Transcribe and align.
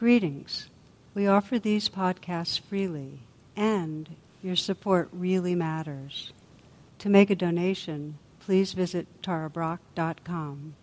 Greetings. 0.00 0.70
We 1.12 1.26
offer 1.26 1.58
these 1.58 1.90
podcasts 1.90 2.58
freely, 2.58 3.18
and 3.54 4.08
your 4.42 4.56
support 4.56 5.10
really 5.12 5.54
matters. 5.54 6.32
To 7.00 7.10
make 7.10 7.28
a 7.28 7.34
donation, 7.34 8.16
please 8.38 8.72
visit 8.72 9.06
tarabrach.com. 9.20 10.74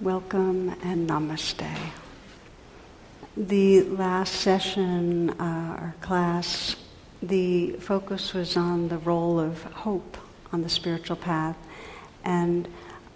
Welcome 0.00 0.74
and 0.82 1.08
namaste. 1.08 1.64
The 3.36 3.82
last 3.82 4.34
session, 4.34 5.30
uh, 5.38 5.76
our 5.78 5.94
class, 6.00 6.74
the 7.22 7.72
focus 7.72 8.32
was 8.32 8.56
on 8.56 8.88
the 8.88 8.98
role 8.98 9.40
of 9.40 9.62
hope 9.64 10.16
on 10.52 10.62
the 10.62 10.68
spiritual 10.68 11.16
path. 11.16 11.56
And 12.24 12.68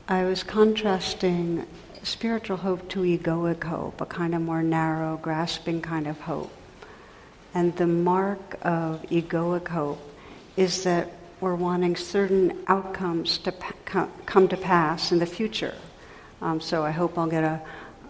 I 0.09 0.25
was 0.25 0.43
contrasting 0.43 1.67
spiritual 2.03 2.57
hope 2.57 2.89
to 2.91 3.01
egoic 3.01 3.65
hope, 3.65 4.01
a 4.01 4.07
kind 4.07 4.35
of 4.35 4.43
more 4.43 4.63
narrow, 4.63 5.17
grasping 5.17 5.81
kind 5.81 6.07
of 6.07 6.21
hope. 6.21 6.53
And 7.55 7.77
the 7.77 7.87
mark 7.87 8.59
of 8.63 9.03
egoic 9.03 9.69
hope 9.69 10.01
is 10.57 10.85
that 10.85 11.13
we're 11.41 11.55
wanting 11.55 11.97
certain 11.97 12.59
outcomes 12.67 13.39
to 13.39 13.53
come 14.27 14.49
to 14.49 14.57
pass 14.57 15.13
in 15.13 15.19
the 15.19 15.27
future. 15.27 15.75
Um, 16.41 16.61
so 16.61 16.85
I 16.85 16.91
hope 16.91 17.19
I'll 17.19 17.27
get 17.27 17.45
a, 17.45 17.61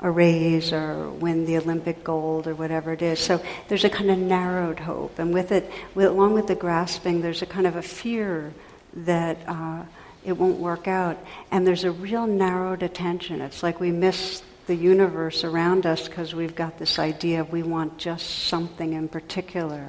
a 0.03 0.11
raise 0.11 0.73
or 0.73 1.09
win 1.11 1.47
the 1.47 1.57
Olympic 1.57 2.03
gold 2.03 2.47
or 2.49 2.55
whatever 2.55 2.93
it 2.93 3.03
is. 3.03 3.21
So 3.21 3.43
there's 3.69 3.85
a 3.85 3.91
kind 3.91 4.11
of 4.11 4.19
narrowed 4.19 4.81
hope. 4.81 5.19
And 5.19 5.33
with 5.33 5.53
it, 5.53 5.71
with, 5.95 6.07
along 6.07 6.35
with 6.35 6.49
the 6.49 6.57
grasping, 6.57 7.23
there's 7.23 7.41
a 7.41 7.47
kind 7.47 7.67
of 7.67 7.77
a 7.77 7.83
fear 7.83 8.53
that 8.95 9.39
uh, 9.47 9.85
it 10.25 10.33
won't 10.33 10.59
work 10.59 10.89
out. 10.89 11.19
And 11.53 11.65
there's 11.67 11.85
a 11.85 11.93
real 11.93 12.27
narrowed 12.27 12.83
attention. 12.83 13.41
It's 13.41 13.63
like 13.63 13.79
we 13.79 13.93
miss 13.93 14.43
the 14.67 14.75
universe 14.75 15.45
around 15.45 15.87
us 15.87 16.09
because 16.09 16.35
we've 16.35 16.55
got 16.55 16.79
this 16.79 16.99
idea 16.99 17.45
we 17.45 17.63
want 17.63 17.99
just 17.99 18.29
something 18.47 18.93
in 18.93 19.09
particular. 19.09 19.89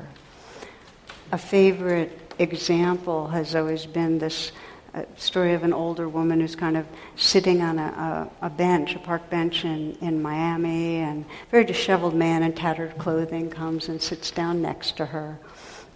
A 1.32 1.38
favorite 1.38 2.34
example 2.38 3.28
has 3.28 3.56
always 3.56 3.86
been 3.86 4.20
this 4.20 4.52
uh, 4.94 5.04
story 5.18 5.54
of 5.54 5.64
an 5.64 5.74
older 5.74 6.08
woman 6.08 6.40
who's 6.40 6.56
kind 6.56 6.78
of 6.78 6.86
sitting 7.16 7.62
on 7.62 7.80
a, 7.80 8.30
a, 8.42 8.46
a, 8.46 8.50
bench, 8.50 8.96
a 8.96 9.00
park 9.00 9.28
bench 9.30 9.66
in, 9.66 9.98
in 10.02 10.22
Miami, 10.22 10.98
and 10.98 11.26
a 11.26 11.52
very 11.52 11.66
disheveled 11.66 12.14
man 12.14 12.44
in 12.44 12.54
tattered 12.54 12.98
clothing 12.98 13.50
comes 13.50 13.90
and 13.90 14.02
sits 14.02 14.30
down 14.30 14.62
next 14.62 14.98
to 14.98 15.06
her. 15.08 15.40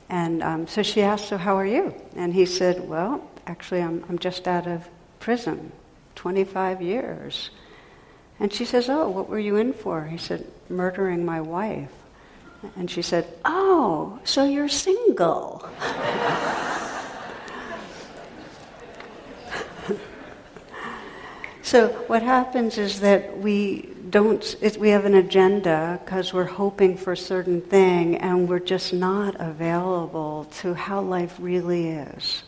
And 0.09 0.41
um, 0.41 0.67
so 0.67 0.81
she 0.81 1.01
asked, 1.01 1.27
So, 1.27 1.37
how 1.37 1.55
are 1.57 1.65
you? 1.65 1.93
And 2.15 2.33
he 2.33 2.45
said, 2.45 2.87
Well, 2.87 3.29
actually, 3.45 3.81
I'm, 3.81 4.03
I'm 4.09 4.17
just 4.17 4.47
out 4.47 4.67
of 4.67 4.87
prison, 5.19 5.71
25 6.15 6.81
years. 6.81 7.51
And 8.39 8.51
she 8.53 8.65
says, 8.65 8.89
Oh, 8.89 9.09
what 9.09 9.29
were 9.29 9.39
you 9.39 9.57
in 9.57 9.73
for? 9.73 10.05
He 10.05 10.17
said, 10.17 10.45
Murdering 10.69 11.25
my 11.25 11.41
wife. 11.41 11.91
And 12.75 12.89
she 12.89 13.01
said, 13.01 13.27
Oh, 13.45 14.19
so 14.23 14.45
you're 14.45 14.69
single. 14.69 15.67
so 21.67 21.89
what 22.07 22.23
happens 22.23 22.77
is 22.77 23.01
that 23.01 23.39
we 23.39 23.89
don't, 24.09 24.55
it, 24.61 24.77
we 24.77 24.87
have 24.91 25.03
an 25.03 25.15
agenda 25.15 25.99
because 26.01 26.33
we're 26.33 26.45
hoping 26.45 26.95
for 26.95 27.11
a 27.11 27.17
certain 27.17 27.59
thing 27.59 28.15
and 28.15 28.47
we're 28.47 28.59
just 28.59 28.93
not 28.93 29.35
available 29.37 30.45
to 30.59 30.73
how 30.73 31.01
life 31.01 31.35
really 31.41 31.89
is. 31.89 32.43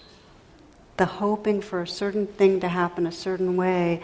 The 0.95 1.05
hoping 1.05 1.59
for 1.59 1.81
a 1.81 1.87
certain 1.87 2.27
thing 2.27 2.61
to 2.61 2.69
happen 2.69 3.07
a 3.07 3.11
certain 3.11 3.57
way 3.57 4.03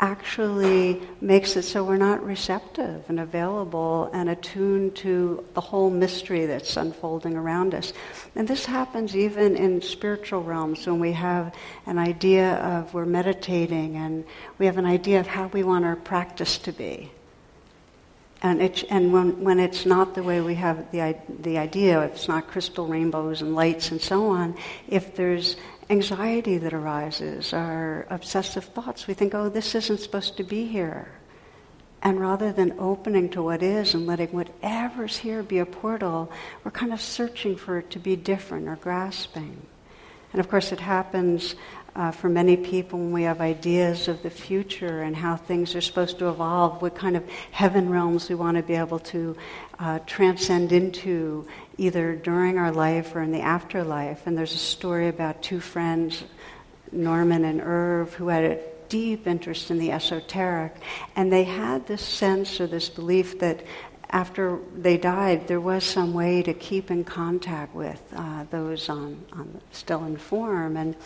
actually 0.00 1.00
makes 1.20 1.56
it 1.56 1.62
so 1.62 1.82
we're 1.82 1.96
not 1.96 2.24
receptive 2.24 3.04
and 3.08 3.18
available 3.18 4.10
and 4.12 4.28
attuned 4.28 4.94
to 4.94 5.44
the 5.54 5.60
whole 5.60 5.90
mystery 5.90 6.46
that's 6.46 6.76
unfolding 6.76 7.36
around 7.36 7.74
us. 7.74 7.92
And 8.36 8.46
this 8.46 8.64
happens 8.64 9.16
even 9.16 9.56
in 9.56 9.82
spiritual 9.82 10.42
realms 10.42 10.86
when 10.86 11.00
we 11.00 11.12
have 11.12 11.54
an 11.86 11.98
idea 11.98 12.54
of 12.56 12.94
we're 12.94 13.06
meditating 13.06 13.96
and 13.96 14.24
we 14.58 14.66
have 14.66 14.78
an 14.78 14.86
idea 14.86 15.20
of 15.20 15.26
how 15.26 15.48
we 15.48 15.64
want 15.64 15.84
our 15.84 15.96
practice 15.96 16.58
to 16.58 16.72
be. 16.72 17.10
And, 18.40 18.62
it, 18.62 18.84
and 18.88 19.12
when, 19.12 19.42
when 19.42 19.58
it's 19.58 19.84
not 19.84 20.14
the 20.14 20.22
way 20.22 20.40
we 20.40 20.54
have 20.54 20.92
the, 20.92 21.16
the 21.40 21.58
idea, 21.58 22.02
if 22.02 22.12
it's 22.12 22.28
not 22.28 22.46
crystal 22.46 22.86
rainbows 22.86 23.42
and 23.42 23.56
lights 23.56 23.90
and 23.90 24.00
so 24.00 24.28
on, 24.28 24.56
if 24.86 25.16
there's 25.16 25.56
anxiety 25.90 26.58
that 26.58 26.74
arises, 26.74 27.52
our 27.52 28.06
obsessive 28.10 28.64
thoughts. 28.64 29.06
We 29.06 29.14
think, 29.14 29.34
oh, 29.34 29.48
this 29.48 29.74
isn't 29.74 30.00
supposed 30.00 30.36
to 30.36 30.44
be 30.44 30.66
here. 30.66 31.08
And 32.02 32.20
rather 32.20 32.52
than 32.52 32.78
opening 32.78 33.28
to 33.30 33.42
what 33.42 33.62
is 33.62 33.94
and 33.94 34.06
letting 34.06 34.28
whatever's 34.28 35.16
here 35.16 35.42
be 35.42 35.58
a 35.58 35.66
portal, 35.66 36.30
we're 36.62 36.70
kind 36.70 36.92
of 36.92 37.00
searching 37.00 37.56
for 37.56 37.78
it 37.78 37.90
to 37.90 37.98
be 37.98 38.14
different 38.14 38.68
or 38.68 38.76
grasping. 38.76 39.60
And 40.32 40.40
of 40.40 40.48
course, 40.48 40.72
it 40.72 40.80
happens 40.80 41.56
uh, 41.96 42.12
for 42.12 42.28
many 42.28 42.56
people 42.56 42.98
when 42.98 43.10
we 43.10 43.22
have 43.24 43.40
ideas 43.40 44.06
of 44.06 44.22
the 44.22 44.30
future 44.30 45.02
and 45.02 45.16
how 45.16 45.36
things 45.36 45.74
are 45.74 45.80
supposed 45.80 46.18
to 46.20 46.28
evolve, 46.28 46.80
what 46.80 46.94
kind 46.94 47.16
of 47.16 47.28
heaven 47.50 47.88
realms 47.90 48.28
we 48.28 48.36
want 48.36 48.56
to 48.56 48.62
be 48.62 48.74
able 48.74 49.00
to 49.00 49.36
uh, 49.80 49.98
transcend 50.06 50.70
into 50.70 51.44
either 51.78 52.14
during 52.16 52.58
our 52.58 52.72
life 52.72 53.14
or 53.14 53.22
in 53.22 53.32
the 53.32 53.40
afterlife. 53.40 54.26
And 54.26 54.36
there's 54.36 54.54
a 54.54 54.58
story 54.58 55.08
about 55.08 55.42
two 55.42 55.60
friends, 55.60 56.24
Norman 56.92 57.44
and 57.44 57.60
Irv, 57.60 58.14
who 58.14 58.28
had 58.28 58.44
a 58.44 58.60
deep 58.88 59.26
interest 59.26 59.70
in 59.70 59.78
the 59.78 59.92
esoteric. 59.92 60.74
And 61.14 61.32
they 61.32 61.44
had 61.44 61.86
this 61.86 62.02
sense 62.02 62.60
or 62.60 62.66
this 62.66 62.88
belief 62.88 63.38
that 63.38 63.64
after 64.10 64.58
they 64.74 64.96
died, 64.96 65.48
there 65.48 65.60
was 65.60 65.84
some 65.84 66.14
way 66.14 66.42
to 66.42 66.54
keep 66.54 66.90
in 66.90 67.04
contact 67.04 67.74
with 67.74 68.02
uh, 68.16 68.44
those 68.50 68.88
on, 68.88 69.24
on 69.32 69.60
still 69.70 70.04
in 70.04 70.16
form. 70.16 70.76
And 70.76 70.96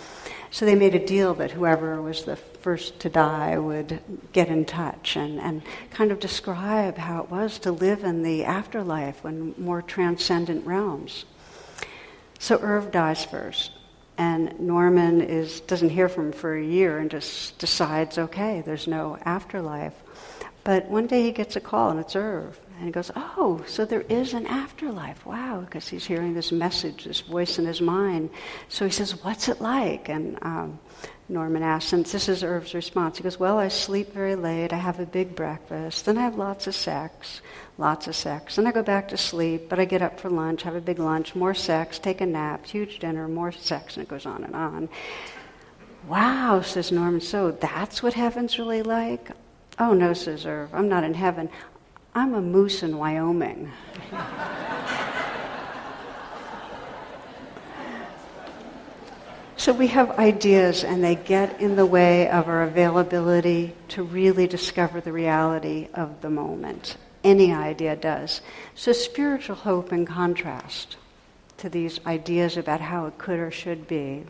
so 0.53 0.67
they 0.67 0.75
made 0.75 0.95
a 0.95 1.05
deal 1.05 1.33
that 1.35 1.51
whoever 1.51 2.01
was 2.03 2.25
the 2.25 2.37
first 2.37 3.01
to 3.01 3.09
die 3.09 3.57
would 3.57 4.01
get 4.35 4.49
in 4.49 4.67
touch 4.67 5.17
and, 5.17 5.41
and 5.41 5.63
kind 5.91 6.13
of 6.13 6.21
describe 6.21 6.99
how 6.99 7.23
it 7.23 7.31
was 7.31 7.59
to 7.61 7.73
live 7.73 8.05
in 8.05 8.23
the 8.23 8.45
afterlife 8.45 9.25
in 9.25 9.55
more 9.57 9.81
transcendent 9.81 10.67
realms. 10.67 11.25
So 12.39 12.59
Irv 12.61 12.93
dies 12.93 13.25
first. 13.25 13.73
And 14.19 14.61
Norman 14.61 15.23
is, 15.23 15.61
doesn't 15.61 15.89
hear 15.89 16.11
from 16.11 16.27
him 16.27 16.33
for 16.33 16.55
a 16.55 16.63
year 16.63 16.99
and 16.99 17.11
just 17.11 17.59
decides, 17.59 18.19
okay, 18.19 18.61
there's 18.61 18.87
no 18.87 19.17
afterlife. 19.25 19.95
But 20.65 20.87
one 20.89 21.07
day 21.07 21.23
he 21.23 21.33
gets 21.33 21.57
a 21.57 21.61
call, 21.61 21.91
and 21.91 21.99
it's 21.99 22.15
Irv. 22.15 22.61
And 22.83 22.89
he 22.89 22.93
goes, 22.93 23.13
Oh, 23.15 23.63
so 23.69 23.85
there 23.85 24.01
is 24.01 24.35
an 24.35 24.45
afterlife. 24.49 25.25
Wow, 25.25 25.61
because 25.61 25.87
he's 25.87 26.05
hearing 26.05 26.35
this 26.35 26.51
message, 26.51 27.05
this 27.05 27.21
voice 27.21 27.61
in 27.61 27.65
his 27.65 27.81
mind. 27.81 28.31
So 28.69 28.85
he 28.85 28.91
says, 28.91 29.23
What's 29.23 29.49
it 29.49 29.61
like? 29.61 30.09
And 30.09 30.37
um, 30.43 30.81
Norman 31.29 31.63
asks, 31.63 31.93
and 31.93 32.05
this 32.05 32.29
is 32.29 32.43
Irv's 32.43 32.75
response. 32.75 33.19
He 33.19 33.23
goes, 33.23 33.39
Well, 33.39 33.57
I 33.57 33.69
sleep 33.69 34.13
very 34.13 34.35
late. 34.35 34.73
I 34.73 34.79
have 34.79 34.99
a 34.99 35.07
big 35.07 35.37
breakfast. 35.37 36.07
Then 36.07 36.19
I 36.19 36.23
have 36.23 36.35
lots 36.35 36.67
of 36.67 36.75
sex, 36.75 37.41
lots 37.79 38.09
of 38.09 38.17
sex. 38.17 38.57
Then 38.57 38.67
I 38.67 38.73
go 38.73 38.83
back 38.83 39.07
to 39.11 39.17
sleep, 39.17 39.69
but 39.69 39.79
I 39.79 39.85
get 39.85 40.03
up 40.03 40.19
for 40.19 40.29
lunch, 40.29 40.65
have 40.65 40.75
a 40.75 40.81
big 40.81 40.99
lunch, 40.99 41.37
more 41.37 41.55
sex, 41.55 42.01
take 42.01 42.21
a 42.21 42.27
nap, 42.27 42.67
huge 42.67 42.99
dinner, 42.99 43.29
more 43.29 43.53
sex, 43.53 43.97
and 43.97 44.03
it 44.03 44.11
goes 44.11 44.27
on 44.27 44.43
and 44.43 44.57
on. 44.57 44.89
Wow, 46.09 46.63
says 46.63 46.91
Norman, 46.91 47.21
so 47.21 47.53
that's 47.53 48.03
what 48.03 48.15
heaven's 48.15 48.59
really 48.59 48.83
like? 48.83 49.31
Oh, 49.79 49.95
no, 49.95 50.13
says 50.15 50.47
Irv, 50.47 50.75
I'm 50.75 50.89
not 50.89 51.05
in 51.05 51.15
heaven. 51.15 51.49
I'm 52.15 52.35
a 52.35 52.43
moose 52.43 52.83
in 52.83 52.99
Wyoming. 52.99 53.73
so 59.57 59.73
we 59.73 59.87
have 59.87 60.11
ideas, 60.19 60.85
and 60.85 61.03
they 61.03 61.15
get 61.15 61.59
in 61.59 61.75
the 61.77 61.87
way 61.87 62.29
of 62.29 62.49
our 62.49 62.65
availability 62.65 63.75
to 63.89 64.03
really 64.03 64.47
discover 64.47 65.01
the 65.01 65.13
reality 65.13 65.89
of 65.95 66.21
the 66.21 66.29
moment. 66.29 66.99
Any 67.25 67.51
idea 67.51 67.97
does. 67.97 68.43
So, 68.75 68.93
spiritual 68.93 69.57
hope, 69.57 69.91
in 69.91 70.05
contrast 70.05 70.99
to 71.59 71.71
these 71.71 71.99
ideas 72.05 72.59
about 72.59 72.83
how 72.83 73.07
it 73.07 73.17
could 73.17 73.39
or 73.39 73.51
should 73.51 73.89
be, 73.89 74.25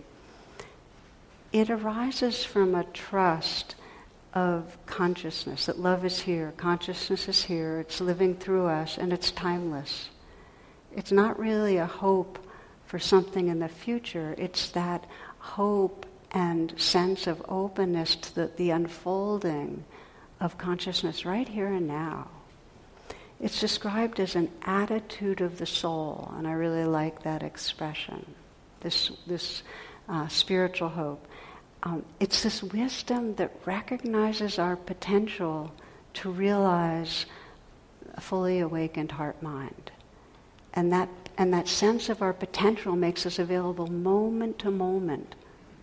it 1.52 1.68
arises 1.68 2.44
from 2.44 2.76
a 2.76 2.84
trust 2.84 3.74
of 4.34 4.76
consciousness, 4.86 5.66
that 5.66 5.78
love 5.78 6.04
is 6.04 6.20
here, 6.20 6.52
consciousness 6.56 7.28
is 7.28 7.44
here, 7.44 7.80
it's 7.80 8.00
living 8.00 8.34
through 8.34 8.66
us, 8.66 8.98
and 8.98 9.12
it's 9.12 9.30
timeless. 9.30 10.08
It's 10.94 11.12
not 11.12 11.38
really 11.38 11.76
a 11.76 11.86
hope 11.86 12.38
for 12.86 12.98
something 12.98 13.48
in 13.48 13.58
the 13.58 13.68
future, 13.68 14.34
it's 14.38 14.70
that 14.70 15.06
hope 15.38 16.06
and 16.32 16.78
sense 16.80 17.26
of 17.26 17.44
openness 17.48 18.16
to 18.16 18.34
the, 18.34 18.50
the 18.56 18.70
unfolding 18.70 19.84
of 20.40 20.58
consciousness 20.58 21.24
right 21.24 21.48
here 21.48 21.68
and 21.68 21.86
now. 21.86 22.28
It's 23.38 23.60
described 23.60 24.20
as 24.20 24.36
an 24.36 24.50
attitude 24.62 25.40
of 25.40 25.58
the 25.58 25.66
soul, 25.66 26.32
and 26.38 26.46
I 26.46 26.52
really 26.52 26.84
like 26.84 27.22
that 27.24 27.42
expression. 27.42 28.34
This, 28.80 29.10
this 29.26 29.62
uh, 30.08 30.28
spiritual 30.28 30.88
hope. 30.88 31.26
Um, 31.84 32.04
it's 32.20 32.42
this 32.42 32.62
wisdom 32.62 33.34
that 33.36 33.50
recognizes 33.64 34.58
our 34.58 34.76
potential 34.76 35.72
to 36.14 36.30
realize 36.30 37.26
a 38.14 38.20
fully 38.20 38.60
awakened 38.60 39.12
heart 39.12 39.42
mind. 39.42 39.90
And 40.74 40.92
that, 40.92 41.08
and 41.36 41.52
that 41.52 41.68
sense 41.68 42.08
of 42.08 42.22
our 42.22 42.32
potential 42.32 42.94
makes 42.94 43.26
us 43.26 43.38
available 43.38 43.88
moment 43.88 44.58
to 44.60 44.70
moment 44.70 45.34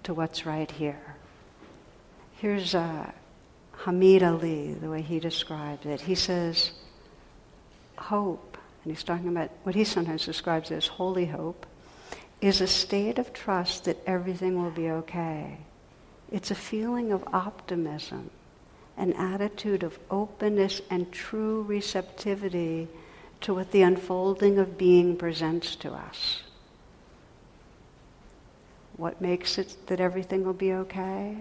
to 0.04 0.14
what's 0.14 0.46
right 0.46 0.72
here. 0.72 1.16
Here's 2.38 2.74
uh, 2.74 3.12
Hameed 3.84 4.24
Ali, 4.24 4.74
the 4.74 4.90
way 4.90 5.02
he 5.02 5.20
describes 5.20 5.86
it. 5.86 6.02
He 6.02 6.16
says, 6.16 6.72
hope, 7.98 8.58
and 8.84 8.94
he's 8.94 9.04
talking 9.04 9.28
about 9.28 9.52
what 9.64 9.76
he 9.76 9.84
sometimes 9.84 10.26
describes 10.26 10.72
as 10.72 10.88
holy 10.88 11.26
hope, 11.26 11.66
is 12.40 12.62
a 12.62 12.68
state 12.68 13.20
of 13.20 13.34
trust 13.34 13.84
that 13.84 13.98
everything 14.08 14.62
will 14.62 14.72
be 14.72 14.90
okay. 14.90 15.58
It's 16.32 16.52
a 16.52 16.56
feeling 16.56 17.12
of 17.12 17.24
optimism, 17.34 18.30
an 18.98 19.14
attitude 19.14 19.84
of 19.84 19.98
openness 20.12 20.82
and 20.90 21.12
true 21.12 21.64
receptivity 21.64 22.88
to 23.42 23.54
what 23.54 23.72
the 23.72 23.82
unfolding 23.82 24.58
of 24.60 24.78
being 24.78 25.16
presents 25.16 25.76
to 25.78 25.92
us. 25.94 26.44
What 28.98 29.22
makes 29.22 29.58
it 29.58 29.88
that 29.88 30.02
everything 30.02 30.44
will 30.44 30.54
be 30.54 30.74
okay? 30.74 31.38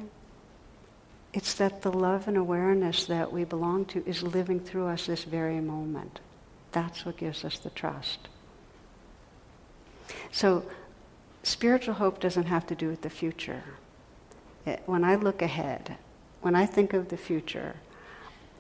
It's 1.35 1.55
that 1.55 1.83
the 1.83 1.93
love 1.93 2.29
and 2.29 2.37
awareness 2.37 3.07
that 3.07 3.33
we 3.33 3.45
belong 3.45 3.85
to 3.87 4.07
is 4.07 4.23
living 4.23 4.61
through 4.61 4.87
us 4.87 5.07
this 5.07 5.25
very 5.25 5.61
moment. 5.61 6.21
That's 6.73 7.05
what 7.05 7.17
gives 7.17 7.45
us 7.45 7.59
the 7.59 7.71
trust. 7.71 8.29
So, 10.31 10.65
spiritual 11.43 11.95
hope 11.95 12.21
doesn't 12.21 12.47
have 12.47 12.67
to 12.69 12.75
do 12.75 12.89
with 12.89 13.03
the 13.03 13.11
future. 13.11 13.63
When 14.87 15.05
I 15.05 15.17
look 15.17 15.43
ahead, 15.43 15.97
when 16.41 16.55
I 16.55 16.67
think 16.67 16.93
of 16.93 17.09
the 17.09 17.17
future, 17.17 17.77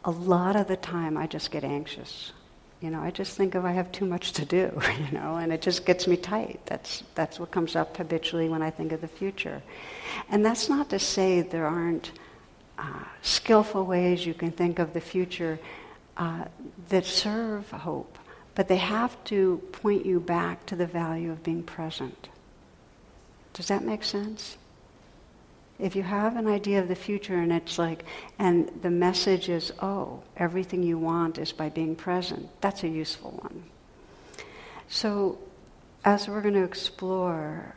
a 0.04 0.10
lot 0.10 0.56
of 0.56 0.68
the 0.68 0.76
time 0.76 1.16
I 1.16 1.26
just 1.26 1.50
get 1.50 1.64
anxious. 1.64 2.32
You 2.80 2.90
know, 2.90 3.00
I 3.00 3.10
just 3.10 3.36
think 3.36 3.54
of 3.54 3.64
I 3.64 3.72
have 3.72 3.90
too 3.90 4.06
much 4.06 4.32
to 4.32 4.44
do, 4.44 4.80
you 5.06 5.18
know, 5.18 5.36
and 5.36 5.52
it 5.52 5.62
just 5.62 5.84
gets 5.84 6.06
me 6.06 6.16
tight. 6.16 6.60
That's, 6.66 7.02
that's 7.14 7.40
what 7.40 7.50
comes 7.50 7.74
up 7.74 7.96
habitually 7.96 8.48
when 8.48 8.62
I 8.62 8.70
think 8.70 8.92
of 8.92 9.00
the 9.00 9.08
future. 9.08 9.62
And 10.30 10.44
that's 10.44 10.68
not 10.68 10.90
to 10.90 10.98
say 10.98 11.40
there 11.42 11.66
aren't 11.66 12.12
uh, 12.78 13.04
skillful 13.22 13.84
ways 13.84 14.24
you 14.24 14.34
can 14.34 14.52
think 14.52 14.78
of 14.78 14.92
the 14.92 15.00
future 15.00 15.58
uh, 16.16 16.44
that 16.88 17.04
serve 17.04 17.70
hope, 17.70 18.18
but 18.54 18.68
they 18.68 18.76
have 18.76 19.22
to 19.24 19.58
point 19.72 20.06
you 20.06 20.20
back 20.20 20.64
to 20.66 20.76
the 20.76 20.86
value 20.86 21.32
of 21.32 21.42
being 21.42 21.62
present. 21.62 22.28
Does 23.52 23.68
that 23.68 23.82
make 23.82 24.04
sense? 24.04 24.56
If 25.78 25.94
you 25.94 26.02
have 26.02 26.36
an 26.36 26.48
idea 26.48 26.80
of 26.80 26.88
the 26.88 26.96
future 26.96 27.38
and 27.38 27.52
it's 27.52 27.78
like, 27.78 28.04
and 28.38 28.68
the 28.82 28.90
message 28.90 29.48
is, 29.48 29.72
oh, 29.80 30.22
everything 30.36 30.82
you 30.82 30.98
want 30.98 31.38
is 31.38 31.52
by 31.52 31.68
being 31.68 31.94
present, 31.94 32.48
that's 32.60 32.82
a 32.82 32.88
useful 32.88 33.30
one. 33.30 33.64
So, 34.88 35.38
as 36.04 36.28
we're 36.28 36.40
going 36.40 36.54
to 36.54 36.64
explore 36.64 37.76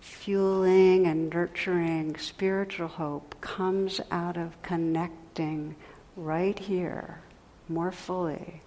fueling 0.00 1.06
and 1.06 1.30
nurturing 1.30 2.16
spiritual 2.16 2.88
hope 2.88 3.40
comes 3.40 4.00
out 4.10 4.36
of 4.36 4.60
connecting 4.62 5.76
right 6.16 6.58
here 6.58 7.20
more 7.68 7.92
fully 7.92 8.60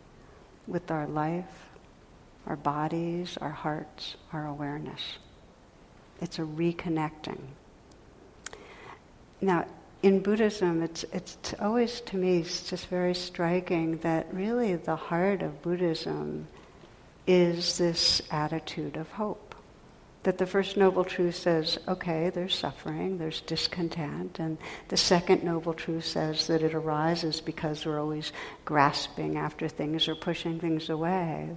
with 0.67 0.89
our 0.89 1.07
life, 1.07 1.69
our 2.47 2.55
bodies, 2.55 3.37
our 3.41 3.51
hearts, 3.51 4.15
our 4.31 4.47
awareness. 4.47 5.17
It's 6.21 6.39
a 6.39 6.43
reconnecting. 6.43 7.41
Now, 9.43 9.65
in 10.01 10.21
Buddhism, 10.21 10.81
it's, 10.81 11.03
it's 11.11 11.53
always, 11.59 11.99
to 12.01 12.15
me, 12.15 12.37
it's 12.37 12.69
just 12.69 12.87
very 12.87 13.13
striking 13.13 13.97
that 13.97 14.33
really 14.33 14.75
the 14.75 14.95
heart 14.95 15.41
of 15.41 15.61
Buddhism 15.61 16.47
is 17.27 17.77
this 17.77 18.21
attitude 18.31 18.95
of 18.95 19.11
hope 19.11 19.53
that 20.23 20.37
the 20.37 20.45
first 20.45 20.77
noble 20.77 21.03
truth 21.03 21.35
says, 21.35 21.77
okay, 21.89 22.29
there's 22.29 22.55
suffering, 22.55 23.17
there's 23.17 23.41
discontent, 23.41 24.39
and 24.39 24.57
the 24.87 24.95
second 24.95 25.43
noble 25.43 25.73
truth 25.73 26.05
says 26.05 26.47
that 26.47 26.63
it 26.63 26.73
arises 26.73 27.41
because 27.41 27.85
we're 27.85 27.99
always 27.99 28.31
grasping 28.63 29.37
after 29.37 29.67
things 29.67 30.07
or 30.07 30.15
pushing 30.15 30.57
things 30.57 30.89
away. 30.89 31.49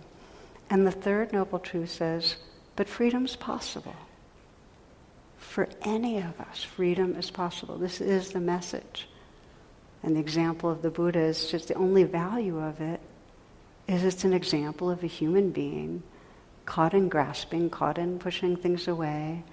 And 0.71 0.85
the 0.85 0.91
third 0.91 1.33
noble 1.33 1.61
truth 1.61 1.91
says, 1.91 2.35
but 2.75 2.89
freedom's 2.89 3.37
possible. 3.37 3.95
For 5.47 5.69
any 5.83 6.19
of 6.19 6.39
us, 6.39 6.63
freedom 6.63 7.17
is 7.17 7.31
possible. 7.31 7.79
This 7.79 8.03
is 8.03 8.33
the 8.33 8.41
message. 8.41 9.09
And 10.03 10.15
the 10.15 10.21
example 10.21 10.71
of 10.71 10.83
the 10.83 10.91
Buddha 10.91 11.21
is 11.21 11.51
just 11.51 11.69
the 11.69 11.75
only 11.75 12.05
value 12.05 12.59
of 12.59 12.81
it 12.81 13.01
is 13.89 14.05
it's 14.05 14.25
an 14.25 14.35
example 14.35 14.91
of 14.91 15.03
a 15.03 15.07
human 15.07 15.53
being 15.53 16.03
caught 16.67 16.93
in 16.93 17.09
grasping, 17.09 17.71
caught 17.71 17.97
in 17.97 18.19
pushing 18.19 18.57
things 18.57 18.87
away, 18.87 19.45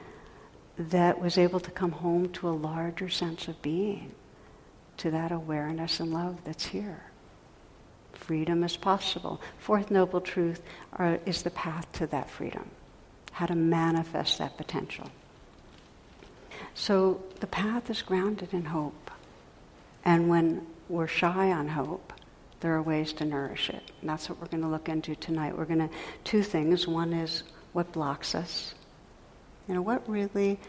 that 0.77 1.21
was 1.21 1.37
able 1.37 1.59
to 1.61 1.71
come 1.71 1.91
home 1.91 2.27
to 2.29 2.49
a 2.49 2.51
larger 2.51 3.07
sense 3.07 3.47
of 3.47 3.61
being, 3.61 4.11
to 4.97 5.11
that 5.11 5.31
awareness 5.31 5.99
and 5.99 6.11
love 6.11 6.37
that's 6.43 6.65
here. 6.65 7.03
Freedom 8.13 8.63
is 8.63 8.75
possible. 8.75 9.39
Fourth 9.59 9.91
noble 9.91 10.19
truth 10.19 10.63
are, 10.93 11.19
is 11.25 11.43
the 11.43 11.51
path 11.51 11.89
to 11.93 12.07
that 12.07 12.29
freedom, 12.29 12.69
how 13.31 13.45
to 13.45 13.55
manifest 13.55 14.39
that 14.39 14.57
potential. 14.57 15.09
So 16.75 17.23
the 17.39 17.47
path 17.47 17.89
is 17.89 18.01
grounded 18.01 18.53
in 18.53 18.65
hope. 18.65 19.11
And 20.05 20.29
when 20.29 20.65
we're 20.89 21.07
shy 21.07 21.51
on 21.51 21.67
hope, 21.67 22.13
there 22.59 22.73
are 22.73 22.81
ways 22.81 23.13
to 23.13 23.25
nourish 23.25 23.69
it. 23.69 23.91
And 24.01 24.09
that's 24.09 24.29
what 24.29 24.39
we're 24.39 24.47
going 24.47 24.63
to 24.63 24.69
look 24.69 24.89
into 24.89 25.15
tonight. 25.15 25.57
We're 25.57 25.65
going 25.65 25.87
to, 25.87 25.89
two 26.23 26.43
things. 26.43 26.87
One 26.87 27.13
is 27.13 27.43
what 27.73 27.91
blocks 27.91 28.35
us. 28.35 28.73
You 29.67 29.75
know, 29.75 29.81
what 29.81 30.07
really 30.09 30.59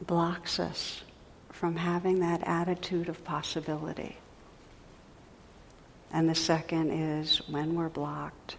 blocks 0.00 0.60
us 0.60 1.02
from 1.50 1.76
having 1.76 2.20
that 2.20 2.42
attitude 2.44 3.08
of 3.08 3.24
possibility? 3.24 4.16
And 6.12 6.28
the 6.28 6.34
second 6.34 6.90
is 6.90 7.38
when 7.48 7.74
we're 7.74 7.90
blocked, 7.90 8.56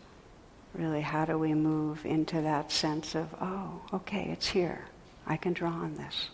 really, 0.74 1.02
how 1.02 1.26
do 1.26 1.38
we 1.38 1.54
move 1.54 2.06
into 2.06 2.42
that 2.42 2.72
sense 2.72 3.16
of, 3.16 3.28
oh, 3.42 3.82
okay, 3.94 4.30
it's 4.32 4.48
here. 4.48 4.86
I 5.26 5.38
can 5.38 5.54
draw 5.54 5.72
on 5.72 5.96
this 5.96 6.30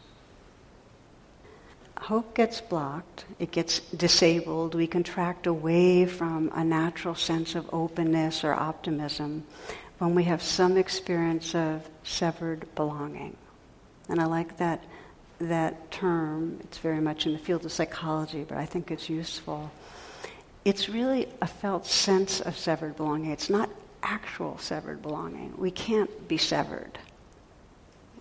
hope 1.97 2.35
gets 2.35 2.61
blocked, 2.61 3.25
it 3.39 3.51
gets 3.51 3.79
disabled, 3.91 4.75
we 4.75 4.87
contract 4.87 5.47
away 5.47 6.05
from 6.05 6.51
a 6.53 6.63
natural 6.63 7.15
sense 7.15 7.55
of 7.55 7.69
openness 7.73 8.43
or 8.43 8.53
optimism 8.53 9.43
when 9.99 10.13
we 10.13 10.23
have 10.23 10.41
some 10.41 10.77
experience 10.77 11.55
of 11.55 11.87
severed 12.03 12.73
belonging. 12.75 13.35
And 14.09 14.21
I 14.21 14.25
like 14.25 14.57
that, 14.57 14.83
that 15.39 15.89
term. 15.91 16.59
It's 16.61 16.77
very 16.77 16.99
much 16.99 17.25
in 17.25 17.33
the 17.33 17.39
field 17.39 17.65
of 17.65 17.71
psychology, 17.71 18.45
but 18.47 18.57
I 18.57 18.65
think 18.65 18.91
it's 18.91 19.09
useful. 19.09 19.71
It's 20.63 20.89
really 20.89 21.27
a 21.41 21.47
felt 21.47 21.85
sense 21.85 22.41
of 22.41 22.57
severed 22.57 22.97
belonging. 22.97 23.31
It's 23.31 23.49
not 23.49 23.69
actual 24.03 24.57
severed 24.57 25.01
belonging. 25.01 25.53
We 25.57 25.71
can't 25.71 26.27
be 26.27 26.37
severed 26.37 26.99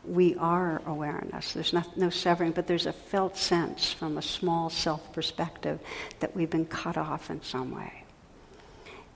we 0.06 0.34
are 0.36 0.82
awareness. 0.86 1.52
There's 1.52 1.72
not, 1.72 1.96
no 1.96 2.10
severing, 2.10 2.52
but 2.52 2.66
there's 2.66 2.86
a 2.86 2.92
felt 2.92 3.36
sense 3.36 3.92
from 3.92 4.18
a 4.18 4.22
small 4.22 4.70
self 4.70 5.12
perspective 5.12 5.80
that 6.20 6.34
we've 6.34 6.50
been 6.50 6.66
cut 6.66 6.96
off 6.96 7.30
in 7.30 7.42
some 7.42 7.74
way. 7.74 8.04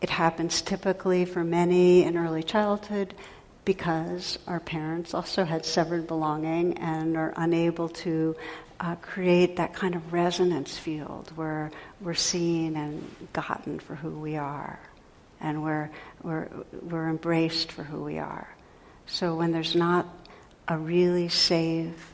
It 0.00 0.10
happens 0.10 0.62
typically 0.62 1.24
for 1.24 1.42
many 1.42 2.04
in 2.04 2.16
early 2.16 2.42
childhood 2.42 3.14
because 3.64 4.38
our 4.46 4.60
parents 4.60 5.12
also 5.12 5.44
had 5.44 5.66
severed 5.66 6.06
belonging 6.06 6.78
and 6.78 7.16
are 7.16 7.34
unable 7.36 7.88
to 7.88 8.36
uh, 8.80 8.94
create 8.96 9.56
that 9.56 9.74
kind 9.74 9.94
of 9.94 10.12
resonance 10.12 10.78
field 10.78 11.32
where 11.34 11.70
we're 12.00 12.14
seen 12.14 12.76
and 12.76 13.04
gotten 13.32 13.78
for 13.80 13.96
who 13.96 14.10
we 14.10 14.36
are 14.36 14.78
and 15.40 15.62
we're, 15.62 15.90
we're, 16.22 16.48
we're 16.82 17.08
embraced 17.08 17.72
for 17.72 17.82
who 17.82 18.02
we 18.02 18.18
are. 18.18 18.48
So 19.06 19.34
when 19.34 19.52
there's 19.52 19.74
not 19.74 20.06
a 20.68 20.76
really 20.76 21.28
safe, 21.28 22.12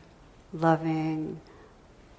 loving, 0.53 1.41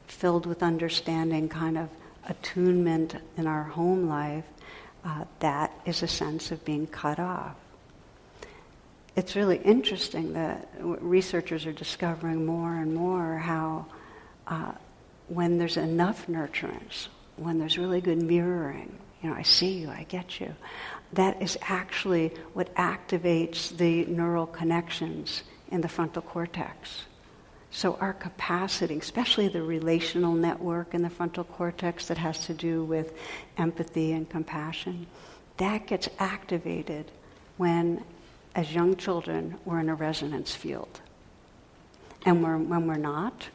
filled 0.07 0.45
with 0.45 0.61
understanding 0.61 1.47
kind 1.47 1.77
of 1.77 1.89
attunement 2.27 3.15
in 3.37 3.47
our 3.47 3.63
home 3.63 4.07
life, 4.07 4.43
uh, 5.05 5.23
that 5.39 5.71
is 5.85 6.03
a 6.03 6.07
sense 6.07 6.51
of 6.51 6.63
being 6.65 6.87
cut 6.87 7.19
off. 7.19 7.55
It's 9.15 9.35
really 9.35 9.57
interesting 9.57 10.33
that 10.33 10.67
researchers 10.79 11.65
are 11.65 11.71
discovering 11.71 12.45
more 12.45 12.75
and 12.75 12.93
more 12.93 13.37
how 13.37 13.85
uh, 14.47 14.73
when 15.29 15.57
there's 15.57 15.77
enough 15.77 16.27
nurturance, 16.27 17.07
when 17.37 17.57
there's 17.57 17.77
really 17.77 18.01
good 18.01 18.21
mirroring, 18.21 18.97
You 19.21 19.29
know, 19.29 19.35
I 19.35 19.43
see 19.43 19.71
you, 19.79 19.89
I 19.89 20.05
get 20.09 20.39
you. 20.39 20.53
That 21.13 21.41
is 21.41 21.57
actually 21.61 22.33
what 22.53 22.73
activates 22.75 23.75
the 23.75 24.05
neural 24.05 24.47
connections 24.47 25.43
in 25.71 25.81
the 25.81 25.87
frontal 25.87 26.21
cortex. 26.21 27.03
So, 27.71 27.97
our 27.99 28.13
capacity, 28.13 28.97
especially 28.97 29.49
the 29.49 29.61
relational 29.61 30.33
network 30.33 30.93
in 30.93 31.01
the 31.01 31.09
frontal 31.09 31.43
cortex 31.43 32.07
that 32.07 32.17
has 32.17 32.45
to 32.45 32.53
do 32.53 32.83
with 32.85 33.13
empathy 33.57 34.13
and 34.13 34.29
compassion, 34.29 35.07
that 35.57 35.85
gets 35.85 36.07
activated 36.17 37.11
when, 37.57 38.03
as 38.55 38.73
young 38.73 38.95
children, 38.95 39.57
we're 39.65 39.79
in 39.79 39.89
a 39.89 39.95
resonance 39.95 40.55
field. 40.55 41.01
And 42.25 42.41
we're, 42.41 42.57
when 42.57 42.87
we're 42.87 42.95
not, 42.95 43.49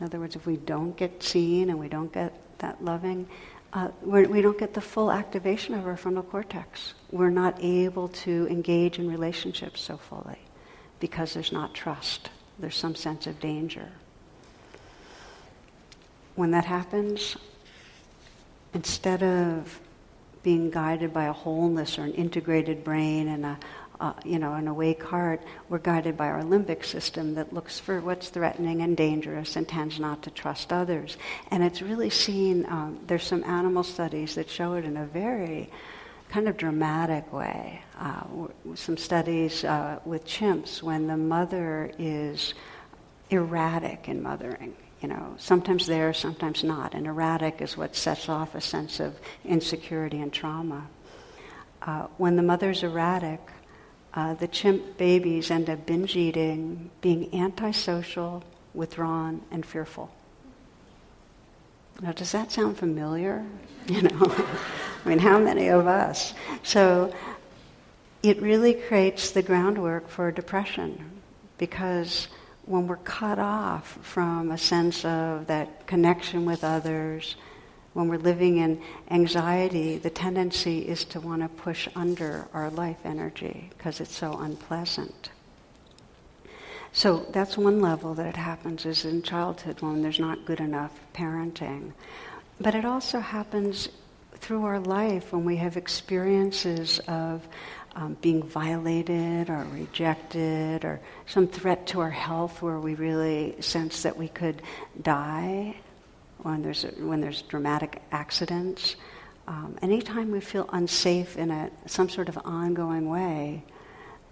in 0.00 0.06
other 0.06 0.20
words, 0.20 0.36
if 0.36 0.46
we 0.46 0.56
don't 0.56 0.96
get 0.96 1.22
seen 1.22 1.68
and 1.68 1.78
we 1.78 1.88
don't 1.88 2.12
get 2.12 2.32
that 2.58 2.82
loving, 2.82 3.28
uh, 3.74 3.88
we 4.02 4.24
do 4.24 4.48
not 4.48 4.58
get 4.58 4.72
the 4.72 4.80
full 4.80 5.10
activation 5.12 5.74
of 5.74 5.86
our 5.86 5.98
frontal 5.98 6.22
cortex. 6.22 6.94
We're 7.10 7.30
not 7.30 7.62
able 7.62 8.08
to 8.08 8.46
engage 8.48 8.98
in 8.98 9.10
relationships 9.10 9.82
so 9.82 9.98
fully 9.98 10.38
because 11.04 11.34
there's 11.34 11.52
not 11.52 11.74
trust 11.74 12.30
there's 12.58 12.76
some 12.76 12.94
sense 12.94 13.26
of 13.26 13.40
danger. 13.40 13.88
When 16.36 16.50
that 16.52 16.64
happens, 16.64 17.36
instead 18.72 19.22
of 19.22 19.80
being 20.42 20.70
guided 20.70 21.12
by 21.12 21.24
a 21.24 21.32
wholeness 21.32 21.98
or 21.98 22.02
an 22.02 22.12
integrated 22.12 22.84
brain 22.84 23.28
and 23.28 23.46
a, 23.46 23.58
uh, 24.00 24.12
you 24.24 24.38
know, 24.38 24.54
an 24.54 24.68
awake 24.68 25.02
heart, 25.02 25.40
we're 25.68 25.78
guided 25.78 26.16
by 26.16 26.26
our 26.26 26.42
limbic 26.42 26.84
system 26.84 27.34
that 27.34 27.52
looks 27.52 27.78
for 27.78 28.00
what's 28.00 28.28
threatening 28.28 28.82
and 28.82 28.96
dangerous 28.96 29.56
and 29.56 29.66
tends 29.68 29.98
not 29.98 30.22
to 30.22 30.30
trust 30.30 30.72
others. 30.72 31.16
And 31.50 31.62
it's 31.62 31.80
really 31.80 32.10
seen, 32.10 32.66
um, 32.66 32.98
there's 33.06 33.24
some 33.24 33.44
animal 33.44 33.84
studies 33.84 34.34
that 34.34 34.50
show 34.50 34.74
it 34.74 34.84
in 34.84 34.96
a 34.96 35.06
very 35.06 35.70
kind 36.28 36.48
of 36.48 36.56
dramatic 36.56 37.32
way. 37.32 37.82
Uh, 37.98 38.22
some 38.74 38.96
studies 38.96 39.64
uh, 39.64 40.00
with 40.04 40.26
chimps 40.26 40.82
when 40.82 41.06
the 41.06 41.16
mother 41.16 41.90
is 41.98 42.54
erratic 43.30 44.08
in 44.08 44.22
mothering. 44.22 44.74
You 45.00 45.08
know, 45.08 45.34
sometimes 45.38 45.86
there, 45.86 46.12
sometimes 46.14 46.64
not. 46.64 46.94
And 46.94 47.06
erratic 47.06 47.60
is 47.60 47.76
what 47.76 47.94
sets 47.94 48.28
off 48.28 48.54
a 48.54 48.60
sense 48.60 49.00
of 49.00 49.14
insecurity 49.44 50.20
and 50.20 50.32
trauma. 50.32 50.86
Uh, 51.82 52.06
when 52.16 52.36
the 52.36 52.42
mother's 52.42 52.82
erratic, 52.82 53.40
uh, 54.14 54.34
the 54.34 54.48
chimp 54.48 54.96
babies 54.96 55.50
end 55.50 55.68
up 55.68 55.84
binge 55.84 56.16
eating, 56.16 56.90
being 57.00 57.34
antisocial, 57.34 58.42
withdrawn, 58.72 59.42
and 59.50 59.66
fearful. 59.66 60.10
Now, 62.00 62.12
does 62.12 62.32
that 62.32 62.50
sound 62.50 62.78
familiar? 62.78 63.44
You 63.86 64.00
know, 64.00 64.46
I 65.04 65.08
mean, 65.08 65.18
how 65.18 65.38
many 65.38 65.68
of 65.68 65.86
us? 65.86 66.34
So, 66.62 67.12
it 68.22 68.40
really 68.40 68.72
creates 68.72 69.32
the 69.32 69.42
groundwork 69.42 70.08
for 70.08 70.32
depression 70.32 71.20
because 71.58 72.28
when 72.64 72.86
we're 72.86 72.96
cut 72.96 73.38
off 73.38 73.98
from 74.00 74.50
a 74.50 74.56
sense 74.56 75.04
of 75.04 75.46
that 75.48 75.86
connection 75.86 76.46
with 76.46 76.64
others, 76.64 77.36
when 77.92 78.08
we're 78.08 78.16
living 78.16 78.56
in 78.56 78.80
anxiety, 79.10 79.98
the 79.98 80.08
tendency 80.08 80.78
is 80.80 81.04
to 81.04 81.20
want 81.20 81.42
to 81.42 81.48
push 81.48 81.86
under 81.94 82.48
our 82.54 82.70
life 82.70 82.98
energy 83.04 83.68
because 83.76 84.00
it's 84.00 84.16
so 84.16 84.38
unpleasant. 84.38 85.30
So 86.92 87.26
that's 87.30 87.58
one 87.58 87.80
level 87.80 88.14
that 88.14 88.26
it 88.26 88.36
happens 88.36 88.86
is 88.86 89.04
in 89.04 89.22
childhood 89.22 89.80
when 89.80 90.00
there's 90.00 90.20
not 90.20 90.46
good 90.46 90.60
enough 90.60 90.98
parenting. 91.12 91.92
But 92.60 92.74
it 92.74 92.84
also 92.84 93.20
happens 93.20 93.88
through 94.44 94.66
our 94.66 94.78
life 94.78 95.32
when 95.32 95.42
we 95.46 95.56
have 95.56 95.78
experiences 95.78 97.00
of 97.08 97.48
um, 97.96 98.14
being 98.20 98.42
violated 98.42 99.48
or 99.48 99.66
rejected 99.72 100.84
or 100.84 101.00
some 101.24 101.46
threat 101.46 101.86
to 101.86 102.00
our 102.00 102.10
health 102.10 102.60
where 102.60 102.78
we 102.78 102.94
really 102.94 103.54
sense 103.62 104.02
that 104.02 104.18
we 104.18 104.28
could 104.28 104.60
die 105.00 105.74
when 106.42 106.60
there's, 106.60 106.82
when 106.98 107.22
there's 107.22 107.40
dramatic 107.40 108.02
accidents. 108.12 108.96
Um, 109.48 109.78
anytime 109.80 110.30
we 110.30 110.40
feel 110.40 110.68
unsafe 110.74 111.38
in 111.38 111.50
a, 111.50 111.70
some 111.86 112.10
sort 112.10 112.28
of 112.28 112.36
ongoing 112.44 113.08
way, 113.08 113.64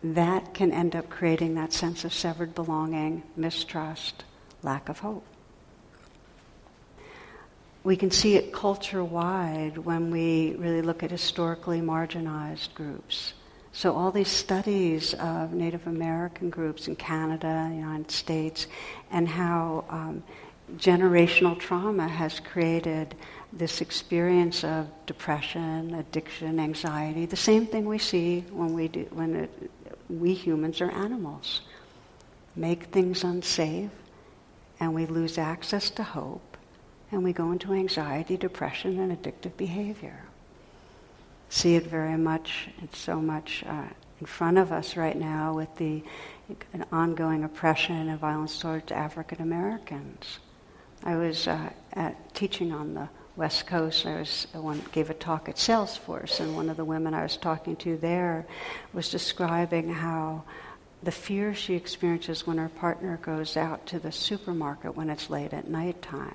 that 0.05 0.53
can 0.53 0.73
end 0.73 0.95
up 0.95 1.09
creating 1.09 1.55
that 1.55 1.73
sense 1.73 2.05
of 2.05 2.13
severed 2.13 2.55
belonging, 2.55 3.23
mistrust, 3.35 4.25
lack 4.63 4.91
of 4.91 4.99
hope. 4.99 5.25
We 7.85 7.97
can 7.97 8.11
see 8.11 8.37
it 8.37 8.53
culture 8.53 9.03
wide 9.03 9.79
when 9.79 10.11
we 10.11 10.55
really 10.55 10.83
look 10.83 11.03
at 11.03 11.11
historically 11.11 11.81
marginalized 11.81 12.75
groups. 12.75 13.33
So, 13.73 13.97
all 13.97 14.11
these 14.11 14.29
studies 14.29 15.15
of 15.15 15.53
Native 15.53 15.87
American 15.87 16.51
groups 16.51 16.89
in 16.89 16.95
Canada, 16.95 17.67
the 17.71 17.75
United 17.75 18.11
States, 18.11 18.67
and 19.11 19.27
how 19.27 19.85
um, 19.89 20.23
generational 20.77 21.59
trauma 21.59 22.07
has 22.07 22.39
created 22.39 23.15
this 23.53 23.81
experience 23.81 24.63
of 24.63 24.89
depression, 25.07 25.95
addiction, 25.95 26.61
anxiety, 26.61 27.27
the 27.27 27.37
same 27.37 27.67
thing 27.67 27.87
we 27.87 27.99
see 27.99 28.41
when 28.51 28.73
we 28.73 28.89
do, 28.89 29.07
when 29.11 29.35
it, 29.35 29.71
we 30.09 30.35
humans 30.35 30.81
are 30.81 30.91
animals. 30.91 31.63
Make 32.55 32.85
things 32.85 33.25
unsafe, 33.25 33.91
and 34.81 34.95
we 34.95 35.07
lose 35.07 35.39
access 35.39 35.91
to 35.91 36.03
hope, 36.03 36.52
and 37.13 37.23
we 37.23 37.33
go 37.33 37.53
into 37.53 37.73
anxiety, 37.73 38.37
depression, 38.37 38.99
and 38.99 39.17
addictive 39.17 39.57
behavior. 39.57 40.25
See 41.51 41.77
it 41.77 41.87
very 41.87 42.17
much, 42.17 42.69
it's 42.83 42.99
so 42.99 43.21
much 43.21 43.63
uh, 43.67 43.85
in 44.21 44.27
front 44.27 44.57
of 44.57 44.73
us 44.73 44.97
right 44.97 45.17
now 45.17 45.55
with 45.55 45.77
the 45.77 46.03
ongoing 46.91 47.45
oppression 47.45 48.09
and 48.09 48.19
violence 48.19 48.59
towards 48.59 48.91
African 48.91 49.43
Americans. 49.43 50.39
I 51.05 51.17
was 51.17 51.47
uh, 51.47 51.71
at, 51.93 52.35
teaching 52.35 52.73
on 52.73 52.95
the 52.95 53.09
West 53.37 53.67
Coast. 53.67 54.07
I 54.07 54.21
was 54.21 54.47
one 54.53 54.83
gave 54.93 55.11
a 55.11 55.15
talk 55.15 55.49
at 55.49 55.57
Salesforce, 55.57 56.41
and 56.41 56.55
one 56.55 56.71
of 56.71 56.77
the 56.77 56.85
women 56.85 57.15
I 57.15 57.23
was 57.23 57.37
talking 57.37 57.77
to 57.77 57.97
there 57.97 58.47
was 58.93 59.11
describing 59.11 59.93
how 59.93 60.45
the 61.03 61.11
fear 61.11 61.55
she 61.55 61.75
experiences 61.75 62.47
when 62.47 62.59
her 62.59 62.69
partner 62.69 63.19
goes 63.23 63.57
out 63.57 63.87
to 63.87 63.99
the 63.99 64.13
supermarket 64.13 64.97
when 64.97 65.11
it's 65.11 65.31
late 65.31 65.53
at 65.53 65.69
night 65.69 66.01
time, 66.01 66.35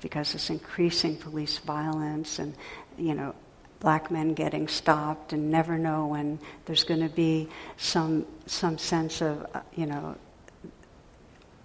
because 0.00 0.34
it's 0.34 0.50
increasing 0.50 1.16
police 1.16 1.58
violence 1.58 2.38
and 2.38 2.54
you 2.96 3.14
know 3.14 3.34
black 3.80 4.10
men 4.10 4.34
getting 4.34 4.66
stopped 4.68 5.32
and 5.32 5.50
never 5.50 5.78
know 5.78 6.06
when 6.06 6.38
there's 6.66 6.84
going 6.84 7.00
to 7.00 7.14
be 7.14 7.48
some 7.76 8.26
some 8.46 8.78
sense 8.78 9.22
of 9.22 9.46
you 9.74 9.86
know 9.86 10.16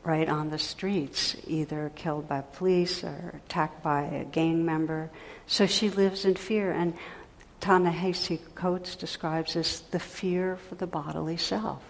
right 0.04 0.28
on 0.28 0.50
the 0.50 0.60
streets, 0.60 1.36
either 1.48 1.92
killed 1.96 2.28
by 2.28 2.42
police 2.42 3.04
or 3.04 3.40
attacked 3.46 3.82
by 3.84 4.04
a 4.04 4.26
gang 4.26 4.66
member. 4.66 5.10
So 5.48 5.66
she 5.66 5.90
lives 5.90 6.26
in 6.26 6.36
fear. 6.36 6.72
And 6.72 6.94
Ta-Nehisi 7.60 8.40
Coates 8.56 8.96
describes 8.96 9.54
this 9.54 9.80
the 9.80 10.00
fear 10.00 10.58
for 10.58 10.76
the 10.76 10.88
bodily 10.88 11.38
self. 11.38 11.82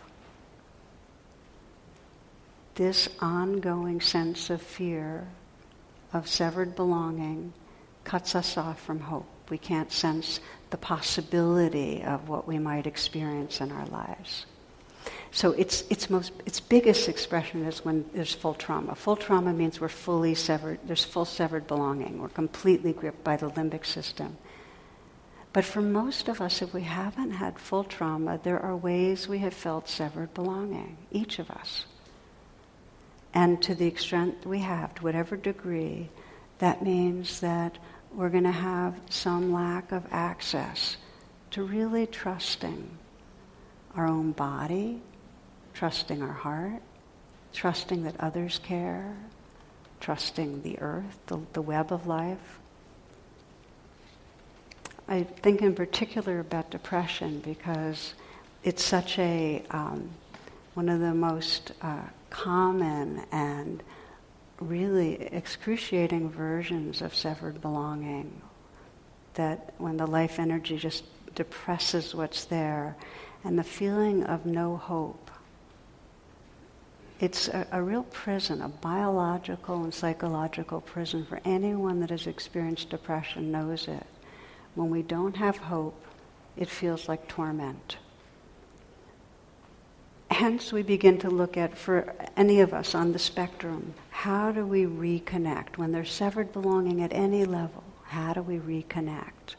This 2.75 3.09
ongoing 3.19 4.01
sense 4.01 4.49
of 4.49 4.61
fear, 4.61 5.27
of 6.13 6.27
severed 6.27 6.75
belonging, 6.75 7.53
cuts 8.03 8.35
us 8.35 8.57
off 8.57 8.81
from 8.81 8.99
hope. 8.99 9.27
We 9.49 9.57
can't 9.57 9.91
sense 9.91 10.39
the 10.69 10.77
possibility 10.77 12.03
of 12.03 12.29
what 12.29 12.47
we 12.47 12.59
might 12.59 12.87
experience 12.87 13.61
in 13.61 13.71
our 13.71 13.85
lives. 13.87 14.45
So 15.31 15.51
its, 15.53 15.83
its, 15.89 16.09
most, 16.09 16.31
its 16.45 16.59
biggest 16.59 17.09
expression 17.09 17.65
is 17.65 17.83
when 17.83 18.05
there's 18.13 18.33
full 18.33 18.53
trauma. 18.53 18.95
Full 18.95 19.15
trauma 19.15 19.51
means 19.51 19.81
we're 19.81 19.89
fully 19.89 20.35
severed, 20.35 20.79
there's 20.85 21.03
full 21.03 21.25
severed 21.25 21.67
belonging. 21.67 22.21
We're 22.21 22.29
completely 22.29 22.93
gripped 22.93 23.23
by 23.23 23.37
the 23.37 23.49
limbic 23.49 23.85
system. 23.85 24.37
But 25.51 25.65
for 25.65 25.81
most 25.81 26.29
of 26.29 26.41
us, 26.41 26.61
if 26.61 26.73
we 26.73 26.81
haven't 26.81 27.31
had 27.31 27.59
full 27.59 27.83
trauma, 27.83 28.39
there 28.41 28.59
are 28.59 28.75
ways 28.75 29.27
we 29.27 29.39
have 29.39 29.53
felt 29.53 29.87
severed 29.89 30.33
belonging, 30.33 30.97
each 31.11 31.37
of 31.39 31.49
us. 31.51 31.85
And 33.33 33.61
to 33.63 33.73
the 33.73 33.87
extent 33.87 34.45
we 34.45 34.59
have, 34.59 34.93
to 34.95 35.03
whatever 35.03 35.35
degree, 35.35 36.09
that 36.59 36.83
means 36.83 37.39
that 37.39 37.77
we're 38.13 38.29
going 38.29 38.43
to 38.43 38.51
have 38.51 38.95
some 39.09 39.51
lack 39.51 39.91
of 39.91 40.05
access 40.11 40.97
to 41.51 41.63
really 41.63 42.05
trusting 42.05 42.89
our 43.95 44.07
own 44.07 44.31
body, 44.31 45.01
trusting 45.73 46.21
our 46.21 46.33
heart, 46.33 46.81
trusting 47.53 48.03
that 48.03 48.15
others 48.19 48.59
care, 48.63 49.15
trusting 49.99 50.61
the 50.61 50.79
earth, 50.79 51.19
the, 51.27 51.39
the 51.53 51.61
web 51.61 51.91
of 51.91 52.05
life. 52.05 52.59
I 55.07 55.23
think 55.23 55.61
in 55.61 55.75
particular 55.75 56.39
about 56.39 56.69
depression 56.69 57.39
because 57.39 58.13
it's 58.63 58.83
such 58.83 59.19
a 59.19 59.63
um, 59.69 60.09
one 60.73 60.89
of 60.89 60.99
the 60.99 61.13
most 61.13 61.71
uh, 61.81 62.01
common 62.33 63.23
and 63.31 63.81
really 64.59 65.21
excruciating 65.21 66.29
versions 66.29 67.01
of 67.01 67.15
severed 67.15 67.61
belonging. 67.61 68.41
that 69.35 69.73
when 69.77 69.97
the 69.97 70.05
life 70.05 70.37
energy 70.37 70.77
just 70.77 71.03
depresses 71.35 72.13
what's 72.13 72.45
there, 72.45 72.95
and 73.43 73.57
the 73.57 73.63
feeling 73.63 74.23
of 74.25 74.45
no 74.45 74.77
hope. 74.77 75.31
It's 77.19 77.47
a, 77.47 77.67
a, 77.71 77.81
real 77.81 78.03
prison, 78.03 78.61
a 78.61 78.69
biological 78.69 79.83
and 79.83 79.93
psychological 79.93 80.81
prison 80.81 81.25
for 81.25 81.39
anyone 81.45 81.99
that 82.01 82.09
has 82.09 82.27
experienced 82.27 82.89
depression 82.89 83.51
knows 83.51 83.87
it. 83.87 84.05
When 84.75 84.89
we 84.89 85.01
don't 85.01 85.37
have 85.37 85.57
hope, 85.57 85.99
it 86.57 86.69
feels 86.69 87.07
like 87.07 87.27
torment. 87.27 87.97
Hence, 90.33 90.73
we 90.73 90.81
begin 90.81 91.19
to 91.19 91.29
look 91.29 91.57
at, 91.57 91.77
for 91.77 92.11
any 92.35 92.59
of 92.61 92.73
us 92.73 92.95
on 92.95 93.13
the 93.13 93.19
spectrum, 93.19 93.93
how 94.09 94.51
do 94.51 94.65
we 94.65 94.83
reconnect? 94.85 95.77
When 95.77 95.91
there's 95.91 96.11
severed 96.11 96.51
belonging 96.51 97.03
at 97.03 97.13
any 97.13 97.45
level, 97.45 97.83
how 98.05 98.33
do 98.33 98.41
we 98.41 98.57
reconnect? 98.57 99.55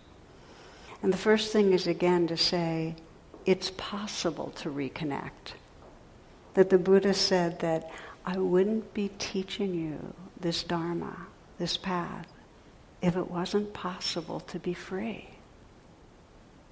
And 1.01 1.13
the 1.13 1.17
first 1.17 1.53
thing 1.53 1.73
is 1.73 1.87
again 1.87 2.27
to 2.27 2.37
say, 2.37 2.97
it's 3.47 3.71
possible 3.77 4.51
to 4.57 4.69
reconnect. 4.69 5.55
That 6.55 6.71
the 6.71 6.79
Buddha 6.79 7.15
said 7.15 7.61
that 7.61 7.93
I 8.27 8.37
wouldn't 8.39 8.93
be 8.95 9.11
teaching 9.21 9.75
you 9.75 10.13
this 10.41 10.65
Dharma, 10.65 11.29
this 11.57 11.77
path, 11.77 12.27
if 13.01 13.17
it 13.17 13.31
wasn't 13.31 13.73
possible 13.75 14.41
to 14.41 14.59
be 14.59 14.75
free, 14.75 15.29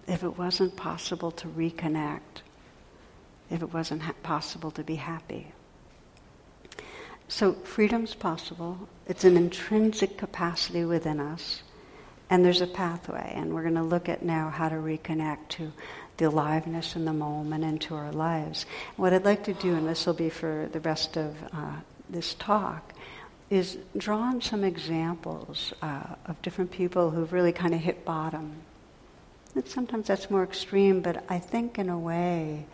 if 0.09 0.25
it 0.25 0.37
wasn't 0.37 0.75
possible 0.77 1.31
to 1.31 1.47
reconnect, 1.47 2.43
if 3.53 3.63
it 3.63 3.73
wasn't 3.73 4.03
ha- 4.03 4.15
possible 4.23 4.71
to 4.73 4.83
be 4.83 4.97
happy. 4.97 5.53
So 7.29 7.53
freedom's 7.53 8.15
possible. 8.15 8.89
It's 9.07 9.25
an 9.25 9.37
intrinsic 9.37 10.19
capacity 10.19 10.85
within 10.85 11.21
us. 11.21 11.63
And 12.31 12.45
there's 12.45 12.63
a 12.63 12.67
pathway, 12.67 13.33
and 13.37 13.53
we're 13.53 13.63
going 13.63 13.75
to 13.75 13.83
look 13.83 14.09
at 14.09 14.23
now 14.23 14.49
how 14.49 14.71
to 14.71 14.77
reconnect 14.77 15.49
to 15.51 15.71
the 16.17 16.27
aliveness 16.27 16.97
in 16.97 17.05
the 17.05 17.13
moment 17.13 17.63
into 17.63 17.95
our 17.95 18.11
lives. 18.11 18.65
What 18.97 19.13
I'd 19.13 19.25
like 19.25 19.45
to 19.45 19.55
do, 19.55 19.75
and 19.75 19.87
this 19.87 20.07
will 20.07 20.15
be 20.15 20.31
for 20.31 20.69
the 20.73 20.81
rest 20.81 21.19
of 21.19 21.37
uh, 21.53 21.77
this 22.09 22.35
talk, 22.35 22.95
is 23.51 23.77
draw 23.99 24.19
on 24.19 24.41
some 24.41 24.65
examples 24.65 25.75
uh, 25.83 26.15
of 26.25 26.41
different 26.41 26.71
people 26.71 27.11
who've 27.11 27.35
really 27.35 27.53
kind 27.53 27.75
of 27.75 27.81
hit 27.81 28.03
bottom. 28.05 28.55
And 29.55 29.69
sometimes 29.69 30.07
that's 30.07 30.31
more 30.31 30.43
extreme, 30.43 31.03
but 31.03 31.25
I 31.29 31.39
think 31.39 31.79
in 31.79 31.91
a 31.91 31.99
way, 31.99 32.65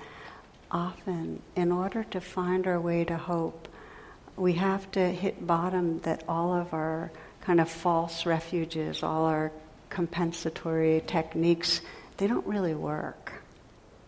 often, 0.70 1.42
in 1.56 1.72
order 1.72 2.04
to 2.04 2.20
find 2.20 2.66
our 2.66 2.80
way 2.80 3.04
to 3.04 3.16
hope, 3.16 3.68
we 4.36 4.54
have 4.54 4.90
to 4.92 5.00
hit 5.00 5.46
bottom 5.46 6.00
that 6.00 6.24
all 6.28 6.54
of 6.54 6.72
our 6.72 7.10
kind 7.40 7.60
of 7.60 7.68
false 7.68 8.26
refuges, 8.26 9.02
all 9.02 9.24
our 9.24 9.50
compensatory 9.90 11.02
techniques, 11.06 11.80
they 12.18 12.26
don't 12.26 12.46
really 12.46 12.74
work. 12.74 13.32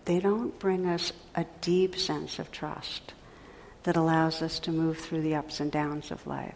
They 0.04 0.20
don't 0.20 0.58
bring 0.58 0.86
us 0.86 1.12
a 1.34 1.44
deep 1.60 1.96
sense 1.96 2.38
of 2.38 2.50
trust 2.52 3.14
that 3.84 3.96
allows 3.96 4.42
us 4.42 4.58
to 4.60 4.72
move 4.72 4.98
through 4.98 5.22
the 5.22 5.36
ups 5.36 5.60
and 5.60 5.72
downs 5.72 6.10
of 6.10 6.26
life. 6.26 6.54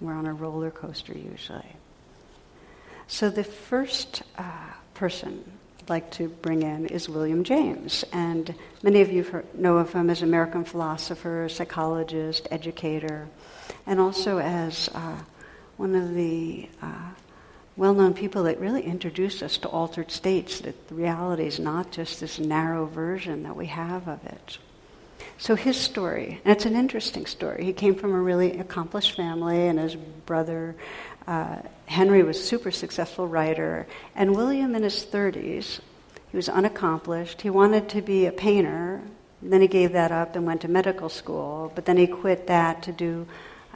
We're 0.00 0.14
on 0.14 0.26
a 0.26 0.34
roller 0.34 0.70
coaster 0.70 1.16
usually. 1.16 1.76
So 3.06 3.30
the 3.30 3.44
first 3.44 4.22
uh, 4.36 4.72
person 4.94 5.44
like 5.88 6.10
to 6.12 6.28
bring 6.28 6.62
in 6.62 6.86
is 6.86 7.08
William 7.08 7.44
James. 7.44 8.04
And 8.12 8.54
many 8.82 9.00
of 9.00 9.12
you 9.12 9.44
know 9.54 9.78
of 9.78 9.92
him 9.92 10.10
as 10.10 10.22
American 10.22 10.64
philosopher, 10.64 11.48
psychologist, 11.48 12.48
educator, 12.50 13.28
and 13.86 14.00
also 14.00 14.38
as 14.38 14.88
uh, 14.94 15.16
one 15.76 15.94
of 15.94 16.14
the 16.14 16.68
uh, 16.82 17.10
well-known 17.76 18.14
people 18.14 18.44
that 18.44 18.60
really 18.60 18.82
introduced 18.82 19.42
us 19.42 19.58
to 19.58 19.68
altered 19.68 20.10
states, 20.10 20.60
that 20.60 20.88
the 20.88 20.94
reality 20.94 21.46
is 21.46 21.58
not 21.58 21.90
just 21.90 22.20
this 22.20 22.38
narrow 22.38 22.86
version 22.86 23.42
that 23.42 23.56
we 23.56 23.66
have 23.66 24.06
of 24.06 24.24
it. 24.24 24.58
So 25.38 25.56
his 25.56 25.76
story, 25.76 26.40
and 26.44 26.52
it's 26.52 26.64
an 26.64 26.76
interesting 26.76 27.26
story. 27.26 27.64
He 27.64 27.72
came 27.72 27.94
from 27.94 28.12
a 28.12 28.20
really 28.20 28.58
accomplished 28.58 29.16
family, 29.16 29.66
and 29.68 29.78
his 29.78 29.96
brother 29.96 30.74
uh, 31.26 31.56
Henry 31.86 32.22
was 32.22 32.38
a 32.38 32.42
super 32.42 32.70
successful 32.70 33.26
writer, 33.26 33.86
and 34.14 34.36
William 34.36 34.74
in 34.74 34.82
his 34.82 35.04
30s, 35.04 35.80
he 36.30 36.36
was 36.36 36.48
unaccomplished. 36.48 37.42
He 37.42 37.50
wanted 37.50 37.88
to 37.90 38.02
be 38.02 38.26
a 38.26 38.32
painter. 38.32 39.02
Then 39.40 39.60
he 39.60 39.68
gave 39.68 39.92
that 39.92 40.10
up 40.10 40.36
and 40.36 40.46
went 40.46 40.62
to 40.62 40.68
medical 40.68 41.08
school, 41.08 41.70
but 41.74 41.84
then 41.84 41.96
he 41.96 42.06
quit 42.06 42.46
that 42.46 42.82
to 42.84 42.92
do 42.92 43.26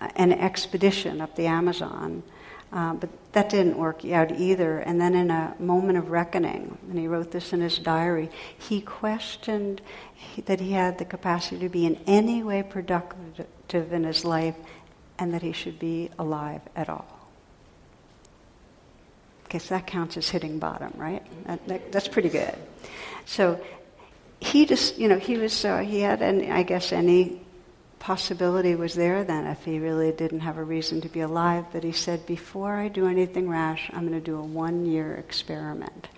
uh, 0.00 0.08
an 0.16 0.32
expedition 0.32 1.20
up 1.20 1.36
the 1.36 1.46
Amazon. 1.46 2.22
Uh, 2.70 2.92
but 2.94 3.08
that 3.32 3.48
didn't 3.48 3.78
work 3.78 4.04
out 4.04 4.30
either. 4.32 4.78
And 4.78 5.00
then, 5.00 5.14
in 5.14 5.30
a 5.30 5.54
moment 5.58 5.96
of 5.96 6.10
reckoning, 6.10 6.76
and 6.90 6.98
he 6.98 7.06
wrote 7.08 7.30
this 7.30 7.52
in 7.52 7.60
his 7.60 7.78
diary, 7.78 8.30
he 8.58 8.82
questioned 8.82 9.80
that 10.44 10.60
he 10.60 10.72
had 10.72 10.98
the 10.98 11.06
capacity 11.06 11.58
to 11.60 11.68
be 11.70 11.86
in 11.86 11.98
any 12.06 12.42
way 12.42 12.62
productive 12.62 13.92
in 13.92 14.04
his 14.04 14.24
life 14.24 14.56
and 15.18 15.32
that 15.32 15.42
he 15.42 15.52
should 15.52 15.78
be 15.78 16.10
alive 16.18 16.60
at 16.76 16.88
all. 16.88 17.06
Okay, 19.46 19.58
so 19.58 19.76
that 19.76 19.86
counts 19.86 20.18
as 20.18 20.28
hitting 20.28 20.58
bottom, 20.58 20.92
right? 20.96 21.22
That, 21.46 21.66
that, 21.68 21.92
that's 21.92 22.08
pretty 22.08 22.28
good. 22.28 22.54
So 23.24 23.58
he 24.40 24.66
just, 24.66 24.98
you 24.98 25.08
know, 25.08 25.18
he 25.18 25.38
was, 25.38 25.64
uh, 25.64 25.78
he 25.78 26.00
had, 26.00 26.20
and 26.20 26.52
I 26.52 26.64
guess 26.64 26.92
any 26.92 27.40
possibility 27.98 28.74
was 28.74 28.94
there 28.94 29.24
then 29.24 29.46
if 29.46 29.64
he 29.64 29.78
really 29.78 30.12
didn't 30.12 30.40
have 30.40 30.58
a 30.58 30.64
reason 30.64 31.00
to 31.02 31.08
be 31.08 31.20
alive. 31.20 31.66
But 31.72 31.84
he 31.84 31.92
said, 31.92 32.26
before 32.26 32.74
I 32.74 32.88
do 32.88 33.06
anything 33.06 33.48
rash, 33.48 33.90
I'm 33.92 34.06
going 34.06 34.12
to 34.12 34.20
do 34.20 34.38
a 34.38 34.42
one 34.42 34.86
year 34.86 35.14
experiment. 35.14 36.08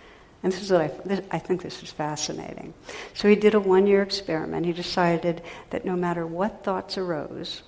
And 0.43 0.53
this 0.53 0.63
is 0.63 0.71
what 0.71 0.81
I, 0.81 0.89
this, 1.05 1.21
I 1.31 1.39
think 1.39 1.63
this 1.63 1.83
is 1.83 1.91
fascinating. 1.91 2.73
So 3.15 3.29
he 3.29 3.37
did 3.37 3.55
a 3.55 3.61
one 3.61 3.87
year 3.87 4.03
experiment. 4.03 4.67
He 4.67 4.73
decided 4.73 5.43
that 5.71 5.85
no 5.85 5.97
matter 5.97 6.27
what 6.27 6.65
thoughts 6.65 6.97
arose, 6.97 7.63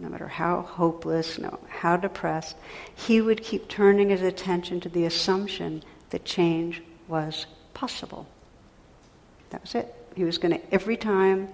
no 0.00 0.08
matter 0.08 0.28
how 0.28 0.62
hopeless, 0.62 1.38
no, 1.38 1.58
how 1.68 1.96
depressed, 1.96 2.56
he 2.94 3.20
would 3.20 3.42
keep 3.42 3.68
turning 3.68 4.10
his 4.10 4.22
attention 4.22 4.80
to 4.80 4.88
the 4.88 5.04
assumption 5.04 5.82
that 6.10 6.24
change 6.24 6.82
was 7.08 7.46
possible. 7.72 8.26
That 9.50 9.62
was 9.62 9.74
it. 9.74 9.94
He 10.14 10.24
was 10.24 10.38
going 10.38 10.54
to, 10.54 10.74
every 10.74 10.96
time 10.96 11.48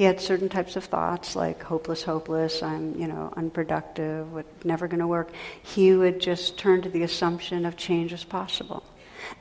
he 0.00 0.06
had 0.06 0.18
certain 0.18 0.48
types 0.48 0.76
of 0.76 0.84
thoughts 0.86 1.36
like 1.36 1.62
hopeless, 1.62 2.02
hopeless, 2.02 2.62
I'm, 2.62 2.98
you 2.98 3.06
know, 3.06 3.34
unproductive, 3.36 4.32
what, 4.32 4.46
never 4.64 4.88
going 4.88 5.00
to 5.00 5.06
work, 5.06 5.30
he 5.62 5.92
would 5.92 6.20
just 6.22 6.56
turn 6.56 6.80
to 6.80 6.88
the 6.88 7.02
assumption 7.02 7.66
of 7.66 7.76
change 7.76 8.14
is 8.14 8.24
possible. 8.24 8.82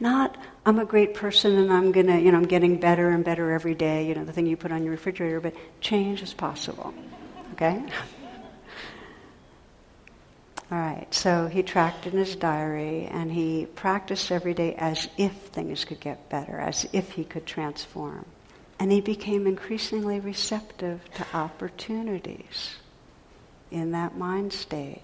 Not, 0.02 0.36
I'm 0.65 0.78
a 0.78 0.84
great 0.84 1.13
person 1.13 1.58
and 1.58 1.72
I'm 1.72 1.93
going 1.93 2.08
to, 2.08 2.19
you 2.19 2.34
know, 2.34 2.39
I'm 2.39 2.45
getting 2.45 2.78
better 2.78 3.10
and 3.10 3.24
better 3.24 3.54
every 3.54 3.74
day, 3.74 4.06
you 4.06 4.15
know, 4.15 4.26
the 4.26 4.34
thing 4.34 4.48
you 4.48 4.58
put 4.58 4.74
on 4.74 4.84
your 4.84 4.91
refrigerator, 4.91 5.39
but 5.39 5.54
change 5.80 6.22
is 6.22 6.34
possible. 6.34 6.93
Okay? 7.54 7.82
All 10.69 10.78
right, 10.78 11.08
so 11.13 11.48
he 11.48 11.63
tracked 11.63 12.06
in 12.06 12.12
his 12.12 12.36
diary 12.36 13.06
and 13.06 13.32
he 13.32 13.65
practiced 13.65 14.30
every 14.30 14.54
day 14.54 14.76
as 14.76 15.08
if 15.17 15.32
things 15.32 15.86
could 15.86 16.02
get 16.02 16.28
better, 16.30 16.60
as 16.60 16.86
if 16.91 17.12
he 17.12 17.24
could 17.24 17.45
transform. 17.45 18.26
And 18.80 18.92
he 18.92 19.02
became 19.02 19.46
increasingly 19.46 20.22
receptive 20.22 21.02
to 21.15 21.26
opportunities 21.34 22.78
in 23.72 23.92
that 23.92 24.18
mind 24.18 24.54
state. 24.54 25.02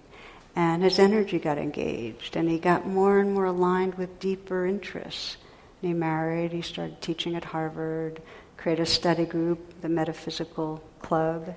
And 0.54 0.82
his 0.82 0.98
energy 0.98 1.38
got 1.38 1.58
engaged 1.58 2.34
and 2.36 2.48
he 2.48 2.58
got 2.58 2.86
more 2.86 3.18
and 3.18 3.34
more 3.34 3.44
aligned 3.44 3.96
with 3.96 4.18
deeper 4.18 4.66
interests. 4.66 5.36
And 5.82 5.90
he 5.90 5.94
married, 5.94 6.52
he 6.52 6.62
started 6.62 7.02
teaching 7.02 7.34
at 7.36 7.44
Harvard, 7.44 8.22
created 8.56 8.82
a 8.82 8.86
study 8.86 9.26
group, 9.26 9.82
the 9.82 9.90
Metaphysical 9.90 10.82
Club. 11.00 11.54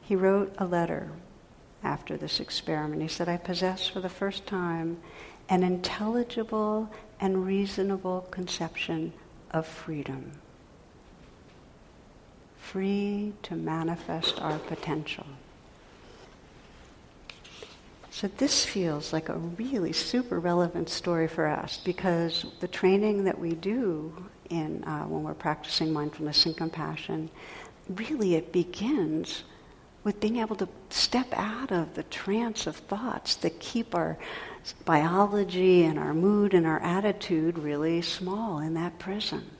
He 0.00 0.14
wrote 0.14 0.54
a 0.58 0.64
letter 0.64 1.10
after 1.82 2.16
this 2.16 2.38
experiment. 2.38 3.02
He 3.02 3.08
said, 3.08 3.28
I 3.28 3.36
possess 3.36 3.88
for 3.88 4.00
the 4.00 4.08
first 4.08 4.46
time 4.46 4.98
an 5.48 5.64
intelligible 5.64 6.88
and 7.18 7.44
reasonable 7.44 8.28
conception 8.30 9.12
of 9.50 9.66
freedom. 9.66 10.30
Free 12.70 13.32
to 13.42 13.56
manifest 13.56 14.40
our 14.40 14.56
potential. 14.60 15.26
So 18.12 18.28
this 18.36 18.64
feels 18.64 19.12
like 19.12 19.28
a 19.28 19.36
really 19.36 19.92
super 19.92 20.38
relevant 20.38 20.88
story 20.88 21.26
for 21.26 21.48
us 21.48 21.80
because 21.84 22.46
the 22.60 22.68
training 22.68 23.24
that 23.24 23.36
we 23.36 23.56
do 23.56 24.14
in 24.50 24.84
uh, 24.84 25.02
when 25.06 25.24
we're 25.24 25.34
practicing 25.34 25.92
mindfulness 25.92 26.46
and 26.46 26.56
compassion, 26.56 27.28
really 27.88 28.36
it 28.36 28.52
begins 28.52 29.42
with 30.04 30.20
being 30.20 30.36
able 30.36 30.54
to 30.54 30.68
step 30.90 31.26
out 31.32 31.72
of 31.72 31.94
the 31.94 32.04
trance 32.04 32.68
of 32.68 32.76
thoughts 32.76 33.34
that 33.34 33.58
keep 33.58 33.96
our 33.96 34.16
biology 34.84 35.82
and 35.82 35.98
our 35.98 36.14
mood 36.14 36.54
and 36.54 36.68
our 36.68 36.80
attitude 36.84 37.58
really 37.58 38.00
small 38.00 38.60
in 38.60 38.74
that 38.74 38.96
prison. 39.00 39.50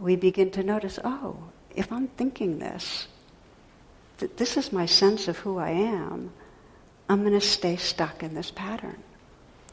We 0.00 0.16
begin 0.16 0.50
to 0.50 0.64
notice, 0.64 0.98
oh, 1.04 1.38
if 1.74 1.90
I'm 1.92 2.08
thinking 2.08 2.58
this, 2.58 3.06
that 4.18 4.36
this 4.36 4.56
is 4.56 4.72
my 4.72 4.86
sense 4.86 5.28
of 5.28 5.38
who 5.38 5.58
I 5.58 5.70
am, 5.70 6.32
I'm 7.08 7.20
going 7.20 7.38
to 7.38 7.40
stay 7.40 7.76
stuck 7.76 8.22
in 8.22 8.34
this 8.34 8.50
pattern. 8.50 9.02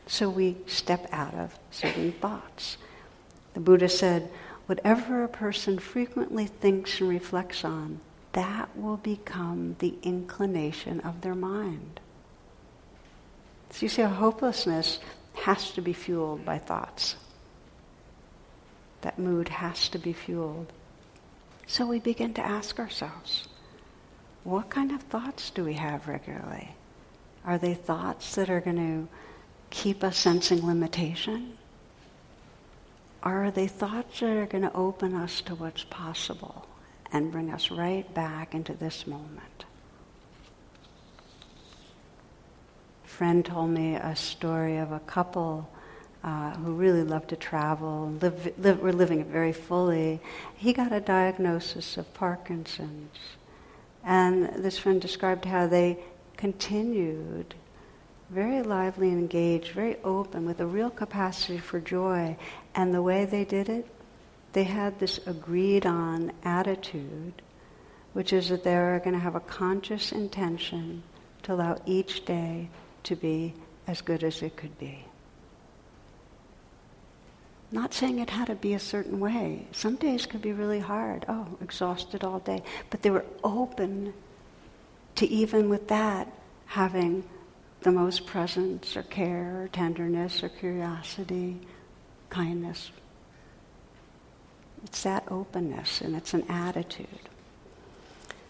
So 0.07 0.29
we 0.29 0.57
step 0.67 1.07
out 1.11 1.33
of 1.35 1.57
certain 1.69 2.11
thoughts. 2.13 2.77
The 3.53 3.59
Buddha 3.59 3.87
said, 3.87 4.29
whatever 4.65 5.23
a 5.23 5.29
person 5.29 5.79
frequently 5.79 6.45
thinks 6.47 6.99
and 6.99 7.09
reflects 7.09 7.63
on, 7.63 7.99
that 8.33 8.69
will 8.77 8.97
become 8.97 9.75
the 9.79 9.95
inclination 10.03 11.01
of 11.01 11.21
their 11.21 11.35
mind. 11.35 11.99
So 13.71 13.85
you 13.85 13.89
see, 13.89 14.01
hopelessness 14.01 14.99
has 15.33 15.71
to 15.71 15.81
be 15.81 15.93
fueled 15.93 16.45
by 16.45 16.57
thoughts. 16.57 17.15
That 19.01 19.17
mood 19.17 19.49
has 19.49 19.89
to 19.89 19.99
be 19.99 20.13
fueled. 20.13 20.71
So 21.71 21.85
we 21.85 22.01
begin 22.01 22.33
to 22.33 22.45
ask 22.45 22.79
ourselves, 22.79 23.47
what 24.43 24.69
kind 24.69 24.91
of 24.91 25.03
thoughts 25.03 25.51
do 25.51 25.63
we 25.63 25.75
have 25.75 26.05
regularly? 26.05 26.75
Are 27.45 27.57
they 27.57 27.75
thoughts 27.75 28.35
that 28.35 28.49
are 28.49 28.59
going 28.59 28.75
to 28.75 29.07
keep 29.69 30.03
us 30.03 30.17
sensing 30.17 30.67
limitation? 30.67 31.57
Are 33.23 33.51
they 33.51 33.69
thoughts 33.69 34.19
that 34.19 34.35
are 34.35 34.47
going 34.47 34.63
to 34.63 34.73
open 34.73 35.15
us 35.15 35.39
to 35.43 35.55
what's 35.55 35.85
possible 35.85 36.67
and 37.13 37.31
bring 37.31 37.49
us 37.49 37.71
right 37.71 38.13
back 38.13 38.53
into 38.53 38.73
this 38.73 39.07
moment? 39.07 39.63
A 43.05 43.07
friend 43.07 43.45
told 43.45 43.69
me 43.69 43.95
a 43.95 44.13
story 44.17 44.75
of 44.75 44.91
a 44.91 44.99
couple 44.99 45.69
uh, 46.23 46.51
who 46.51 46.73
really 46.73 47.03
loved 47.03 47.29
to 47.29 47.35
travel, 47.35 48.11
live, 48.21 48.53
live, 48.59 48.79
were 48.79 48.93
living 48.93 49.21
it 49.21 49.27
very 49.27 49.53
fully. 49.53 50.19
He 50.55 50.73
got 50.73 50.91
a 50.91 50.99
diagnosis 50.99 51.97
of 51.97 52.13
Parkinson's. 52.13 53.17
And 54.03 54.63
this 54.63 54.77
friend 54.77 55.01
described 55.01 55.45
how 55.45 55.67
they 55.67 55.97
continued 56.37 57.55
very 58.29 58.61
lively 58.61 59.09
and 59.09 59.19
engaged, 59.19 59.71
very 59.73 59.97
open, 60.03 60.45
with 60.45 60.59
a 60.61 60.65
real 60.65 60.89
capacity 60.89 61.57
for 61.57 61.79
joy. 61.79 62.37
And 62.73 62.93
the 62.93 63.01
way 63.01 63.25
they 63.25 63.43
did 63.43 63.67
it, 63.67 63.87
they 64.53 64.63
had 64.63 64.99
this 64.99 65.19
agreed 65.25 65.85
on 65.85 66.31
attitude, 66.43 67.41
which 68.13 68.31
is 68.31 68.49
that 68.49 68.63
they're 68.63 68.99
going 68.99 69.13
to 69.13 69.19
have 69.19 69.35
a 69.35 69.41
conscious 69.41 70.11
intention 70.11 71.03
to 71.43 71.53
allow 71.53 71.77
each 71.85 72.25
day 72.25 72.69
to 73.03 73.15
be 73.15 73.53
as 73.87 74.01
good 74.01 74.23
as 74.23 74.41
it 74.41 74.55
could 74.55 74.77
be. 74.77 75.05
Not 77.71 77.93
saying 77.93 78.19
it 78.19 78.29
had 78.29 78.47
to 78.47 78.55
be 78.55 78.73
a 78.73 78.79
certain 78.79 79.19
way. 79.19 79.65
Some 79.71 79.95
days 79.95 80.25
could 80.25 80.41
be 80.41 80.51
really 80.51 80.79
hard. 80.79 81.25
Oh, 81.29 81.47
exhausted 81.61 82.23
all 82.23 82.39
day. 82.39 82.63
But 82.89 83.01
they 83.01 83.09
were 83.09 83.25
open 83.43 84.13
to 85.15 85.27
even 85.27 85.69
with 85.69 85.87
that 85.87 86.27
having 86.65 87.23
the 87.81 87.91
most 87.91 88.25
presence 88.25 88.95
or 88.97 89.03
care 89.03 89.63
or 89.63 89.67
tenderness 89.69 90.43
or 90.43 90.49
curiosity, 90.49 91.59
kindness. 92.29 92.91
It's 94.83 95.03
that 95.03 95.23
openness 95.31 96.01
and 96.01 96.15
it's 96.15 96.33
an 96.33 96.43
attitude. 96.49 97.07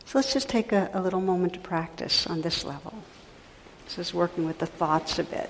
So 0.06 0.18
let's 0.18 0.34
just 0.34 0.50
take 0.50 0.72
a, 0.72 0.90
a 0.94 1.02
little 1.02 1.22
moment 1.22 1.54
to 1.54 1.60
practice 1.60 2.26
on 2.26 2.42
this 2.42 2.64
level. 2.64 2.94
This 3.86 4.00
is 4.00 4.14
working 4.14 4.46
with 4.46 4.60
the 4.60 4.66
thoughts 4.66 5.20
a 5.20 5.24
bit. 5.24 5.50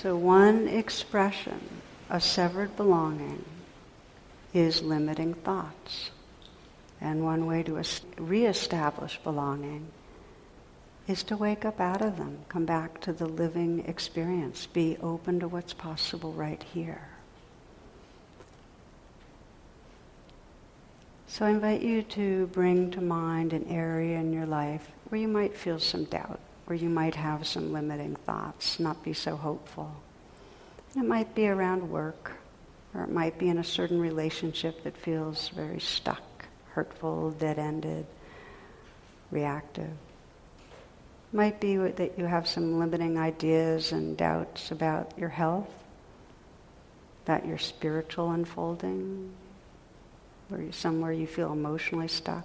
So, 0.00 0.14
one 0.14 0.68
expression 0.68 1.58
of 2.08 2.22
severed 2.22 2.76
belonging 2.76 3.44
is 4.54 4.80
limiting 4.80 5.34
thoughts. 5.34 6.10
And 7.00 7.24
one 7.24 7.46
way 7.46 7.64
to 7.64 7.82
reestablish 8.16 9.18
belonging 9.24 9.88
is 11.08 11.24
to 11.24 11.36
wake 11.36 11.64
up 11.64 11.80
out 11.80 12.00
of 12.00 12.16
them, 12.16 12.38
come 12.48 12.64
back 12.64 13.00
to 13.00 13.12
the 13.12 13.26
living 13.26 13.84
experience, 13.86 14.66
be 14.66 14.96
open 15.02 15.40
to 15.40 15.48
what's 15.48 15.74
possible 15.74 16.32
right 16.32 16.62
here. 16.62 17.08
So 21.26 21.44
I 21.44 21.50
invite 21.50 21.82
you 21.82 22.04
to 22.04 22.46
bring 22.52 22.92
to 22.92 23.00
mind 23.00 23.52
an 23.52 23.66
area 23.66 24.20
in 24.20 24.32
your 24.32 24.46
life 24.46 24.92
where 25.08 25.20
you 25.20 25.26
might 25.28 25.56
feel 25.56 25.80
some 25.80 26.04
doubt 26.04 26.38
where 26.68 26.76
you 26.76 26.90
might 26.90 27.14
have 27.14 27.46
some 27.46 27.72
limiting 27.72 28.14
thoughts, 28.14 28.78
not 28.78 29.02
be 29.02 29.14
so 29.14 29.34
hopeful. 29.36 29.90
It 30.94 31.02
might 31.02 31.34
be 31.34 31.48
around 31.48 31.90
work, 31.90 32.32
or 32.94 33.04
it 33.04 33.10
might 33.10 33.38
be 33.38 33.48
in 33.48 33.56
a 33.56 33.64
certain 33.64 33.98
relationship 33.98 34.84
that 34.84 34.94
feels 34.94 35.48
very 35.48 35.80
stuck, 35.80 36.22
hurtful, 36.72 37.30
dead 37.30 37.58
ended, 37.58 38.04
reactive. 39.30 39.88
It 39.88 41.36
might 41.36 41.58
be 41.58 41.78
that 41.78 42.18
you 42.18 42.26
have 42.26 42.46
some 42.46 42.78
limiting 42.78 43.18
ideas 43.18 43.92
and 43.92 44.14
doubts 44.14 44.70
about 44.70 45.16
your 45.16 45.30
health, 45.30 45.72
about 47.24 47.46
your 47.46 47.56
spiritual 47.56 48.30
unfolding, 48.32 49.30
or 50.52 50.70
somewhere 50.72 51.12
you 51.12 51.26
feel 51.26 51.50
emotionally 51.50 52.08
stuck. 52.08 52.44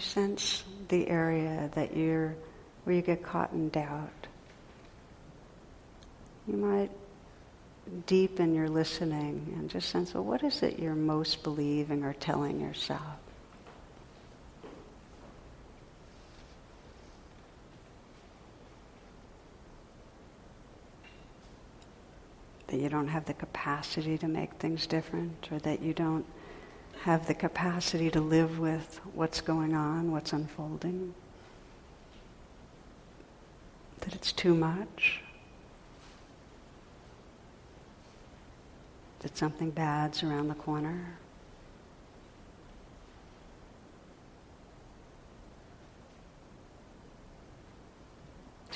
You 0.00 0.06
sense 0.06 0.64
the 0.88 1.06
area 1.08 1.70
that 1.74 1.94
you're, 1.94 2.34
where 2.84 2.96
you 2.96 3.02
get 3.02 3.22
caught 3.22 3.52
in 3.52 3.68
doubt, 3.68 4.08
you 6.48 6.56
might 6.56 6.90
deepen 8.06 8.54
your 8.54 8.68
listening 8.68 9.54
and 9.58 9.68
just 9.68 9.90
sense, 9.90 10.14
well, 10.14 10.24
what 10.24 10.42
is 10.42 10.62
it 10.62 10.78
you're 10.78 10.94
most 10.94 11.42
believing 11.42 12.02
or 12.02 12.14
telling 12.14 12.60
yourself? 12.60 13.02
That 22.68 22.78
you 22.78 22.88
don't 22.88 23.08
have 23.08 23.26
the 23.26 23.34
capacity 23.34 24.16
to 24.16 24.28
make 24.28 24.54
things 24.54 24.86
different, 24.86 25.48
or 25.52 25.58
that 25.58 25.82
you 25.82 25.92
don't 25.92 26.24
have 27.04 27.26
the 27.26 27.34
capacity 27.34 28.10
to 28.10 28.20
live 28.20 28.58
with 28.58 29.00
what's 29.14 29.40
going 29.40 29.74
on, 29.74 30.12
what's 30.12 30.34
unfolding. 30.34 31.14
That 34.00 34.14
it's 34.14 34.32
too 34.32 34.54
much. 34.54 35.22
That 39.20 39.36
something 39.36 39.70
bad's 39.70 40.22
around 40.22 40.48
the 40.48 40.54
corner. 40.54 41.16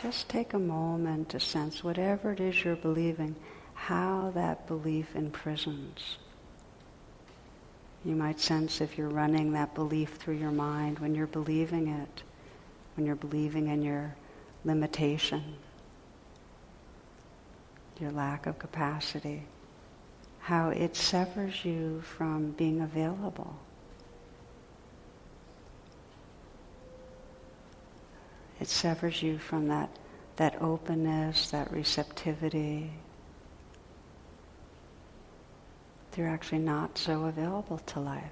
Just 0.00 0.30
take 0.30 0.54
a 0.54 0.58
moment 0.58 1.28
to 1.30 1.40
sense 1.40 1.84
whatever 1.84 2.32
it 2.32 2.40
is 2.40 2.64
you're 2.64 2.76
believing, 2.76 3.36
how 3.74 4.32
that 4.34 4.66
belief 4.66 5.14
imprisons. 5.14 6.16
You 8.04 8.14
might 8.14 8.38
sense 8.38 8.80
if 8.80 8.98
you're 8.98 9.08
running 9.08 9.52
that 9.52 9.74
belief 9.74 10.16
through 10.16 10.36
your 10.36 10.50
mind, 10.50 10.98
when 10.98 11.14
you're 11.14 11.26
believing 11.26 11.88
it, 11.88 12.22
when 12.96 13.06
you're 13.06 13.16
believing 13.16 13.68
in 13.68 13.82
your 13.82 14.14
limitation, 14.64 15.56
your 17.98 18.10
lack 18.10 18.46
of 18.46 18.58
capacity, 18.58 19.44
how 20.40 20.68
it 20.68 20.94
severs 20.94 21.64
you 21.64 22.02
from 22.02 22.50
being 22.52 22.82
available. 22.82 23.56
It 28.60 28.68
severs 28.68 29.22
you 29.22 29.38
from 29.38 29.68
that, 29.68 29.88
that 30.36 30.60
openness, 30.60 31.50
that 31.50 31.72
receptivity, 31.72 32.90
they're 36.14 36.28
actually 36.28 36.58
not 36.58 36.96
so 36.96 37.24
available 37.24 37.78
to 37.78 38.00
life. 38.00 38.30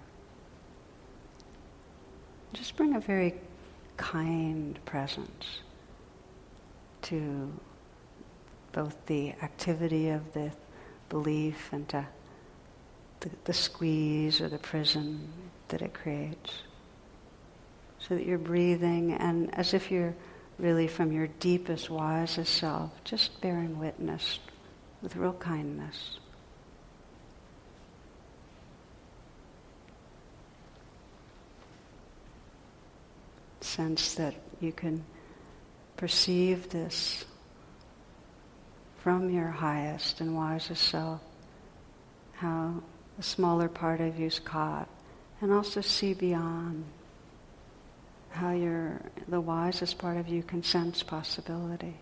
Just 2.53 2.77
bring 2.77 2.95
a 2.95 3.01
very 3.01 3.35
kind 3.97 4.79
presence 4.85 5.61
to 7.03 7.53
both 8.73 8.95
the 9.07 9.31
activity 9.43 10.11
of 10.11 10.33
the 10.33 10.51
belief 11.09 11.71
and 11.73 11.89
to 11.89 12.07
the, 13.21 13.31
the 13.45 13.53
squeeze 13.53 14.41
or 14.41 14.49
the 14.49 14.59
prison 14.59 15.29
that 15.69 15.83
it 15.83 15.93
creates. 15.93 16.63
So 17.99 18.15
that 18.15 18.27
you're 18.27 18.39
breathing 18.39 19.13
and 19.15 19.55
as 19.55 19.75
if 19.75 19.91
you're 19.91 20.15
really 20.59 20.87
from 20.87 21.13
your 21.13 21.29
deepest, 21.41 21.91
wisest 21.91 22.55
self, 22.55 22.91
just 23.05 23.41
bearing 23.41 23.79
witness 23.79 24.39
with 25.03 25.17
real 25.17 25.33
kindness. 25.33 26.19
Sense 33.73 34.15
that 34.15 34.35
you 34.61 34.73
can 34.73 35.05
perceive 35.97 36.69
this 36.71 37.25
from 39.03 39.31
your 39.31 39.49
highest 39.49 40.21
and 40.21 40.37
wisest 40.37 40.83
self, 40.89 41.21
how 42.35 42.83
the 43.17 43.23
smaller 43.23 43.69
part 43.69 44.01
of 44.01 44.19
you 44.19 44.27
is 44.27 44.39
caught, 44.39 44.89
and 45.41 45.53
also 45.53 45.81
see 45.81 46.15
beyond 46.15 46.85
how 48.31 48.53
your 48.53 49.01
the 49.29 49.41
wisest 49.41 49.99
part 49.99 50.17
of 50.17 50.29
you 50.29 50.43
can 50.43 50.63
sense 50.63 51.03
possibility. 51.03 51.97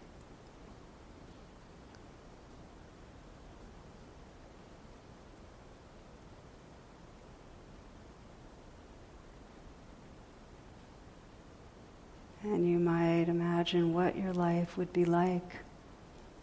And 12.42 12.68
you 12.68 12.78
might 12.78 13.28
imagine 13.28 13.92
what 13.92 14.16
your 14.16 14.32
life 14.32 14.78
would 14.78 14.92
be 14.92 15.04
like 15.04 15.56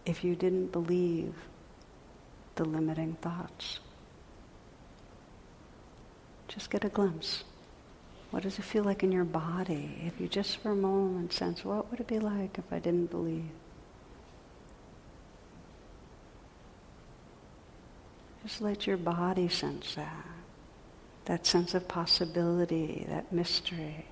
if 0.05 0.23
you 0.23 0.36
didn't 0.36 0.71
believe 0.71 1.33
the 2.55 2.65
limiting 2.65 3.15
thoughts. 3.21 3.79
Just 6.47 6.69
get 6.69 6.86
a 6.86 6.89
glimpse. 6.89 7.43
What 8.31 8.43
does 8.43 8.60
it 8.60 8.63
feel 8.63 8.83
like 8.83 9.03
in 9.03 9.12
your 9.12 9.23
body 9.23 10.01
if 10.05 10.19
you 10.19 10.27
just 10.27 10.57
for 10.57 10.71
a 10.71 10.75
moment 10.75 11.33
sense 11.33 11.63
what 11.63 11.89
would 11.89 11.99
it 11.99 12.07
be 12.07 12.19
like 12.19 12.57
if 12.57 12.65
I 12.71 12.79
didn't 12.79 13.10
believe? 13.10 13.49
Just 18.43 18.62
let 18.62 18.86
your 18.86 18.97
body 18.97 19.49
sense 19.49 19.95
that. 19.95 20.25
That 21.25 21.45
sense 21.45 21.73
of 21.73 21.88
possibility, 21.88 23.05
that 23.10 23.33
mystery, 23.33 24.05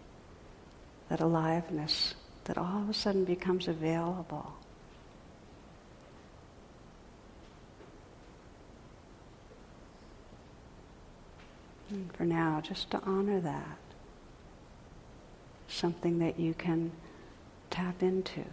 that 1.09 1.19
aliveness 1.19 2.15
that 2.45 2.57
all 2.57 2.83
of 2.83 2.89
a 2.89 2.93
sudden 2.93 3.25
becomes 3.25 3.67
available. 3.67 4.53
And 11.89 12.11
for 12.13 12.25
now, 12.25 12.61
just 12.61 12.91
to 12.91 13.01
honor 13.03 13.39
that. 13.41 13.77
Something 15.67 16.19
that 16.19 16.39
you 16.39 16.53
can 16.53 16.91
tap 17.69 18.01
into. 18.01 18.43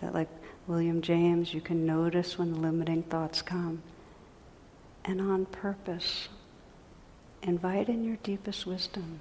That, 0.00 0.14
like 0.14 0.28
William 0.66 1.02
James, 1.02 1.54
you 1.54 1.60
can 1.60 1.86
notice 1.86 2.38
when 2.38 2.52
the 2.52 2.58
limiting 2.58 3.02
thoughts 3.04 3.42
come. 3.42 3.82
And 5.04 5.20
on 5.20 5.46
purpose, 5.46 6.28
invite 7.42 7.88
in 7.88 8.04
your 8.04 8.16
deepest 8.22 8.66
wisdom. 8.66 9.20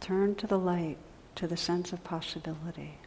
Turn 0.00 0.34
to 0.36 0.46
the 0.46 0.58
light, 0.58 0.98
to 1.36 1.46
the 1.46 1.56
sense 1.56 1.92
of 1.92 2.02
possibility. 2.04 2.98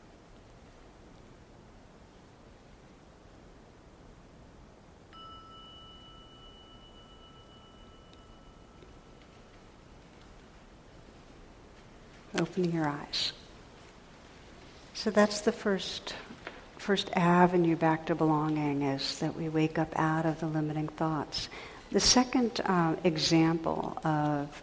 opening 12.40 12.72
your 12.72 12.88
eyes. 12.88 13.34
So 14.94 15.10
that's 15.10 15.42
the 15.42 15.52
first 15.52 16.14
first 16.78 17.10
avenue 17.16 17.76
back 17.76 18.06
to 18.06 18.16
belonging 18.16 18.84
is 18.84 19.20
that 19.20 19.36
we 19.36 19.50
wake 19.50 19.78
up 19.78 19.92
out 19.98 20.26
of 20.26 20.40
the 20.40 20.46
limiting 20.46 20.88
thoughts. 20.88 21.50
The 21.92 22.00
second 22.00 22.62
uh, 22.64 22.96
example 23.04 23.98
of 24.06 24.62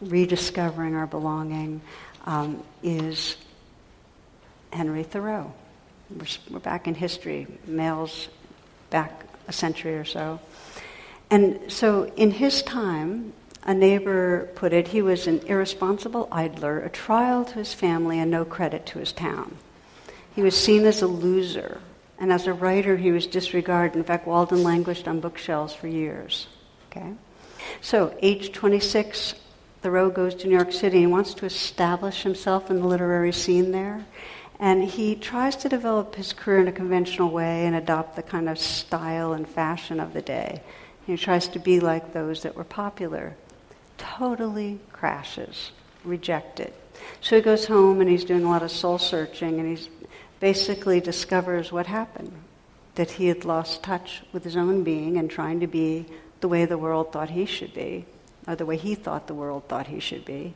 rediscovering 0.00 0.96
our 0.96 1.06
belonging 1.06 1.80
um, 2.28 2.62
is 2.82 3.36
Henry 4.70 5.02
Thoreau. 5.02 5.50
We're, 6.10 6.26
we're 6.50 6.58
back 6.58 6.86
in 6.86 6.94
history, 6.94 7.46
males 7.66 8.28
back 8.90 9.24
a 9.48 9.52
century 9.52 9.96
or 9.96 10.04
so. 10.04 10.38
And 11.30 11.72
so 11.72 12.12
in 12.16 12.30
his 12.30 12.62
time, 12.62 13.32
a 13.64 13.72
neighbor 13.72 14.50
put 14.54 14.74
it, 14.74 14.88
he 14.88 15.00
was 15.00 15.26
an 15.26 15.40
irresponsible 15.46 16.28
idler, 16.30 16.80
a 16.80 16.90
trial 16.90 17.46
to 17.46 17.54
his 17.54 17.72
family, 17.72 18.18
and 18.18 18.30
no 18.30 18.44
credit 18.44 18.84
to 18.86 18.98
his 18.98 19.12
town. 19.12 19.56
He 20.34 20.42
was 20.42 20.56
seen 20.56 20.84
as 20.84 21.00
a 21.00 21.06
loser, 21.06 21.80
and 22.18 22.30
as 22.30 22.46
a 22.46 22.52
writer, 22.52 22.96
he 22.96 23.10
was 23.10 23.26
disregarded. 23.26 23.96
In 23.96 24.04
fact, 24.04 24.26
Walden 24.26 24.62
languished 24.62 25.08
on 25.08 25.20
bookshelves 25.20 25.74
for 25.74 25.88
years. 25.88 26.46
Okay? 26.90 27.12
So, 27.80 28.14
age 28.20 28.52
26, 28.52 29.34
Thoreau 29.80 30.10
goes 30.10 30.34
to 30.36 30.48
New 30.48 30.54
York 30.54 30.72
City 30.72 31.02
and 31.02 31.12
wants 31.12 31.34
to 31.34 31.46
establish 31.46 32.22
himself 32.22 32.70
in 32.70 32.80
the 32.80 32.86
literary 32.86 33.32
scene 33.32 33.70
there. 33.70 34.04
And 34.58 34.84
he 34.84 35.14
tries 35.14 35.54
to 35.56 35.68
develop 35.68 36.16
his 36.16 36.32
career 36.32 36.60
in 36.60 36.68
a 36.68 36.72
conventional 36.72 37.30
way 37.30 37.66
and 37.66 37.76
adopt 37.76 38.16
the 38.16 38.22
kind 38.22 38.48
of 38.48 38.58
style 38.58 39.32
and 39.32 39.48
fashion 39.48 40.00
of 40.00 40.12
the 40.12 40.22
day. 40.22 40.62
He 41.06 41.16
tries 41.16 41.48
to 41.48 41.58
be 41.58 41.80
like 41.80 42.12
those 42.12 42.42
that 42.42 42.56
were 42.56 42.64
popular 42.64 43.36
totally 43.98 44.78
crashes, 44.92 45.72
rejected. 46.04 46.72
So 47.20 47.36
he 47.36 47.42
goes 47.42 47.66
home 47.66 48.00
and 48.00 48.08
he's 48.08 48.24
doing 48.24 48.44
a 48.44 48.48
lot 48.48 48.62
of 48.62 48.70
soul 48.70 48.98
searching 48.98 49.60
and 49.60 49.76
he 49.76 49.88
basically 50.40 51.00
discovers 51.00 51.70
what 51.70 51.86
happened 51.86 52.32
that 52.94 53.12
he 53.12 53.26
had 53.26 53.44
lost 53.44 53.82
touch 53.82 54.22
with 54.32 54.42
his 54.42 54.56
own 54.56 54.82
being 54.82 55.16
and 55.18 55.30
trying 55.30 55.60
to 55.60 55.66
be 55.66 56.06
the 56.40 56.48
way 56.48 56.64
the 56.64 56.78
world 56.78 57.12
thought 57.12 57.30
he 57.30 57.44
should 57.44 57.72
be, 57.74 58.04
or 58.48 58.56
the 58.56 58.66
way 58.66 58.76
he 58.76 58.94
thought 58.94 59.26
the 59.26 59.34
world 59.34 59.68
thought 59.68 59.86
he 59.86 60.00
should 60.00 60.24
be. 60.24 60.54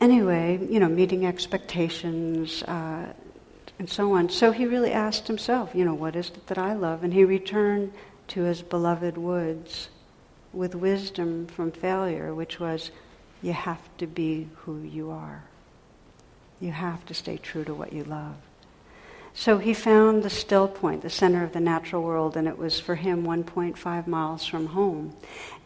Anyway, 0.00 0.58
you 0.68 0.80
know, 0.80 0.88
meeting 0.88 1.24
expectations 1.24 2.62
uh, 2.64 3.06
and 3.78 3.88
so 3.88 4.12
on. 4.12 4.28
So 4.28 4.50
he 4.50 4.66
really 4.66 4.92
asked 4.92 5.28
himself, 5.28 5.74
you 5.74 5.84
know, 5.84 5.94
what 5.94 6.16
is 6.16 6.28
it 6.28 6.46
that 6.48 6.58
I 6.58 6.74
love? 6.74 7.04
And 7.04 7.14
he 7.14 7.24
returned 7.24 7.92
to 8.28 8.42
his 8.42 8.60
beloved 8.60 9.16
woods 9.16 9.88
with 10.52 10.74
wisdom 10.74 11.46
from 11.46 11.70
failure, 11.70 12.34
which 12.34 12.58
was 12.60 12.90
you 13.42 13.52
have 13.52 13.80
to 13.98 14.06
be 14.06 14.48
who 14.56 14.82
you 14.82 15.10
are. 15.10 15.44
You 16.60 16.72
have 16.72 17.04
to 17.06 17.14
stay 17.14 17.36
true 17.36 17.64
to 17.64 17.74
what 17.74 17.92
you 17.92 18.04
love. 18.04 18.36
So 19.36 19.58
he 19.58 19.74
found 19.74 20.22
the 20.22 20.30
still 20.30 20.68
point, 20.68 21.02
the 21.02 21.10
center 21.10 21.42
of 21.42 21.52
the 21.52 21.60
natural 21.60 22.02
world, 22.02 22.36
and 22.36 22.46
it 22.46 22.56
was 22.56 22.78
for 22.78 22.94
him 22.94 23.24
1.5 23.24 24.06
miles 24.06 24.46
from 24.46 24.66
home. 24.66 25.16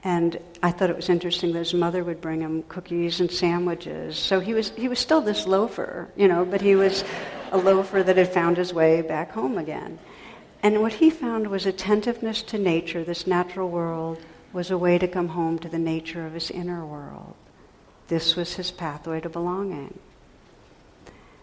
And 0.04 0.38
I 0.62 0.70
thought 0.70 0.90
it 0.90 0.96
was 0.96 1.08
interesting 1.08 1.52
that 1.52 1.58
his 1.58 1.74
mother 1.74 2.04
would 2.04 2.20
bring 2.20 2.40
him 2.40 2.62
cookies 2.64 3.20
and 3.20 3.30
sandwiches. 3.30 4.16
So 4.16 4.40
he 4.40 4.54
was, 4.54 4.70
he 4.70 4.88
was 4.88 4.98
still 4.98 5.20
this 5.20 5.46
loafer, 5.46 6.08
you 6.16 6.28
know, 6.28 6.44
but 6.44 6.60
he 6.60 6.76
was 6.76 7.04
a 7.50 7.58
loafer 7.58 8.02
that 8.02 8.16
had 8.16 8.32
found 8.32 8.56
his 8.56 8.72
way 8.72 9.02
back 9.02 9.32
home 9.32 9.58
again. 9.58 9.98
And 10.62 10.80
what 10.82 10.94
he 10.94 11.10
found 11.10 11.48
was 11.48 11.66
attentiveness 11.66 12.42
to 12.42 12.58
nature, 12.58 13.04
this 13.04 13.26
natural 13.26 13.68
world, 13.68 14.18
was 14.52 14.70
a 14.70 14.78
way 14.78 14.98
to 14.98 15.08
come 15.08 15.28
home 15.28 15.58
to 15.60 15.68
the 15.68 15.78
nature 15.78 16.26
of 16.26 16.32
his 16.32 16.50
inner 16.50 16.84
world. 16.84 17.34
This 18.08 18.36
was 18.36 18.54
his 18.54 18.70
pathway 18.70 19.20
to 19.20 19.28
belonging. 19.28 19.98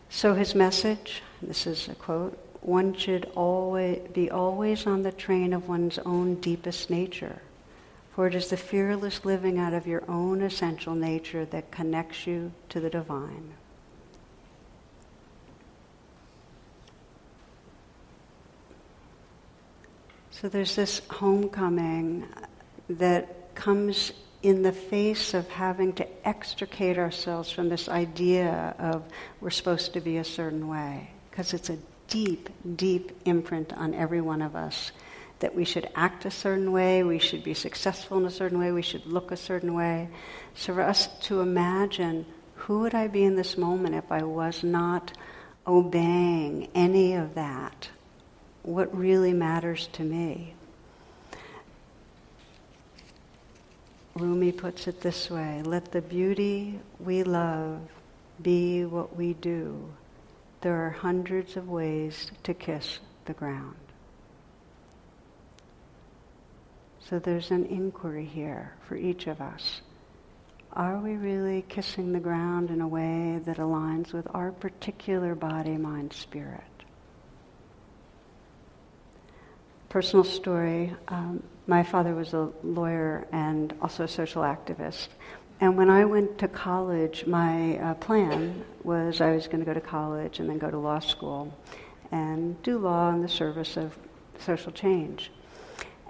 So 0.09 0.33
his 0.33 0.55
message, 0.55 1.21
this 1.41 1.67
is 1.67 1.87
a 1.87 1.95
quote, 1.95 2.37
one 2.61 2.93
should 2.95 3.29
always 3.35 3.99
be 4.13 4.31
always 4.31 4.87
on 4.87 5.03
the 5.03 5.11
train 5.11 5.53
of 5.53 5.69
one's 5.69 5.99
own 5.99 6.35
deepest 6.35 6.89
nature, 6.89 7.41
for 8.15 8.27
it 8.27 8.33
is 8.33 8.47
the 8.47 8.55
fearless 8.55 9.25
living 9.25 9.59
out 9.59 9.73
of 9.73 9.85
your 9.85 10.01
own 10.09 10.41
essential 10.41 10.95
nature 10.95 11.43
that 11.43 11.69
connects 11.69 12.25
you 12.25 12.49
to 12.69 12.79
the 12.79 12.89
divine. 12.89 13.53
So 20.31 20.47
there's 20.47 20.77
this 20.77 21.01
homecoming 21.09 22.25
that 22.89 23.53
comes 23.53 24.13
in 24.41 24.61
the 24.61 24.71
face 24.71 25.33
of 25.33 25.49
having 25.49 25.91
to 25.93 26.07
extricate 26.25 26.97
ourselves 26.97 27.51
from 27.51 27.67
this 27.67 27.89
idea 27.89 28.75
of 28.79 29.03
we're 29.41 29.49
supposed 29.49 29.91
to 29.91 29.99
be 29.99 30.17
a 30.17 30.23
certain 30.23 30.69
way. 30.69 31.09
Because 31.29 31.53
it's 31.53 31.69
a 31.69 31.77
deep, 32.07 32.49
deep 32.77 33.11
imprint 33.25 33.73
on 33.73 33.93
every 33.93 34.21
one 34.21 34.41
of 34.41 34.55
us 34.55 34.93
that 35.39 35.55
we 35.55 35.65
should 35.65 35.89
act 35.95 36.25
a 36.25 36.31
certain 36.31 36.71
way, 36.71 37.03
we 37.03 37.19
should 37.19 37.43
be 37.43 37.53
successful 37.53 38.17
in 38.17 38.25
a 38.25 38.31
certain 38.31 38.59
way, 38.59 38.71
we 38.71 38.81
should 38.81 39.05
look 39.05 39.31
a 39.31 39.37
certain 39.37 39.73
way. 39.73 40.07
So 40.55 40.73
for 40.73 40.81
us 40.81 41.07
to 41.23 41.41
imagine 41.41 42.25
who 42.55 42.79
would 42.79 42.95
I 42.95 43.07
be 43.07 43.23
in 43.23 43.35
this 43.35 43.57
moment 43.57 43.95
if 43.95 44.11
I 44.11 44.23
was 44.23 44.63
not 44.63 45.11
obeying 45.67 46.69
any 46.73 47.13
of 47.13 47.35
that? 47.35 47.89
What 48.63 48.95
really 48.95 49.33
matters 49.33 49.87
to 49.93 50.03
me? 50.03 50.55
Rumi 54.15 54.53
puts 54.53 54.87
it 54.87 55.01
this 55.01 55.29
way 55.29 55.61
let 55.65 55.91
the 55.91 56.01
beauty 56.01 56.79
we 56.99 57.23
love 57.23 57.81
be 58.41 58.85
what 58.85 59.15
we 59.15 59.33
do. 59.33 59.91
There 60.61 60.85
are 60.85 60.89
hundreds 60.89 61.57
of 61.57 61.69
ways 61.69 62.31
to 62.43 62.53
kiss 62.53 62.99
the 63.25 63.33
ground. 63.33 63.84
So 67.09 67.19
there's 67.19 67.51
an 67.51 67.65
inquiry 67.65 68.25
here 68.25 68.73
for 68.87 68.95
each 68.95 69.27
of 69.27 69.41
us. 69.41 69.81
Are 70.73 70.97
we 70.97 71.15
really 71.15 71.63
kissing 71.69 72.11
the 72.11 72.19
ground 72.19 72.69
in 72.69 72.81
a 72.81 72.87
way 72.87 73.39
that 73.45 73.57
aligns 73.57 74.11
with 74.11 74.27
our 74.33 74.51
particular 74.51 75.35
body, 75.35 75.77
mind, 75.77 76.11
spirit? 76.13 76.63
personal 79.95 80.25
story. 80.25 80.93
Um, 81.07 81.41
my 81.67 81.81
father 81.81 82.13
was 82.13 82.33
a 82.33 82.49
lawyer 82.63 83.25
and 83.31 83.73
also 83.81 84.03
a 84.03 84.07
social 84.09 84.41
activist. 84.41 85.07
And 85.61 85.77
when 85.77 85.89
I 85.89 86.03
went 86.03 86.37
to 86.39 86.49
college, 86.49 87.25
my 87.25 87.77
uh, 87.77 87.93
plan 87.93 88.65
was 88.83 89.21
I 89.21 89.31
was 89.31 89.47
going 89.47 89.61
to 89.61 89.65
go 89.65 89.73
to 89.73 89.79
college 89.79 90.41
and 90.41 90.49
then 90.49 90.57
go 90.57 90.69
to 90.69 90.77
law 90.77 90.99
school 90.99 91.57
and 92.11 92.61
do 92.61 92.77
law 92.77 93.09
in 93.13 93.21
the 93.21 93.29
service 93.29 93.77
of 93.77 93.97
social 94.37 94.73
change. 94.73 95.31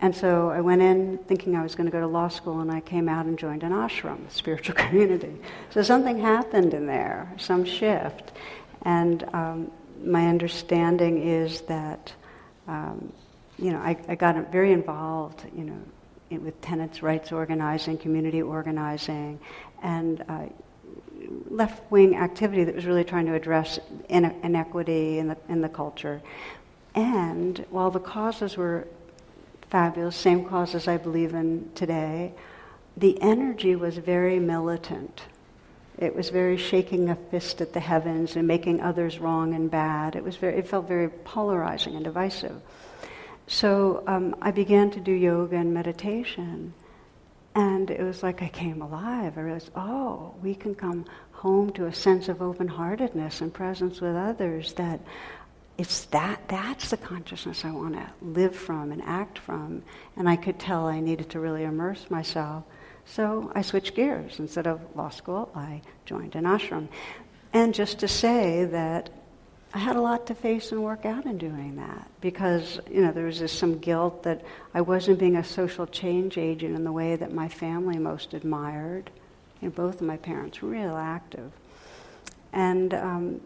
And 0.06 0.16
so 0.16 0.52
I 0.52 0.62
went 0.62 0.84
in 0.84 1.18
thinking 1.18 1.56
I 1.56 1.64
was 1.64 1.74
going 1.74 1.88
to 1.88 1.92
go 1.92 2.00
to 2.00 2.06
law 2.06 2.28
school, 2.28 2.60
and 2.60 2.72
I 2.72 2.80
came 2.80 3.10
out 3.10 3.26
and 3.26 3.40
joined 3.40 3.64
an 3.64 3.72
ashram, 3.72 4.28
a 4.28 4.30
spiritual 4.30 4.76
community. 4.86 5.36
So 5.72 5.82
something 5.82 6.20
happened 6.20 6.76
in 6.76 6.86
there, 6.86 7.34
some 7.40 7.66
shift. 7.66 8.32
And 8.84 9.24
um, 9.34 9.72
my 10.04 10.28
understanding 10.28 11.24
is 11.28 11.62
that, 11.62 12.14
um, 12.68 13.12
you 13.58 13.72
know, 13.72 13.80
I, 13.80 13.98
I, 14.08 14.14
got 14.14 14.52
very 14.52 14.74
involved, 14.74 15.44
you 15.58 15.64
know, 15.64 15.80
in, 16.30 16.46
with 16.46 16.62
tenants' 16.62 17.02
rights 17.02 17.32
organizing, 17.32 17.98
community 17.98 18.44
organizing, 18.44 19.40
and 19.82 20.24
uh, 20.30 20.46
left-wing 21.50 22.16
activity 22.16 22.64
that 22.64 22.76
was 22.76 22.86
really 22.86 23.04
trying 23.04 23.26
to 23.26 23.34
address 23.34 23.80
inequity 24.10 25.18
in 25.18 25.30
the, 25.30 25.38
in 25.50 25.62
the 25.62 25.70
culture. 25.70 26.22
And 26.94 27.66
while 27.72 27.90
the 27.90 28.00
causes 28.00 28.56
were 28.56 28.88
fabulous, 29.70 30.16
same 30.16 30.46
causes 30.46 30.88
I 30.88 30.98
believe 30.98 31.34
in 31.34 31.70
today, 31.76 32.34
the 32.98 33.22
energy 33.22 33.76
was 33.76 33.98
very 33.98 34.40
militant. 34.40 35.24
It 35.98 36.16
was 36.16 36.30
very 36.30 36.58
shaking 36.58 37.10
a 37.10 37.16
fist 37.16 37.62
at 37.62 37.74
the 37.74 37.80
heavens 37.80 38.36
and 38.36 38.48
making 38.48 38.82
others 38.82 39.20
wrong 39.20 39.54
and 39.54 39.72
bad. 39.72 40.16
It 40.16 40.24
was 40.24 40.36
very, 40.36 40.58
it 40.58 40.68
felt 40.68 40.88
very 40.88 41.10
polarizing 41.10 41.96
and 41.96 42.04
divisive. 42.04 42.62
So 43.48 44.04
um, 44.08 44.36
I 44.42 44.52
began 44.52 44.92
to 44.92 45.00
do 45.00 45.12
yoga 45.12 45.56
and 45.56 45.74
meditation, 45.74 46.74
and 47.54 47.90
it 47.90 48.02
was 48.02 48.24
like 48.24 48.42
I 48.42 48.50
came 48.50 48.82
alive. 48.82 49.38
I 49.38 49.42
realized, 49.42 49.72
oh, 49.76 50.34
we 50.42 50.56
can 50.56 50.76
come 50.76 51.06
home 51.32 51.72
to 51.74 51.86
a 51.86 51.94
sense 51.94 52.28
of 52.28 52.42
open-heartedness 52.42 53.42
and 53.42 53.54
presence 53.54 54.02
with 54.02 54.16
others. 54.16 54.74
That 54.74 55.00
it's 55.78 56.06
that 56.06 56.42
that's 56.48 56.90
the 56.90 56.98
consciousness 56.98 57.66
I 57.66 57.72
want 57.72 57.96
to 57.96 58.08
live 58.22 58.56
from 58.56 58.92
and 58.92 59.02
act 59.02 59.40
from. 59.40 59.84
And 60.16 60.30
I 60.30 60.36
could 60.36 60.60
tell 60.60 60.88
I 60.88 61.00
needed 61.00 61.30
to 61.32 61.40
really 61.40 61.64
immerse 61.64 62.10
myself 62.10 62.64
so 63.06 63.52
I 63.54 63.62
switched 63.62 63.96
gears. 63.96 64.40
Instead 64.40 64.68
of 64.68 64.82
law 64.96 65.10
school, 65.10 65.50
I 65.56 65.82
joined 66.06 66.36
an 66.36 66.46
ashram. 66.46 66.88
And 67.54 67.74
just 67.74 68.00
to 68.00 68.08
say 68.08 68.66
that 68.66 69.10
I 69.74 69.78
had 69.78 69.96
a 69.96 70.02
lot 70.02 70.28
to 70.28 70.36
face 70.36 70.72
and 70.72 70.84
work 70.84 71.06
out 71.06 71.26
in 71.26 71.38
doing 71.38 71.76
that 71.76 72.10
because, 72.22 72.80
you 72.90 73.02
know, 73.02 73.12
there 73.12 73.26
was 73.26 73.52
some 73.52 73.78
guilt 73.78 74.24
that 74.24 74.44
I 74.74 74.82
wasn't 74.82 75.20
being 75.20 75.36
a 75.36 75.44
social 75.44 75.86
change 75.86 76.38
agent 76.38 76.76
in 76.76 76.84
the 76.84 76.92
way 76.92 77.16
that 77.16 77.32
my 77.32 77.48
family 77.48 77.98
most 77.98 78.34
admired. 78.34 79.10
You 79.62 79.68
know, 79.68 79.74
both 79.74 79.96
of 79.96 80.08
my 80.08 80.18
parents 80.18 80.62
were 80.62 80.70
real 80.70 80.96
active. 80.96 81.52
And 82.54 82.94
um, 82.94 83.42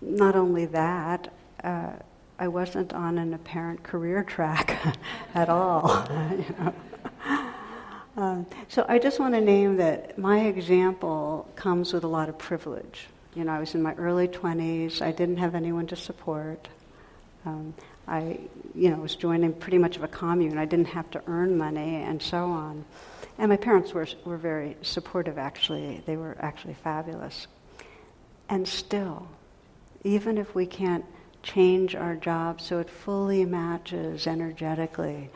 not 0.00 0.36
only 0.36 0.66
that, 0.66 1.32
uh, 1.64 1.92
I 2.38 2.48
wasn't 2.48 2.92
on 2.92 3.18
an 3.18 3.34
apparent 3.34 3.82
career 3.82 4.24
track 4.24 4.96
at 5.34 5.48
all. 5.48 6.06
you 6.30 6.54
know. 6.58 6.74
Um, 8.16 8.46
so 8.68 8.84
I 8.88 8.98
just 8.98 9.18
want 9.18 9.34
to 9.34 9.40
name 9.40 9.76
that 9.78 10.18
my 10.18 10.40
example 10.40 11.48
comes 11.56 11.92
with 11.92 12.04
a 12.04 12.08
lot 12.08 12.28
of 12.28 12.36
privilege. 12.36 13.06
You 13.34 13.44
know, 13.44 13.52
I 13.52 13.58
was 13.58 13.74
in 13.74 13.82
my 13.82 13.94
early 13.94 14.28
20s. 14.28 15.00
I 15.00 15.12
didn't 15.12 15.38
have 15.38 15.54
anyone 15.54 15.86
to 15.86 15.96
support. 15.96 16.68
Um, 17.46 17.72
I, 18.06 18.38
you 18.74 18.90
know, 18.90 18.96
was 18.96 19.16
joining 19.16 19.54
pretty 19.54 19.78
much 19.78 19.96
of 19.96 20.02
a 20.02 20.08
commune. 20.08 20.58
I 20.58 20.66
didn't 20.66 20.88
have 20.88 21.10
to 21.12 21.22
earn 21.26 21.56
money 21.56 22.02
and 22.02 22.20
so 22.20 22.44
on. 22.44 22.84
And 23.38 23.48
my 23.48 23.56
parents 23.56 23.94
were, 23.94 24.06
were 24.24 24.36
very 24.36 24.76
supportive, 24.82 25.38
actually. 25.38 26.02
They 26.04 26.16
were 26.16 26.36
actually 26.40 26.74
fabulous. 26.74 27.46
And 28.50 28.68
still, 28.68 29.26
even 30.04 30.36
if 30.36 30.54
we 30.54 30.66
can't 30.66 31.06
change 31.42 31.94
our 31.94 32.14
job 32.14 32.60
so 32.60 32.78
it 32.78 32.88
fully 32.88 33.44
matches 33.44 34.26
energetically 34.26 35.30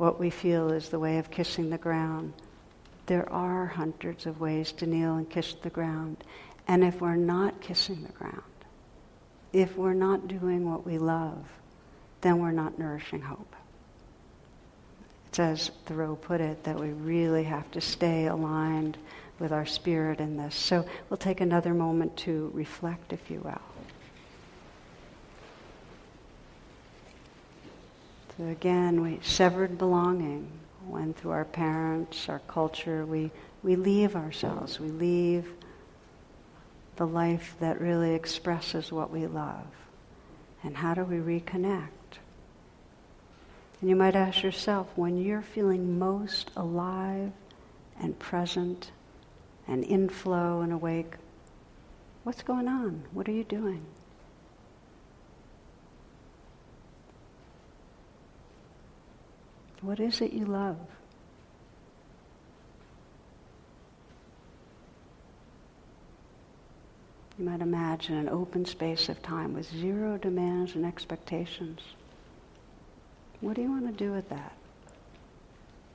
what 0.00 0.18
we 0.18 0.30
feel 0.30 0.70
is 0.70 0.88
the 0.88 0.98
way 0.98 1.18
of 1.18 1.30
kissing 1.30 1.68
the 1.68 1.76
ground. 1.76 2.32
There 3.04 3.30
are 3.30 3.66
hundreds 3.66 4.24
of 4.24 4.40
ways 4.40 4.72
to 4.72 4.86
kneel 4.86 5.16
and 5.16 5.28
kiss 5.28 5.54
the 5.54 5.68
ground. 5.68 6.24
And 6.66 6.82
if 6.82 7.02
we're 7.02 7.16
not 7.16 7.60
kissing 7.60 8.02
the 8.02 8.12
ground, 8.12 8.42
if 9.52 9.76
we're 9.76 9.92
not 9.92 10.26
doing 10.26 10.70
what 10.70 10.86
we 10.86 10.96
love, 10.96 11.44
then 12.22 12.38
we're 12.38 12.50
not 12.50 12.78
nourishing 12.78 13.20
hope. 13.20 13.54
It's 15.28 15.38
as 15.38 15.70
Thoreau 15.84 16.16
put 16.16 16.40
it 16.40 16.64
that 16.64 16.80
we 16.80 16.90
really 16.90 17.44
have 17.44 17.70
to 17.72 17.80
stay 17.82 18.26
aligned 18.26 18.96
with 19.38 19.52
our 19.52 19.66
spirit 19.66 20.18
in 20.18 20.36
this. 20.36 20.54
So 20.54 20.86
we'll 21.08 21.18
take 21.18 21.42
another 21.42 21.74
moment 21.74 22.16
to 22.18 22.50
reflect, 22.54 23.12
if 23.12 23.30
you 23.30 23.40
will. 23.40 23.69
So 28.40 28.46
again, 28.46 29.02
we 29.02 29.18
severed 29.20 29.76
belonging 29.76 30.50
when 30.88 31.12
through 31.12 31.32
our 31.32 31.44
parents, 31.44 32.26
our 32.26 32.38
culture, 32.48 33.04
we, 33.04 33.30
we 33.62 33.76
leave 33.76 34.16
ourselves. 34.16 34.80
We 34.80 34.88
leave 34.88 35.46
the 36.96 37.06
life 37.06 37.54
that 37.60 37.82
really 37.82 38.14
expresses 38.14 38.90
what 38.90 39.10
we 39.10 39.26
love. 39.26 39.66
And 40.64 40.74
how 40.74 40.94
do 40.94 41.04
we 41.04 41.16
reconnect? 41.16 42.16
And 43.82 43.90
you 43.90 43.94
might 43.94 44.16
ask 44.16 44.42
yourself, 44.42 44.88
when 44.96 45.18
you're 45.18 45.42
feeling 45.42 45.98
most 45.98 46.50
alive 46.56 47.32
and 48.00 48.18
present 48.18 48.90
and 49.68 49.84
in 49.84 50.08
flow 50.08 50.62
and 50.62 50.72
awake, 50.72 51.12
what's 52.24 52.40
going 52.40 52.68
on? 52.68 53.02
What 53.12 53.28
are 53.28 53.32
you 53.32 53.44
doing? 53.44 53.84
What 59.82 59.98
is 59.98 60.20
it 60.20 60.32
you 60.32 60.44
love? 60.44 60.76
You 67.38 67.46
might 67.46 67.62
imagine 67.62 68.16
an 68.16 68.28
open 68.28 68.66
space 68.66 69.08
of 69.08 69.22
time 69.22 69.54
with 69.54 69.66
zero 69.66 70.18
demands 70.18 70.74
and 70.74 70.84
expectations. 70.84 71.80
What 73.40 73.56
do 73.56 73.62
you 73.62 73.70
want 73.70 73.86
to 73.86 74.04
do 74.04 74.12
with 74.12 74.28
that? 74.28 74.52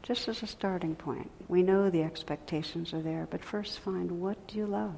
Just 0.02 0.28
as 0.28 0.41
a 0.41 0.48
starting 0.48 0.95
point. 0.95 1.30
We 1.48 1.62
know 1.62 1.91
the 1.91 2.02
expectations 2.02 2.93
are 2.93 3.02
there, 3.02 3.28
but 3.30 3.43
first 3.43 3.80
find 3.80 4.19
what 4.19 4.48
do 4.48 4.58
you 4.58 4.65
love? 4.65 4.95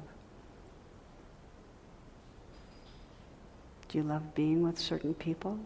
Do 3.90 3.98
you 3.98 4.04
love 4.04 4.34
being 4.34 4.62
with 4.62 4.78
certain 4.78 5.12
people? 5.12 5.58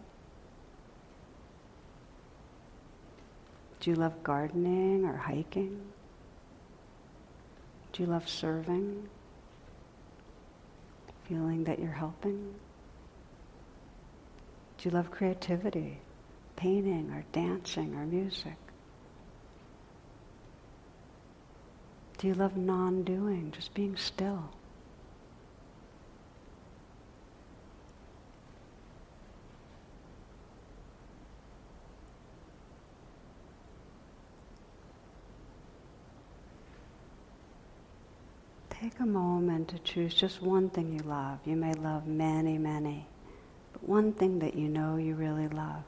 Do 3.83 3.89
you 3.89 3.97
love 3.97 4.23
gardening 4.23 5.03
or 5.03 5.17
hiking? 5.17 5.81
Do 7.91 8.01
you 8.01 8.07
love 8.07 8.29
serving? 8.29 9.09
Feeling 11.27 11.65
that 11.65 11.79
you're 11.79 11.91
helping? 11.91 12.55
Do 14.77 14.87
you 14.87 14.91
love 14.91 15.11
creativity, 15.11 15.97
painting 16.55 17.11
or 17.11 17.25
dancing 17.33 17.93
or 17.95 18.05
music? 18.05 18.55
Do 22.19 22.27
you 22.27 22.35
love 22.35 22.55
non 22.55 23.03
doing, 23.03 23.51
just 23.51 23.73
being 23.73 23.97
still? 23.97 24.49
Take 38.83 38.99
a 39.63 39.71
moment 39.71 39.85
to 39.85 39.93
choose 39.93 40.13
just 40.13 40.41
one 40.41 40.69
thing 40.69 40.93
you 40.93 41.03
love. 41.03 41.39
You 41.45 41.55
may 41.55 41.73
love 41.73 42.07
many, 42.07 42.57
many, 42.57 43.07
but 43.71 43.87
one 43.87 44.13
thing 44.13 44.39
that 44.39 44.55
you 44.55 44.67
know 44.67 44.97
you 44.97 45.15
really 45.15 45.47
love. 45.47 45.83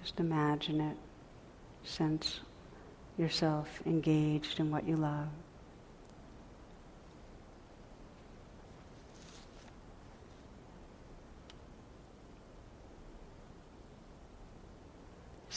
Just 0.00 0.20
imagine 0.20 0.80
it. 0.80 0.96
Sense 1.84 2.40
yourself 3.18 3.80
engaged 3.86 4.60
in 4.60 4.70
what 4.70 4.86
you 4.86 4.96
love. 4.96 5.28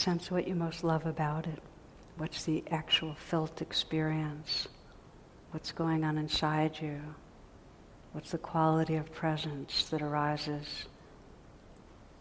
Sense 0.06 0.30
what 0.30 0.48
you 0.48 0.54
most 0.54 0.84
love 0.84 1.08
about 1.08 1.48
it. 1.48 1.58
What's 2.18 2.44
the 2.44 2.64
actual 2.70 3.16
felt 3.16 3.60
experience? 3.60 4.68
What's 5.50 5.72
going 5.72 6.04
on 6.04 6.20
inside 6.20 6.80
you? 6.80 7.02
What's 8.12 8.30
the 8.30 8.38
quality 8.38 8.98
of 8.98 9.12
presence 9.12 9.90
that 9.90 10.04
arises 10.04 10.86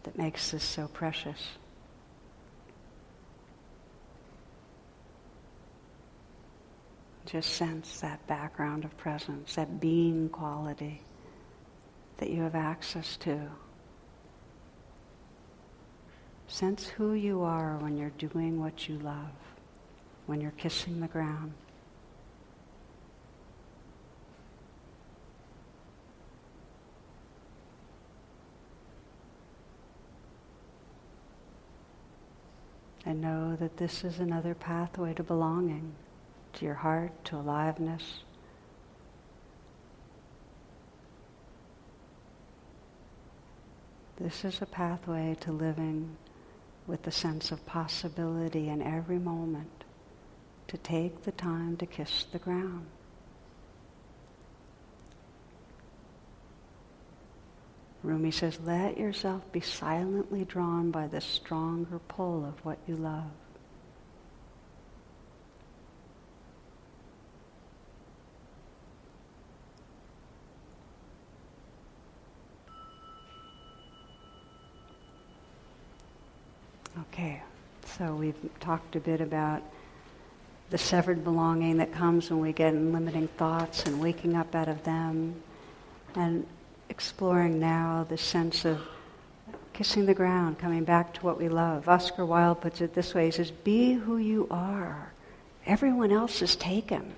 that 0.05 0.17
makes 0.17 0.51
this 0.51 0.65
so 0.65 0.89
precious? 0.89 1.59
Just 7.27 7.53
sense 7.53 8.01
that 8.01 8.27
background 8.27 8.87
of 8.87 8.97
presence, 8.97 9.57
that 9.57 9.79
being 9.79 10.31
quality 10.31 11.03
that 12.17 12.31
you 12.31 12.41
have 12.45 12.55
access 12.55 13.19
to. 13.19 13.51
Sense 16.47 16.87
who 16.87 17.15
you 17.15 17.43
are 17.43 17.77
when 17.79 17.97
you're 17.97 18.11
doing 18.11 18.61
what 18.61 18.89
you 18.89 18.99
love, 18.99 19.33
when 20.27 20.41
you're 20.41 20.53
kissing 20.53 21.01
the 21.01 21.09
ground. 21.09 21.53
And 33.07 33.21
know 33.21 33.57
that 33.57 33.77
this 33.77 34.05
is 34.05 34.19
another 34.19 34.55
pathway 34.55 35.13
to 35.15 35.23
belonging, 35.23 35.93
to 36.55 36.65
your 36.65 36.75
heart, 36.75 37.25
to 37.27 37.37
aliveness. 37.37 38.21
This 44.17 44.45
is 44.45 44.63
a 44.63 44.67
pathway 44.67 45.37
to 45.41 45.53
living 45.53 46.17
with 46.87 47.03
the 47.03 47.11
sense 47.11 47.51
of 47.51 47.65
possibility 47.67 48.69
in 48.69 48.83
every 48.83 49.19
moment, 49.19 49.85
to 50.69 50.77
take 50.79 51.23
the 51.23 51.33
time 51.33 51.77
to 51.77 51.87
kiss 51.87 52.27
the 52.33 52.39
ground. 52.39 52.87
Rumi 58.03 58.31
says, 58.31 58.59
let 58.65 58.99
yourself 58.99 59.51
be 59.51 59.61
silently 59.61 60.45
drawn 60.45 60.91
by 60.91 61.07
the 61.07 61.23
stronger 61.23 61.99
pull 62.01 62.45
of 62.45 62.63
what 62.63 62.79
you 62.87 62.97
love. 62.97 63.31
Okay, 77.13 77.43
so 77.99 78.15
we've 78.15 78.35
talked 78.59 78.97
a 78.97 79.01
bit 79.01 79.21
about 79.21 79.63
the 80.71 80.79
severed 80.79 81.23
belonging 81.23 81.77
that 81.77 81.93
comes 81.93 82.29
when 82.29 82.41
we 82.41 82.53
get 82.53 82.75
in 82.75 82.93
limiting 82.93 83.29
thoughts 83.29 83.85
and 83.85 84.01
waking 84.01 84.35
up 84.35 84.53
out 84.55 84.67
of 84.67 84.83
them. 84.83 85.41
And 86.17 86.45
exploring 86.89 87.61
now 87.61 88.05
the 88.09 88.19
sense 88.19 88.65
of 88.65 88.81
kissing 89.73 90.07
the 90.07 90.15
ground, 90.15 90.59
coming 90.59 90.83
back 90.85 91.15
to 91.15 91.21
what 91.21 91.39
we 91.39 91.49
love. 91.49 91.89
Oscar 91.89 92.27
Wilde 92.27 92.61
puts 92.61 92.81
it 92.81 92.95
this 92.95 93.15
way 93.15 93.27
he 93.27 93.31
says, 93.31 93.51
Be 93.51 93.93
who 93.93 94.17
you 94.17 94.49
are. 94.51 95.13
Everyone 95.67 96.11
else 96.11 96.43
is 96.43 96.57
taken. 96.57 97.15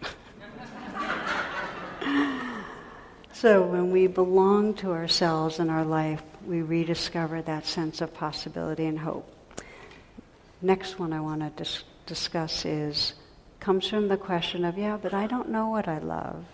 so 3.33 3.63
when 3.63 3.91
we 3.91 4.09
belong 4.09 4.75
to 4.75 4.93
ourselves 4.93 5.59
and 5.59 5.71
our 5.71 5.85
life, 5.85 6.23
we 6.47 6.61
rediscover 6.61 7.41
that 7.43 7.67
sense 7.67 8.01
of 8.01 8.13
possibility 8.13 8.85
and 8.85 8.99
hope. 8.99 9.36
Next 10.63 10.99
one 10.99 11.13
I 11.13 11.21
want 11.21 11.41
to 11.41 11.51
dis- 11.51 11.85
discuss 12.07 12.65
is 12.65 13.15
comes 13.61 13.89
from 13.89 14.09
the 14.09 14.17
question 14.17 14.65
of, 14.65 14.79
yeah, 14.79 14.97
but 14.97 15.13
I 15.13 15.27
don't 15.27 15.49
know 15.49 15.69
what 15.69 15.89
I 15.89 15.99
love. 15.99 16.45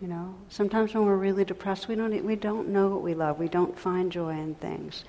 You 0.00 0.08
know, 0.08 0.34
sometimes 0.48 0.94
when 0.94 1.04
we're 1.06 1.16
really 1.16 1.44
depressed, 1.44 1.88
we 1.88 1.96
don't, 1.96 2.24
we 2.24 2.36
don't 2.36 2.68
know 2.68 2.88
what 2.88 3.02
we 3.02 3.14
love. 3.14 3.38
We 3.38 3.48
don't 3.48 3.76
find 3.76 4.12
joy 4.12 4.30
in 4.30 4.54
things. 4.54 5.04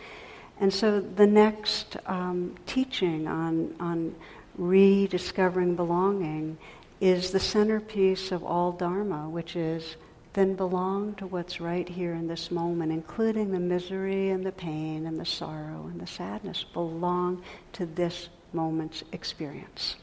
And 0.60 0.74
so 0.74 1.00
the 1.00 1.28
next 1.28 1.96
um, 2.06 2.56
teaching 2.66 3.28
on, 3.28 3.76
on 3.80 4.16
rediscovering 4.58 5.76
belonging 5.76 6.58
is 7.00 7.32
the 7.32 7.40
centerpiece 7.40 8.32
of 8.32 8.44
all 8.44 8.72
Dharma, 8.72 9.30
which 9.30 9.56
is 9.56 9.96
then 10.34 10.56
belong 10.56 11.16
to 11.16 11.28
what's 11.28 11.60
right 11.60 11.90
here 11.90 12.14
in 12.14 12.28
this 12.28 12.52
moment, 12.52 12.92
including 12.92 13.52
the 13.52 13.60
misery 13.60 14.30
and 14.30 14.46
the 14.46 14.52
pain 14.52 15.06
and 15.08 15.20
the 15.20 15.26
sorrow 15.26 15.88
and 15.92 16.00
the 16.00 16.08
sadness. 16.08 16.64
Belong 16.74 17.44
to 17.74 17.86
this 17.86 18.30
moment's 18.54 19.04
experience. 19.12 19.96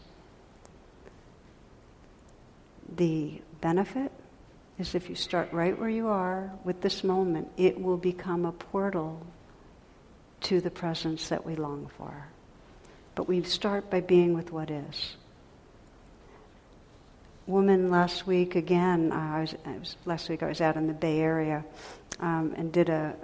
The 2.96 3.40
benefit 3.60 4.12
is 4.78 4.94
if 4.94 5.08
you 5.08 5.14
start 5.14 5.52
right 5.52 5.78
where 5.78 5.88
you 5.88 6.08
are 6.08 6.50
with 6.64 6.80
this 6.80 7.02
moment, 7.02 7.50
it 7.56 7.80
will 7.80 7.96
become 7.96 8.44
a 8.44 8.52
portal 8.52 9.24
to 10.42 10.60
the 10.60 10.70
presence 10.70 11.28
that 11.28 11.46
we 11.46 11.56
long 11.56 11.88
for. 11.96 12.28
But 13.14 13.28
we 13.28 13.42
start 13.42 13.90
by 13.90 14.00
being 14.00 14.34
with 14.34 14.52
what 14.52 14.70
is. 14.70 15.16
Woman 17.46 17.90
last 17.90 18.26
week 18.26 18.56
again. 18.56 19.12
I 19.12 19.40
was, 19.40 19.54
I 19.64 19.78
was 19.78 19.96
last 20.04 20.28
week. 20.28 20.42
I 20.42 20.48
was 20.48 20.60
out 20.60 20.76
in 20.76 20.88
the 20.88 20.92
Bay 20.92 21.20
Area 21.20 21.64
um, 22.18 22.54
and 22.56 22.72
did 22.72 22.88
a, 22.88 23.14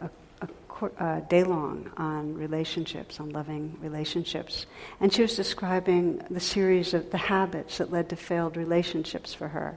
a, 0.40 0.48
a, 0.80 1.04
a 1.04 1.20
day 1.22 1.42
long 1.42 1.90
on 1.96 2.34
relationships, 2.34 3.18
on 3.18 3.30
loving 3.30 3.76
relationships, 3.80 4.66
and 5.00 5.12
she 5.12 5.22
was 5.22 5.34
describing 5.34 6.22
the 6.30 6.40
series 6.40 6.94
of 6.94 7.10
the 7.10 7.18
habits 7.18 7.78
that 7.78 7.90
led 7.90 8.10
to 8.10 8.16
failed 8.16 8.56
relationships 8.56 9.34
for 9.34 9.48
her. 9.48 9.76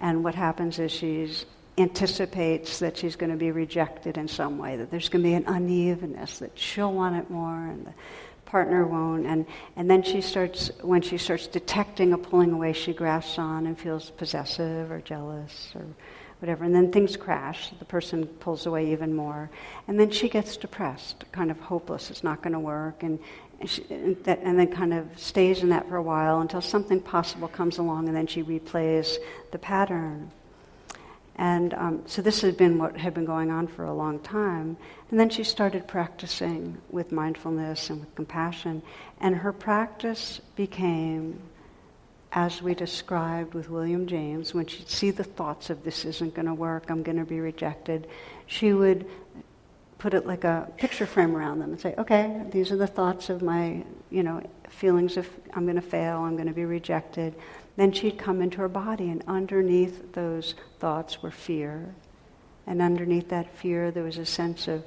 And 0.00 0.24
what 0.24 0.34
happens 0.34 0.80
is 0.80 0.90
she 0.90 1.30
anticipates 1.78 2.80
that 2.80 2.96
she's 2.96 3.16
going 3.16 3.30
to 3.30 3.38
be 3.38 3.52
rejected 3.52 4.18
in 4.18 4.26
some 4.26 4.58
way, 4.58 4.76
that 4.76 4.90
there's 4.90 5.08
going 5.08 5.22
to 5.22 5.28
be 5.28 5.34
an 5.34 5.44
unevenness, 5.46 6.40
that 6.40 6.58
she'll 6.58 6.92
want 6.92 7.16
it 7.16 7.30
more 7.30 7.66
and 7.66 7.86
the 7.86 7.94
partner 8.46 8.86
won't. 8.86 9.26
And, 9.26 9.46
and 9.76 9.90
then 9.90 10.02
she 10.02 10.20
starts, 10.20 10.70
when 10.82 11.02
she 11.02 11.18
starts 11.18 11.46
detecting 11.46 12.12
a 12.12 12.18
pulling 12.18 12.52
away, 12.52 12.72
she 12.72 12.92
grasps 12.92 13.38
on 13.38 13.66
and 13.66 13.78
feels 13.78 14.10
possessive 14.10 14.90
or 14.90 15.00
jealous 15.00 15.72
or 15.74 15.84
whatever. 16.40 16.64
And 16.64 16.74
then 16.74 16.92
things 16.92 17.16
crash. 17.16 17.70
The 17.78 17.84
person 17.84 18.26
pulls 18.26 18.66
away 18.66 18.92
even 18.92 19.14
more. 19.14 19.50
And 19.88 19.98
then 19.98 20.10
she 20.10 20.28
gets 20.28 20.56
depressed, 20.56 21.24
kind 21.32 21.50
of 21.50 21.58
hopeless. 21.60 22.10
It's 22.10 22.24
not 22.24 22.42
going 22.42 22.52
to 22.52 22.60
work. 22.60 23.02
And, 23.02 23.18
and, 23.60 23.70
she, 23.70 23.84
and, 23.90 24.22
that, 24.24 24.40
and 24.42 24.58
then 24.58 24.70
kind 24.70 24.92
of 24.92 25.06
stays 25.16 25.62
in 25.62 25.70
that 25.70 25.88
for 25.88 25.96
a 25.96 26.02
while 26.02 26.40
until 26.40 26.60
something 26.60 27.00
possible 27.00 27.48
comes 27.48 27.78
along 27.78 28.08
and 28.08 28.16
then 28.16 28.26
she 28.26 28.42
replays 28.42 29.16
the 29.52 29.58
pattern. 29.58 30.30
And 31.36 31.74
um, 31.74 32.02
so 32.06 32.22
this 32.22 32.42
had 32.42 32.56
been 32.56 32.78
what 32.78 32.96
had 32.96 33.14
been 33.14 33.24
going 33.24 33.50
on 33.50 33.66
for 33.66 33.84
a 33.84 33.92
long 33.92 34.20
time. 34.20 34.76
And 35.10 35.18
then 35.18 35.30
she 35.30 35.42
started 35.42 35.88
practicing 35.88 36.78
with 36.90 37.10
mindfulness 37.10 37.90
and 37.90 38.00
with 38.00 38.14
compassion. 38.14 38.82
And 39.20 39.34
her 39.36 39.52
practice 39.52 40.40
became, 40.54 41.40
as 42.32 42.62
we 42.62 42.74
described 42.74 43.54
with 43.54 43.68
William 43.68 44.06
James, 44.06 44.54
when 44.54 44.66
she'd 44.66 44.88
see 44.88 45.10
the 45.10 45.24
thoughts 45.24 45.70
of 45.70 45.82
this 45.82 46.04
isn't 46.04 46.34
going 46.34 46.46
to 46.46 46.54
work, 46.54 46.88
I'm 46.88 47.02
going 47.02 47.18
to 47.18 47.24
be 47.24 47.40
rejected, 47.40 48.06
she 48.46 48.72
would 48.72 49.06
put 49.98 50.14
it 50.14 50.26
like 50.26 50.44
a 50.44 50.70
picture 50.76 51.06
frame 51.06 51.34
around 51.34 51.60
them 51.60 51.70
and 51.70 51.80
say, 51.80 51.94
okay, 51.96 52.42
these 52.50 52.70
are 52.70 52.76
the 52.76 52.86
thoughts 52.86 53.30
of 53.30 53.40
my, 53.40 53.82
you 54.10 54.22
know, 54.22 54.42
feelings 54.68 55.16
of 55.16 55.28
I'm 55.52 55.64
going 55.64 55.76
to 55.76 55.82
fail, 55.82 56.18
I'm 56.18 56.34
going 56.34 56.48
to 56.48 56.54
be 56.54 56.64
rejected. 56.64 57.34
Then 57.76 57.92
she'd 57.92 58.18
come 58.18 58.40
into 58.40 58.58
her 58.58 58.68
body, 58.68 59.10
and 59.10 59.22
underneath 59.26 60.12
those 60.12 60.54
thoughts 60.78 61.22
were 61.22 61.30
fear. 61.30 61.94
And 62.66 62.80
underneath 62.80 63.28
that 63.30 63.54
fear, 63.56 63.90
there 63.90 64.04
was 64.04 64.18
a 64.18 64.26
sense 64.26 64.68
of, 64.68 64.84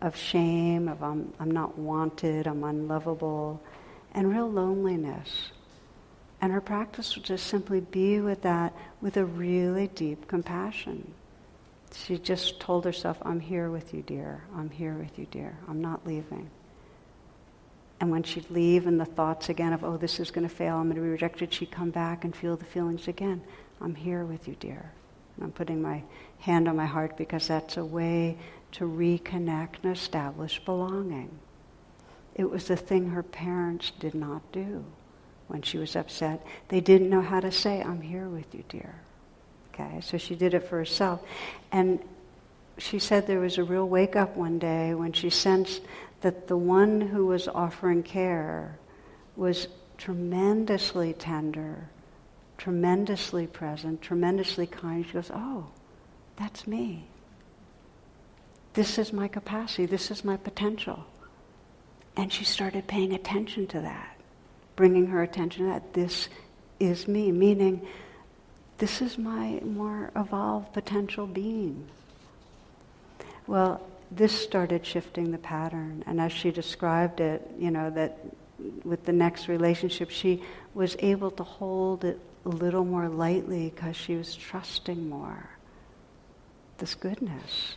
of 0.00 0.16
shame, 0.16 0.88
of 0.88 1.02
I'm, 1.02 1.32
I'm 1.38 1.50
not 1.50 1.78
wanted, 1.78 2.46
I'm 2.46 2.64
unlovable, 2.64 3.62
and 4.12 4.30
real 4.30 4.50
loneliness. 4.50 5.52
And 6.40 6.52
her 6.52 6.60
practice 6.60 7.14
would 7.14 7.24
just 7.24 7.46
simply 7.46 7.80
be 7.80 8.20
with 8.20 8.42
that 8.42 8.74
with 9.00 9.16
a 9.16 9.24
really 9.24 9.88
deep 9.88 10.26
compassion. 10.26 11.12
She 11.92 12.18
just 12.18 12.60
told 12.60 12.84
herself, 12.84 13.18
I'm 13.22 13.40
here 13.40 13.70
with 13.70 13.92
you, 13.92 14.02
dear. 14.02 14.42
I'm 14.56 14.70
here 14.70 14.94
with 14.94 15.18
you, 15.18 15.26
dear. 15.30 15.56
I'm 15.68 15.82
not 15.82 16.06
leaving. 16.06 16.48
And 18.00 18.10
when 18.10 18.22
she'd 18.22 18.50
leave 18.50 18.86
and 18.86 18.98
the 18.98 19.04
thoughts 19.04 19.50
again 19.50 19.74
of, 19.74 19.84
oh, 19.84 19.98
this 19.98 20.18
is 20.18 20.30
going 20.30 20.48
to 20.48 20.54
fail, 20.54 20.76
I'm 20.76 20.84
going 20.84 20.96
to 20.96 21.02
be 21.02 21.08
rejected, 21.08 21.52
she'd 21.52 21.70
come 21.70 21.90
back 21.90 22.24
and 22.24 22.34
feel 22.34 22.56
the 22.56 22.64
feelings 22.64 23.08
again. 23.08 23.42
I'm 23.80 23.94
here 23.94 24.24
with 24.24 24.48
you, 24.48 24.56
dear. 24.58 24.92
I'm 25.40 25.52
putting 25.52 25.82
my 25.82 26.02
hand 26.38 26.66
on 26.66 26.76
my 26.76 26.86
heart 26.86 27.16
because 27.16 27.46
that's 27.48 27.76
a 27.76 27.84
way 27.84 28.38
to 28.72 28.84
reconnect 28.84 29.82
and 29.82 29.92
establish 29.92 30.64
belonging. 30.64 31.30
It 32.34 32.48
was 32.48 32.68
the 32.68 32.76
thing 32.76 33.10
her 33.10 33.22
parents 33.22 33.92
did 33.98 34.14
not 34.14 34.50
do 34.52 34.84
when 35.48 35.62
she 35.62 35.78
was 35.78 35.96
upset. 35.96 36.46
They 36.68 36.80
didn't 36.80 37.10
know 37.10 37.20
how 37.20 37.40
to 37.40 37.52
say, 37.52 37.82
I'm 37.82 38.00
here 38.00 38.28
with 38.28 38.54
you, 38.54 38.64
dear. 38.68 38.94
Okay, 39.74 40.00
so 40.00 40.16
she 40.16 40.36
did 40.36 40.54
it 40.54 40.68
for 40.68 40.78
herself. 40.78 41.20
And 41.72 42.00
she 42.78 42.98
said 42.98 43.26
there 43.26 43.40
was 43.40 43.58
a 43.58 43.64
real 43.64 43.88
wake 43.88 44.16
up 44.16 44.36
one 44.36 44.58
day 44.58 44.94
when 44.94 45.12
she 45.12 45.28
sensed 45.28 45.82
that 46.20 46.48
the 46.48 46.56
one 46.56 47.00
who 47.00 47.26
was 47.26 47.48
offering 47.48 48.02
care 48.02 48.78
was 49.36 49.68
tremendously 49.96 51.12
tender, 51.12 51.88
tremendously 52.58 53.46
present, 53.46 54.02
tremendously 54.02 54.66
kind. 54.66 55.06
She 55.06 55.12
goes, 55.12 55.30
Oh, 55.32 55.68
that's 56.36 56.66
me. 56.66 57.04
This 58.74 58.98
is 58.98 59.12
my 59.12 59.28
capacity. 59.28 59.86
This 59.86 60.10
is 60.10 60.24
my 60.24 60.36
potential. 60.36 61.04
And 62.16 62.32
she 62.32 62.44
started 62.44 62.86
paying 62.86 63.12
attention 63.12 63.66
to 63.68 63.80
that, 63.80 64.16
bringing 64.76 65.06
her 65.06 65.22
attention 65.22 65.66
to 65.66 65.72
that. 65.72 65.92
This 65.94 66.28
is 66.78 67.08
me, 67.08 67.32
meaning 67.32 67.86
this 68.78 69.02
is 69.02 69.18
my 69.18 69.60
more 69.60 70.10
evolved 70.16 70.72
potential 70.72 71.26
being. 71.26 71.86
Well, 73.46 73.80
this 74.10 74.38
started 74.38 74.84
shifting 74.84 75.30
the 75.30 75.38
pattern. 75.38 76.04
And 76.06 76.20
as 76.20 76.32
she 76.32 76.50
described 76.50 77.20
it, 77.20 77.48
you 77.58 77.70
know, 77.70 77.90
that 77.90 78.18
with 78.84 79.04
the 79.04 79.12
next 79.12 79.48
relationship, 79.48 80.10
she 80.10 80.42
was 80.74 80.96
able 80.98 81.30
to 81.32 81.42
hold 81.42 82.04
it 82.04 82.18
a 82.44 82.48
little 82.48 82.84
more 82.84 83.08
lightly 83.08 83.70
because 83.74 83.96
she 83.96 84.16
was 84.16 84.34
trusting 84.34 85.08
more 85.08 85.50
this 86.78 86.94
goodness. 86.94 87.76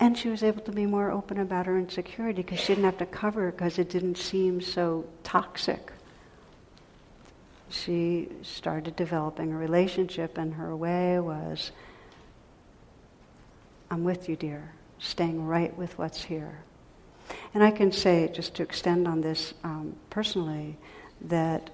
And 0.00 0.18
she 0.18 0.28
was 0.28 0.42
able 0.42 0.62
to 0.62 0.72
be 0.72 0.86
more 0.86 1.12
open 1.12 1.38
about 1.38 1.66
her 1.66 1.78
insecurity 1.78 2.42
because 2.42 2.58
she 2.58 2.68
didn't 2.68 2.84
have 2.84 2.98
to 2.98 3.06
cover 3.06 3.48
it 3.48 3.52
because 3.52 3.78
it 3.78 3.88
didn't 3.88 4.16
seem 4.16 4.60
so 4.60 5.04
toxic. 5.22 5.92
She 7.68 8.28
started 8.42 8.96
developing 8.96 9.52
a 9.52 9.56
relationship, 9.56 10.36
and 10.36 10.54
her 10.54 10.74
way 10.74 11.20
was 11.20 11.70
I'm 13.90 14.04
with 14.04 14.28
you, 14.28 14.36
dear, 14.36 14.72
staying 15.02 15.46
right 15.46 15.76
with 15.76 15.98
what's 15.98 16.22
here. 16.24 16.58
And 17.54 17.62
I 17.62 17.70
can 17.70 17.92
say, 17.92 18.30
just 18.32 18.54
to 18.56 18.62
extend 18.62 19.06
on 19.06 19.20
this 19.20 19.52
um, 19.64 19.96
personally, 20.10 20.76
that 21.22 21.70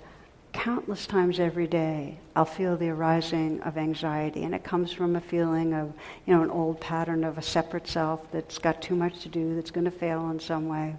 countless 0.52 1.06
times 1.06 1.38
every 1.38 1.66
day 1.66 2.18
I'll 2.34 2.44
feel 2.44 2.76
the 2.76 2.88
arising 2.88 3.60
of 3.62 3.76
anxiety, 3.76 4.44
and 4.44 4.54
it 4.54 4.64
comes 4.64 4.92
from 4.92 5.14
a 5.14 5.20
feeling 5.20 5.74
of, 5.74 5.92
you 6.26 6.34
know, 6.34 6.42
an 6.42 6.50
old 6.50 6.80
pattern 6.80 7.22
of 7.22 7.38
a 7.38 7.42
separate 7.42 7.86
self 7.86 8.30
that's 8.32 8.58
got 8.58 8.80
too 8.82 8.96
much 8.96 9.20
to 9.20 9.28
do, 9.28 9.54
that's 9.54 9.70
going 9.70 9.84
to 9.84 9.90
fail 9.90 10.30
in 10.30 10.40
some 10.40 10.68
way. 10.68 10.96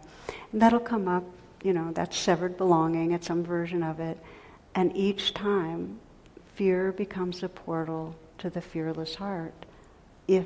And 0.52 0.62
that'll 0.62 0.80
come 0.80 1.08
up, 1.08 1.24
you 1.64 1.74
know, 1.74 1.92
that's 1.92 2.18
severed 2.18 2.58
belonging, 2.58 3.14
at 3.14 3.24
some 3.24 3.44
version 3.44 3.84
of 3.84 4.00
it. 4.00 4.18
And 4.76 4.96
each 4.96 5.34
time, 5.34 6.00
fear 6.56 6.92
becomes 6.92 7.42
a 7.42 7.50
portal 7.50 8.16
to 8.38 8.50
the 8.50 8.62
fearless 8.62 9.16
heart 9.16 9.54
if 10.28 10.46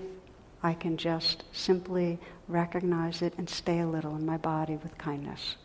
I 0.63 0.73
can 0.73 0.95
just 0.95 1.43
simply 1.51 2.17
recognize 2.47 3.21
it 3.21 3.33
and 3.37 3.49
stay 3.49 3.81
a 3.81 3.87
little 3.87 4.15
in 4.15 4.25
my 4.25 4.37
body 4.37 4.77
with 4.77 4.97
kindness. 4.97 5.57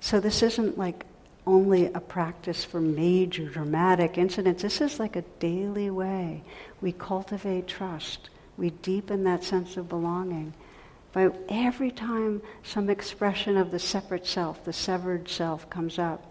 So 0.00 0.20
this 0.20 0.42
isn't 0.42 0.76
like 0.76 1.06
only 1.46 1.86
a 1.86 2.00
practice 2.00 2.62
for 2.62 2.80
major 2.80 3.48
dramatic 3.48 4.18
incidents. 4.18 4.62
This 4.62 4.82
is 4.82 5.00
like 5.00 5.16
a 5.16 5.22
daily 5.40 5.90
way. 5.90 6.42
We 6.82 6.92
cultivate 6.92 7.66
trust. 7.66 8.28
We 8.58 8.70
deepen 8.70 9.24
that 9.24 9.44
sense 9.44 9.78
of 9.78 9.88
belonging. 9.88 10.52
By 11.12 11.30
every 11.48 11.90
time 11.90 12.42
some 12.62 12.90
expression 12.90 13.56
of 13.56 13.70
the 13.70 13.78
separate 13.78 14.26
self, 14.26 14.64
the 14.64 14.72
severed 14.72 15.28
self 15.28 15.68
comes 15.70 15.98
up, 15.98 16.24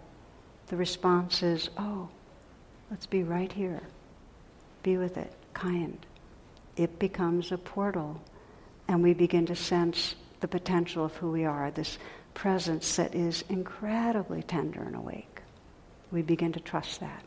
the 0.68 0.76
response 0.76 1.42
is, 1.42 1.68
oh, 1.76 2.08
let's 2.90 3.06
be 3.06 3.24
right 3.24 3.50
here. 3.50 3.82
Be 4.82 4.96
with 4.96 5.18
it, 5.18 5.32
kind 5.52 6.06
it 6.76 6.98
becomes 6.98 7.52
a 7.52 7.58
portal 7.58 8.20
and 8.88 9.02
we 9.02 9.14
begin 9.14 9.46
to 9.46 9.54
sense 9.54 10.14
the 10.40 10.48
potential 10.48 11.04
of 11.04 11.14
who 11.16 11.30
we 11.30 11.44
are, 11.44 11.70
this 11.70 11.98
presence 12.34 12.96
that 12.96 13.14
is 13.14 13.44
incredibly 13.48 14.42
tender 14.42 14.82
and 14.82 14.96
awake. 14.96 15.42
We 16.10 16.22
begin 16.22 16.52
to 16.54 16.60
trust 16.60 17.00
that. 17.00 17.22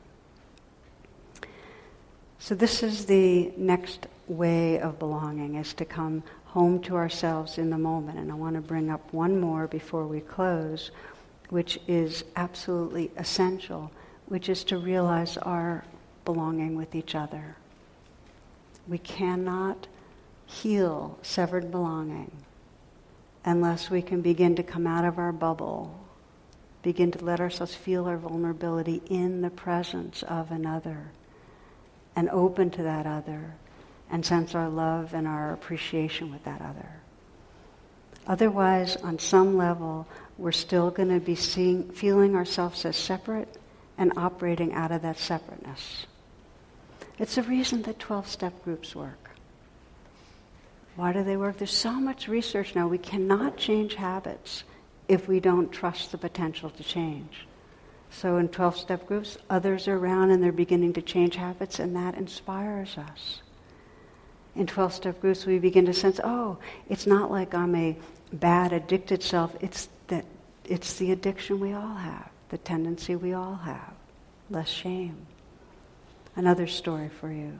So 2.39 2.55
this 2.55 2.83
is 2.83 3.05
the 3.05 3.53
next 3.55 4.07
way 4.27 4.79
of 4.79 4.99
belonging, 4.99 5.55
is 5.55 5.73
to 5.75 5.85
come 5.85 6.23
home 6.45 6.81
to 6.81 6.95
ourselves 6.97 7.57
in 7.57 7.69
the 7.69 7.77
moment. 7.77 8.19
And 8.19 8.31
I 8.31 8.35
want 8.35 8.55
to 8.55 8.61
bring 8.61 8.89
up 8.89 9.13
one 9.13 9.39
more 9.39 9.67
before 9.67 10.05
we 10.05 10.19
close, 10.19 10.91
which 11.49 11.79
is 11.87 12.25
absolutely 12.35 13.11
essential, 13.15 13.91
which 14.25 14.49
is 14.49 14.65
to 14.65 14.77
realize 14.77 15.37
our 15.37 15.85
belonging 16.25 16.75
with 16.75 16.95
each 16.95 17.15
other. 17.15 17.55
We 18.87 18.97
cannot 18.97 19.87
heal 20.45 21.17
severed 21.21 21.71
belonging 21.71 22.31
unless 23.45 23.89
we 23.89 24.01
can 24.01 24.21
begin 24.21 24.55
to 24.55 24.63
come 24.63 24.87
out 24.87 25.05
of 25.05 25.17
our 25.17 25.31
bubble, 25.31 25.99
begin 26.81 27.11
to 27.11 27.23
let 27.23 27.39
ourselves 27.39 27.75
feel 27.75 28.05
our 28.05 28.17
vulnerability 28.17 29.01
in 29.09 29.41
the 29.41 29.49
presence 29.49 30.23
of 30.23 30.51
another, 30.51 31.11
and 32.15 32.29
open 32.29 32.69
to 32.71 32.83
that 32.83 33.05
other, 33.05 33.53
and 34.09 34.25
sense 34.25 34.55
our 34.55 34.69
love 34.69 35.13
and 35.13 35.27
our 35.27 35.53
appreciation 35.53 36.31
with 36.31 36.43
that 36.45 36.61
other. 36.61 36.89
Otherwise, 38.27 38.95
on 38.97 39.19
some 39.19 39.57
level, 39.57 40.07
we're 40.37 40.51
still 40.51 40.89
going 40.89 41.09
to 41.09 41.19
be 41.19 41.35
seeing, 41.35 41.89
feeling 41.91 42.35
ourselves 42.35 42.85
as 42.85 42.95
separate 42.95 43.57
and 43.97 44.13
operating 44.15 44.73
out 44.73 44.91
of 44.91 45.01
that 45.01 45.17
separateness. 45.17 46.05
It's 47.19 47.35
the 47.35 47.43
reason 47.43 47.83
that 47.83 47.99
12 47.99 48.27
step 48.27 48.63
groups 48.63 48.95
work. 48.95 49.31
Why 50.95 51.13
do 51.13 51.23
they 51.23 51.37
work? 51.37 51.57
There's 51.57 51.71
so 51.71 51.93
much 51.93 52.27
research 52.27 52.75
now. 52.75 52.87
We 52.87 52.97
cannot 52.97 53.57
change 53.57 53.95
habits 53.95 54.63
if 55.07 55.27
we 55.27 55.39
don't 55.39 55.71
trust 55.71 56.11
the 56.11 56.17
potential 56.17 56.69
to 56.71 56.83
change. 56.83 57.47
So 58.09 58.37
in 58.37 58.47
12 58.49 58.77
step 58.77 59.07
groups, 59.07 59.37
others 59.49 59.87
are 59.87 59.97
around 59.97 60.31
and 60.31 60.41
they're 60.41 60.51
beginning 60.51 60.93
to 60.93 61.01
change 61.01 61.35
habits, 61.35 61.79
and 61.79 61.95
that 61.95 62.15
inspires 62.15 62.97
us. 62.97 63.41
In 64.55 64.67
12 64.67 64.93
step 64.93 65.19
groups, 65.19 65.47
we 65.47 65.57
begin 65.57 65.85
to 65.87 65.93
sense, 65.93 66.19
oh, 66.23 66.57
it's 66.89 67.07
not 67.07 67.31
like 67.31 67.55
I'm 67.55 67.73
a 67.75 67.97
bad, 68.31 68.71
addicted 68.71 69.23
self, 69.23 69.55
it's 69.61 69.89
that 70.07 70.25
it's 70.65 70.95
the 70.97 71.11
addiction 71.11 71.59
we 71.59 71.73
all 71.73 71.95
have, 71.95 72.29
the 72.49 72.59
tendency 72.59 73.15
we 73.15 73.33
all 73.33 73.55
have, 73.55 73.93
less 74.51 74.69
shame 74.69 75.25
another 76.35 76.67
story 76.67 77.09
for 77.09 77.31
you. 77.31 77.57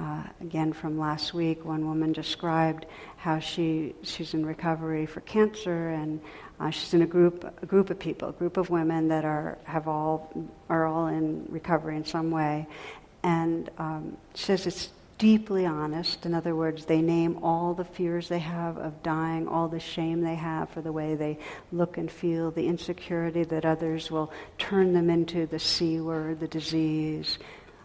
Uh, 0.00 0.22
again, 0.40 0.72
from 0.72 0.98
last 0.98 1.34
week, 1.34 1.62
one 1.64 1.86
woman 1.86 2.12
described 2.12 2.86
how 3.18 3.38
she 3.38 3.94
she's 4.02 4.32
in 4.32 4.46
recovery 4.46 5.04
for 5.04 5.20
cancer, 5.20 5.90
and 5.90 6.20
uh, 6.58 6.70
she's 6.70 6.94
in 6.94 7.02
a 7.02 7.06
group 7.06 7.44
a 7.62 7.66
group 7.66 7.90
of 7.90 7.98
people, 7.98 8.30
a 8.30 8.32
group 8.32 8.56
of 8.56 8.70
women 8.70 9.08
that 9.08 9.26
are 9.26 9.58
have 9.64 9.88
all 9.88 10.32
are 10.70 10.86
all 10.86 11.08
in 11.08 11.44
recovery 11.50 11.96
in 11.96 12.04
some 12.04 12.30
way, 12.30 12.66
and 13.22 13.68
um, 13.76 14.16
says 14.32 14.66
it's 14.66 14.88
deeply 15.18 15.66
honest. 15.66 16.24
In 16.24 16.32
other 16.32 16.56
words, 16.56 16.86
they 16.86 17.02
name 17.02 17.38
all 17.42 17.74
the 17.74 17.84
fears 17.84 18.26
they 18.26 18.38
have 18.38 18.78
of 18.78 19.02
dying, 19.02 19.46
all 19.46 19.68
the 19.68 19.78
shame 19.78 20.22
they 20.22 20.34
have 20.34 20.70
for 20.70 20.80
the 20.80 20.92
way 20.92 21.14
they 21.14 21.38
look 21.72 21.98
and 21.98 22.10
feel, 22.10 22.50
the 22.50 22.66
insecurity 22.66 23.44
that 23.44 23.66
others 23.66 24.10
will 24.10 24.32
turn 24.56 24.94
them 24.94 25.10
into 25.10 25.44
the 25.44 25.58
C 25.58 26.00
word, 26.00 26.40
the 26.40 26.48
disease 26.48 27.38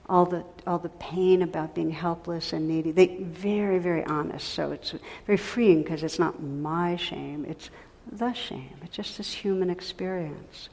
all 0.07 0.25
the 0.25 0.43
all 0.67 0.77
the 0.77 0.89
pain 0.89 1.41
about 1.41 1.73
being 1.73 1.89
helpless 1.89 2.53
and 2.53 2.67
needy. 2.67 2.91
They 2.91 3.17
very 3.17 3.79
very 3.79 4.03
honest. 4.03 4.47
So 4.49 4.71
it's 4.71 4.93
very 5.25 5.37
freeing 5.37 5.83
because 5.83 6.03
it's 6.03 6.19
not 6.19 6.41
my 6.41 6.95
shame. 6.95 7.45
It's 7.47 7.69
the 8.11 8.33
shame. 8.33 8.77
It's 8.83 8.95
just 8.95 9.17
this 9.17 9.33
human 9.33 9.69
experience. 9.69 10.69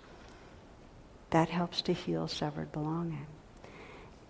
That 1.30 1.48
helps 1.48 1.80
to 1.82 1.94
heal 1.94 2.28
severed 2.28 2.72
belonging. 2.72 3.26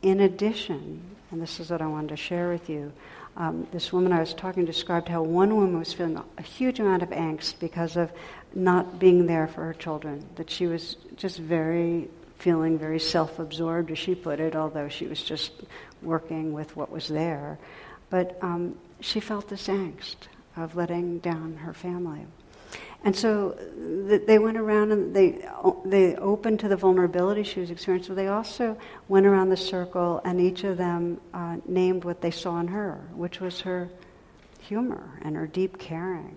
In 0.02 0.20
addition, 0.20 1.02
and 1.30 1.42
this 1.42 1.58
is 1.58 1.70
what 1.70 1.82
I 1.82 1.86
wanted 1.86 2.10
to 2.10 2.16
share 2.16 2.50
with 2.50 2.68
you, 2.68 2.92
um, 3.36 3.66
this 3.72 3.92
woman 3.92 4.12
I 4.12 4.20
was 4.20 4.34
talking 4.34 4.64
described 4.64 5.08
how 5.08 5.22
one 5.22 5.54
woman 5.54 5.78
was 5.78 5.92
feeling 5.92 6.16
a, 6.16 6.24
a 6.38 6.42
huge 6.42 6.80
amount 6.80 7.02
of 7.02 7.10
angst 7.10 7.58
because 7.58 7.96
of 7.96 8.12
not 8.54 8.98
being 8.98 9.26
there 9.26 9.48
for 9.48 9.64
her 9.64 9.74
children. 9.74 10.26
That 10.36 10.50
she 10.50 10.66
was 10.66 10.96
just 11.16 11.38
very 11.38 12.08
feeling 12.42 12.76
very 12.76 12.98
self 12.98 13.38
absorbed, 13.38 13.92
as 13.92 13.98
she 13.98 14.16
put 14.16 14.40
it, 14.40 14.56
although 14.56 14.88
she 14.88 15.06
was 15.06 15.22
just 15.22 15.52
working 16.02 16.52
with 16.52 16.74
what 16.76 16.90
was 16.90 17.06
there. 17.06 17.56
But 18.10 18.36
um, 18.42 18.76
she 19.00 19.20
felt 19.20 19.48
this 19.48 19.68
angst 19.68 20.16
of 20.56 20.74
letting 20.74 21.20
down 21.20 21.56
her 21.58 21.72
family. 21.72 22.26
And 23.04 23.14
so 23.14 23.56
th- 24.08 24.26
they 24.26 24.40
went 24.40 24.56
around 24.56 24.90
and 24.90 25.14
they, 25.14 25.46
they 25.84 26.16
opened 26.16 26.58
to 26.60 26.68
the 26.68 26.76
vulnerability 26.76 27.44
she 27.44 27.60
was 27.60 27.70
experiencing, 27.70 28.16
they 28.16 28.28
also 28.28 28.76
went 29.08 29.26
around 29.26 29.50
the 29.50 29.56
circle 29.56 30.20
and 30.24 30.40
each 30.40 30.64
of 30.64 30.76
them 30.76 31.20
uh, 31.32 31.56
named 31.66 32.04
what 32.04 32.20
they 32.20 32.30
saw 32.30 32.58
in 32.60 32.68
her, 32.68 33.00
which 33.14 33.40
was 33.40 33.60
her 33.60 33.88
humor 34.60 35.18
and 35.22 35.36
her 35.36 35.46
deep 35.46 35.78
caring 35.78 36.36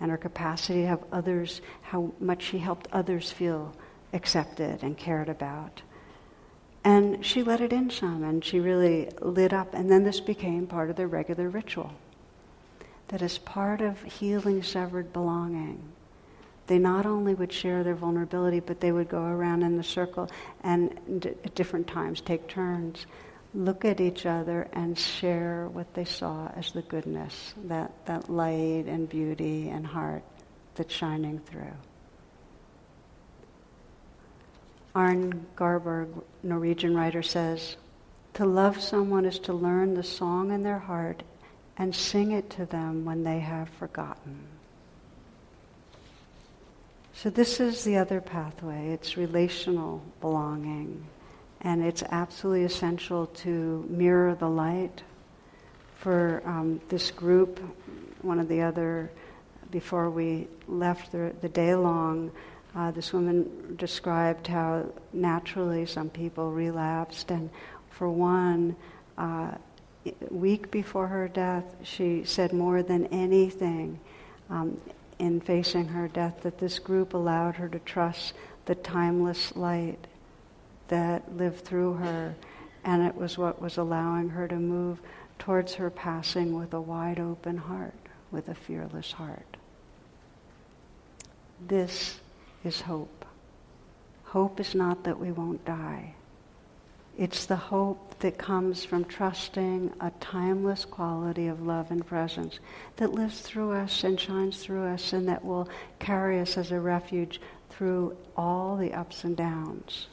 and 0.00 0.10
her 0.10 0.16
capacity 0.16 0.82
to 0.82 0.88
have 0.88 1.04
others, 1.12 1.60
how 1.82 2.12
much 2.20 2.42
she 2.42 2.58
helped 2.58 2.88
others 2.92 3.30
feel 3.30 3.74
accepted 4.12 4.82
and 4.82 4.96
cared 4.96 5.28
about. 5.28 5.82
And 6.84 7.24
she 7.24 7.42
let 7.42 7.60
it 7.60 7.72
in 7.72 7.90
some, 7.90 8.22
and 8.22 8.44
she 8.44 8.60
really 8.60 9.10
lit 9.20 9.52
up. 9.52 9.74
And 9.74 9.90
then 9.90 10.04
this 10.04 10.20
became 10.20 10.66
part 10.66 10.90
of 10.90 10.96
their 10.96 11.08
regular 11.08 11.48
ritual. 11.48 11.92
That 13.08 13.22
as 13.22 13.38
part 13.38 13.80
of 13.80 14.02
healing 14.02 14.62
severed 14.62 15.12
belonging, 15.12 15.82
they 16.66 16.78
not 16.78 17.06
only 17.06 17.34
would 17.34 17.52
share 17.52 17.82
their 17.82 17.94
vulnerability, 17.94 18.60
but 18.60 18.80
they 18.80 18.92
would 18.92 19.08
go 19.08 19.22
around 19.22 19.62
in 19.62 19.76
the 19.76 19.82
circle 19.82 20.30
and 20.62 21.26
at 21.26 21.54
different 21.54 21.86
times 21.86 22.20
take 22.20 22.46
turns, 22.46 23.06
look 23.54 23.84
at 23.84 24.00
each 24.00 24.26
other 24.26 24.68
and 24.74 24.98
share 24.98 25.68
what 25.72 25.92
they 25.94 26.04
saw 26.04 26.50
as 26.54 26.72
the 26.72 26.82
goodness, 26.82 27.54
that, 27.64 27.90
that 28.04 28.30
light 28.30 28.84
and 28.86 29.08
beauty 29.08 29.70
and 29.70 29.86
heart 29.86 30.22
that's 30.74 30.94
shining 30.94 31.38
through. 31.40 31.72
Arne 34.98 35.46
Garborg, 35.54 36.08
Norwegian 36.42 36.92
writer, 36.92 37.22
says, 37.22 37.76
To 38.34 38.44
love 38.44 38.80
someone 38.80 39.24
is 39.24 39.38
to 39.40 39.52
learn 39.52 39.94
the 39.94 40.02
song 40.02 40.50
in 40.50 40.64
their 40.64 40.80
heart 40.80 41.22
and 41.76 41.94
sing 41.94 42.32
it 42.32 42.50
to 42.50 42.66
them 42.66 43.04
when 43.04 43.22
they 43.22 43.38
have 43.38 43.68
forgotten. 43.68 44.40
So, 47.12 47.30
this 47.30 47.60
is 47.60 47.84
the 47.84 47.96
other 47.96 48.20
pathway 48.20 48.88
it's 48.88 49.16
relational 49.16 50.02
belonging. 50.20 51.06
And 51.60 51.84
it's 51.84 52.02
absolutely 52.02 52.64
essential 52.64 53.26
to 53.26 53.86
mirror 53.88 54.34
the 54.34 54.50
light. 54.50 55.04
For 56.00 56.42
um, 56.44 56.80
this 56.88 57.12
group, 57.12 57.60
one 58.22 58.40
of 58.40 58.48
the 58.48 58.62
other, 58.62 59.12
before 59.70 60.10
we 60.10 60.48
left 60.66 61.12
the, 61.12 61.32
the 61.40 61.48
day 61.48 61.76
long, 61.76 62.32
uh, 62.78 62.92
this 62.92 63.12
woman 63.12 63.74
described 63.76 64.46
how 64.46 64.86
naturally 65.12 65.84
some 65.84 66.08
people 66.08 66.52
relapsed. 66.52 67.32
And 67.32 67.50
for 67.90 68.08
one, 68.08 68.76
uh, 69.16 69.50
week 70.30 70.70
before 70.70 71.08
her 71.08 71.26
death, 71.26 71.64
she 71.82 72.22
said 72.24 72.52
more 72.52 72.84
than 72.84 73.06
anything 73.06 73.98
um, 74.48 74.80
in 75.18 75.40
facing 75.40 75.88
her 75.88 76.06
death 76.06 76.42
that 76.42 76.58
this 76.58 76.78
group 76.78 77.14
allowed 77.14 77.56
her 77.56 77.68
to 77.68 77.80
trust 77.80 78.34
the 78.66 78.76
timeless 78.76 79.56
light 79.56 80.06
that 80.86 81.36
lived 81.36 81.64
through 81.64 81.94
her, 81.94 82.36
and 82.84 83.04
it 83.04 83.16
was 83.16 83.36
what 83.36 83.60
was 83.60 83.76
allowing 83.76 84.28
her 84.28 84.46
to 84.46 84.54
move 84.54 85.00
towards 85.40 85.74
her 85.74 85.90
passing 85.90 86.56
with 86.56 86.72
a 86.72 86.80
wide 86.80 87.18
open 87.18 87.56
heart, 87.56 87.94
with 88.30 88.48
a 88.48 88.54
fearless 88.54 89.10
heart. 89.10 89.56
This 91.66 92.20
is 92.64 92.80
hope. 92.82 93.24
Hope 94.24 94.60
is 94.60 94.74
not 94.74 95.04
that 95.04 95.18
we 95.18 95.32
won't 95.32 95.64
die. 95.64 96.14
It's 97.16 97.46
the 97.46 97.56
hope 97.56 98.18
that 98.20 98.38
comes 98.38 98.84
from 98.84 99.04
trusting 99.04 99.92
a 100.00 100.12
timeless 100.20 100.84
quality 100.84 101.48
of 101.48 101.60
love 101.60 101.90
and 101.90 102.06
presence 102.06 102.60
that 102.96 103.12
lives 103.12 103.40
through 103.40 103.72
us 103.72 104.04
and 104.04 104.20
shines 104.20 104.62
through 104.62 104.84
us 104.84 105.12
and 105.12 105.28
that 105.28 105.44
will 105.44 105.68
carry 105.98 106.38
us 106.38 106.56
as 106.56 106.70
a 106.70 106.78
refuge 106.78 107.40
through 107.70 108.16
all 108.36 108.76
the 108.76 108.92
ups 108.92 109.24
and 109.24 109.36
downs. 109.36 110.06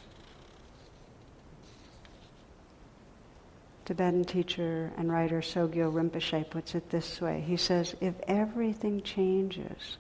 Tibetan 3.86 4.26
teacher 4.26 4.92
and 4.98 5.12
writer 5.12 5.42
Sogyal 5.42 5.94
Rinpoche 5.94 6.50
puts 6.50 6.74
it 6.74 6.90
this 6.90 7.22
way. 7.22 7.44
He 7.46 7.56
says, 7.56 7.96
if 8.02 8.16
everything 8.28 9.04
changes, 9.04 9.98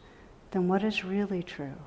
then 0.49 0.67
what 0.67 0.83
is 0.83 1.05
really 1.05 1.43
true? 1.43 1.77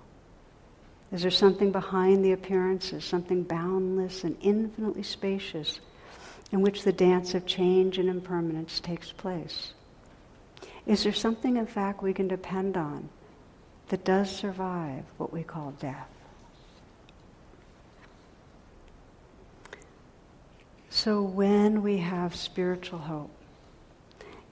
Is 1.10 1.22
there 1.22 1.30
something 1.30 1.72
behind 1.72 2.24
the 2.24 2.32
appearances, 2.32 3.04
something 3.04 3.42
boundless 3.42 4.24
and 4.24 4.36
infinitely 4.42 5.02
spacious, 5.02 5.80
in 6.52 6.60
which 6.60 6.84
the 6.84 6.92
dance 6.92 7.34
of 7.34 7.46
change 7.46 7.98
and 7.98 8.08
impermanence 8.08 8.80
takes 8.80 9.10
place? 9.12 9.72
Is 10.86 11.04
there 11.04 11.12
something, 11.12 11.56
in 11.56 11.66
fact, 11.66 12.02
we 12.02 12.12
can 12.12 12.28
depend 12.28 12.76
on 12.76 13.08
that 13.88 14.04
does 14.04 14.30
survive 14.30 15.04
what 15.16 15.32
we 15.32 15.42
call 15.42 15.72
death? 15.80 16.08
So 20.90 21.22
when 21.22 21.82
we 21.82 21.98
have 21.98 22.34
spiritual 22.34 22.98
hope, 22.98 23.30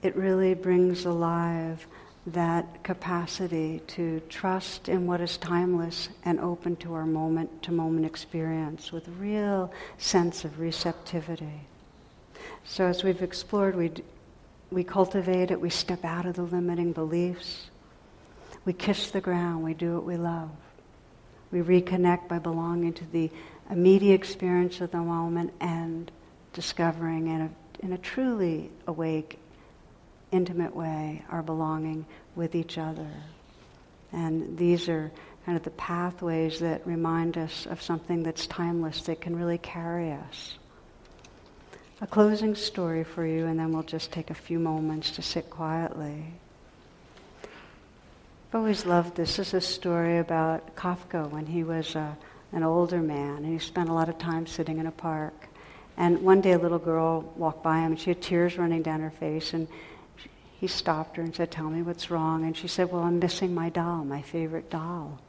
it 0.03 0.15
really 0.17 0.55
brings 0.55 1.05
alive 1.05 1.87
that 2.27 2.83
capacity 2.83 3.81
to 3.87 4.20
trust 4.29 4.89
in 4.89 5.07
what 5.07 5.20
is 5.20 5.37
timeless 5.37 6.09
and 6.24 6.41
open 6.41 6.74
to 6.77 6.93
our 6.93 7.07
moment 7.07 7.62
to 7.62 7.70
moment 7.70 8.05
experience 8.05 8.91
with 8.91 9.07
real 9.20 9.72
sense 9.99 10.45
of 10.45 10.59
receptivity. 10.59 11.61
So 12.64 12.87
as 12.87 13.05
we've 13.05 13.22
explored, 13.22 13.77
we, 13.77 13.93
we 14.72 14.83
cultivate 14.83 15.53
it, 15.53 15.61
we 15.61 15.70
step 15.70 16.05
out 16.05 16.27
of 16.27 16.35
the 16.35 16.43
limiting 16.43 16.93
beliefs, 16.93 17.70
we 18.64 18.72
kiss 18.72 19.12
the 19.12 19.20
ground, 19.20 19.62
we 19.62 19.74
do 19.74 19.95
what 19.95 20.05
we 20.05 20.16
love. 20.16 20.51
We 21.53 21.61
reconnect 21.61 22.27
by 22.27 22.41
belonging 22.41 22.95
to 22.95 23.05
the 23.12 23.31
immediate 23.70 24.14
experience 24.14 24.81
of 24.81 24.91
the 24.91 24.99
moment 24.99 25.53
and 25.61 26.11
discovering 26.53 27.29
in 27.29 27.41
a, 27.43 27.51
in 27.85 27.93
a 27.93 27.99
truly 27.99 28.70
awake 28.89 29.39
intimate 30.33 30.74
way 30.74 31.22
our 31.31 31.43
belonging 31.43 32.07
with 32.35 32.55
each 32.55 32.79
other. 32.79 33.11
And 34.12 34.57
these 34.59 34.89
are 34.89 35.11
kind 35.45 35.57
of 35.57 35.64
the 35.64 35.70
pathways 35.70 36.61
that 36.61 36.87
remind 36.87 37.39
us 37.39 37.66
of 37.66 37.81
something 37.81 38.22
that's 38.22 38.47
timeless, 38.47 39.03
that 39.03 39.20
can 39.20 39.37
really 39.37 39.59
carry 39.59 40.12
us. 40.12 40.59
A 42.01 42.07
closing 42.07 42.55
story 42.55 43.05
for 43.05 43.24
you, 43.24 43.47
and 43.47 43.59
then 43.59 43.72
we'll 43.72 43.83
just 43.83 44.12
take 44.12 44.31
a 44.31 44.35
few 44.35 44.59
moments 44.59 45.12
to 45.12 45.22
sit 45.22 45.49
quietly. 45.49 46.24
I've 47.43 48.55
always 48.55 48.85
loved 48.85 49.16
this. 49.16 49.37
This 49.37 49.49
is 49.49 49.55
a 49.55 49.61
story 49.61 50.18
about 50.18 50.77
Kafka 50.77 51.31
when 51.31 51.47
he 51.47 51.64
was 51.64 51.97
uh, 51.97 52.14
an 52.53 52.62
older 52.62 53.01
man, 53.01 53.37
and 53.39 53.47
he 53.47 53.59
spent 53.59 53.89
a 53.89 53.93
lot 53.93 54.09
of 54.09 54.18
time 54.18 54.47
sitting 54.47 54.79
in 54.79 54.87
a 54.87 54.93
park. 54.93 55.49
And 55.97 56.22
one 56.22 56.43
day 56.43 56.53
a 56.53 56.59
little 56.59 56.79
girl 56.79 57.33
walked 57.37 57.62
by 57.62 57.79
him, 57.79 57.93
and 57.93 58.01
she 58.01 58.11
had 58.11 58.20
tears 58.20 58.59
running 58.59 58.83
down 58.83 59.01
her 59.01 59.11
face, 59.11 59.55
and 59.55 59.66
he 60.59 60.67
stopped 60.67 61.17
her 61.17 61.23
and 61.23 61.35
said, 61.35 61.51
Tell 61.51 61.69
me 61.69 61.83
what's 61.83 62.11
wrong. 62.11 62.45
And 62.45 62.57
she 62.57 62.69
said, 62.69 62.91
Well, 62.91 63.03
I'm 63.03 63.19
missing 63.19 63.55
my 63.55 63.69
doll, 63.69 64.05
my 64.05 64.23
favorite 64.23 64.71
doll. 64.71 65.21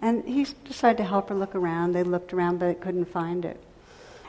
And 0.00 0.24
he 0.24 0.46
decided 0.64 0.98
to 0.98 1.04
help 1.04 1.28
her 1.28 1.34
look 1.34 1.54
around. 1.54 1.92
They 1.92 2.02
looked 2.02 2.32
around 2.32 2.58
but 2.58 2.80
couldn't 2.80 3.06
find 3.06 3.44
it. 3.44 3.60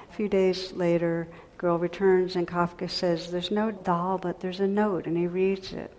A 0.10 0.14
few 0.16 0.28
days 0.28 0.74
later, 0.74 1.28
girl 1.58 1.78
returns 1.78 2.36
and 2.36 2.48
Kafka 2.48 2.90
says, 2.90 3.32
There's 3.32 3.52
no 3.52 3.72
doll, 3.72 4.18
but 4.18 4.42
there's 4.42 4.60
a 4.60 4.68
note. 4.68 5.06
And 5.06 5.18
he 5.18 5.28
reads 5.28 5.72
it. 5.72 5.94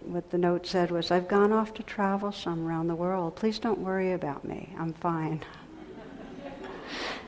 What 0.00 0.30
the 0.30 0.38
note 0.38 0.66
said 0.66 0.90
was, 0.90 1.10
I've 1.10 1.28
gone 1.28 1.52
off 1.52 1.74
to 1.74 1.82
travel 1.82 2.32
some 2.32 2.66
around 2.66 2.86
the 2.86 2.94
world. 2.94 3.36
Please 3.36 3.58
don't 3.58 3.80
worry 3.80 4.12
about 4.12 4.44
me. 4.44 4.74
I'm 4.78 4.94
fine. 4.94 5.42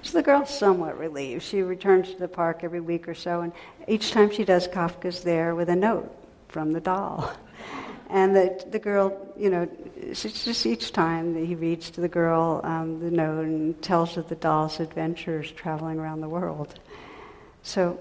So 0.02 0.18
the 0.18 0.22
girl's 0.22 0.50
somewhat 0.50 0.98
relieved. 0.98 1.42
She 1.42 1.62
returns 1.62 2.10
to 2.10 2.18
the 2.18 2.28
park 2.28 2.60
every 2.62 2.80
week 2.80 3.08
or 3.08 3.14
so, 3.14 3.40
and 3.40 3.52
each 3.86 4.12
time 4.12 4.30
she 4.30 4.44
does, 4.44 4.68
Kafka's 4.68 5.22
there 5.22 5.54
with 5.54 5.68
a 5.68 5.76
note 5.76 6.10
from 6.48 6.72
the 6.72 6.80
doll. 6.80 7.32
And 8.12 8.36
the, 8.36 8.62
the 8.70 8.78
girl, 8.78 9.32
you 9.38 9.48
know, 9.48 9.66
just 10.12 10.66
each 10.66 10.92
time 10.92 11.32
that 11.32 11.46
he 11.46 11.54
reads 11.54 11.90
to 11.92 12.02
the 12.02 12.08
girl 12.08 12.60
um, 12.62 13.00
the 13.00 13.10
note 13.10 13.46
and 13.46 13.80
tells 13.80 14.18
of 14.18 14.28
the 14.28 14.34
doll's 14.34 14.80
adventures 14.80 15.50
traveling 15.50 15.98
around 15.98 16.20
the 16.20 16.28
world. 16.28 16.78
So 17.62 17.98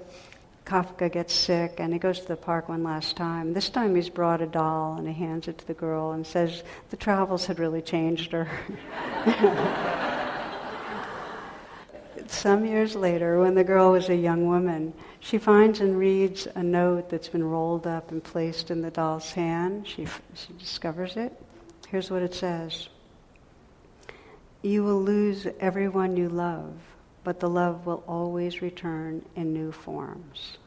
Kafka 0.65 1.09
gets 1.09 1.33
sick 1.33 1.75
and 1.79 1.93
he 1.93 1.99
goes 1.99 2.19
to 2.19 2.27
the 2.27 2.35
park 2.35 2.67
one 2.67 2.83
last 2.83 3.15
time. 3.15 3.53
This 3.53 3.69
time 3.69 3.95
he's 3.95 4.09
brought 4.09 4.41
a 4.41 4.47
doll 4.47 4.95
and 4.97 5.07
he 5.07 5.13
hands 5.13 5.47
it 5.47 5.57
to 5.59 5.67
the 5.67 5.73
girl 5.73 6.11
and 6.11 6.27
says 6.27 6.61
the 6.89 6.97
travels 6.97 7.45
had 7.45 7.57
really 7.57 7.81
changed 7.81 8.33
her. 8.33 8.49
some 12.31 12.65
years 12.65 12.95
later, 12.95 13.39
when 13.39 13.55
the 13.55 13.63
girl 13.63 13.91
was 13.91 14.09
a 14.09 14.15
young 14.15 14.47
woman, 14.47 14.93
she 15.19 15.37
finds 15.37 15.81
and 15.81 15.97
reads 15.97 16.47
a 16.55 16.63
note 16.63 17.09
that's 17.09 17.27
been 17.27 17.43
rolled 17.43 17.85
up 17.85 18.11
and 18.11 18.23
placed 18.23 18.71
in 18.71 18.81
the 18.81 18.91
doll's 18.91 19.31
hand. 19.31 19.87
She, 19.87 20.07
she 20.33 20.53
discovers 20.57 21.17
it. 21.17 21.33
Here's 21.89 22.09
what 22.09 22.21
it 22.21 22.33
says 22.33 22.89
You 24.61 24.83
will 24.83 25.01
lose 25.01 25.45
everyone 25.59 26.15
you 26.15 26.29
love, 26.29 26.73
but 27.23 27.39
the 27.39 27.49
love 27.49 27.85
will 27.85 28.03
always 28.07 28.61
return 28.61 29.25
in 29.35 29.53
new 29.53 29.71
forms. 29.71 30.57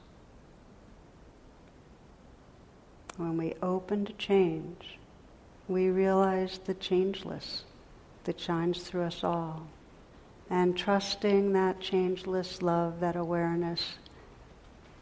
When 3.16 3.36
we 3.36 3.54
open 3.62 4.04
to 4.06 4.12
change, 4.14 4.98
we 5.66 5.88
realize 5.88 6.58
the 6.64 6.74
changeless 6.74 7.64
that 8.24 8.40
shines 8.40 8.82
through 8.82 9.04
us 9.04 9.24
all 9.24 9.66
and 10.54 10.76
trusting 10.76 11.52
that 11.54 11.80
changeless 11.80 12.62
love, 12.62 13.00
that 13.00 13.16
awareness, 13.16 13.94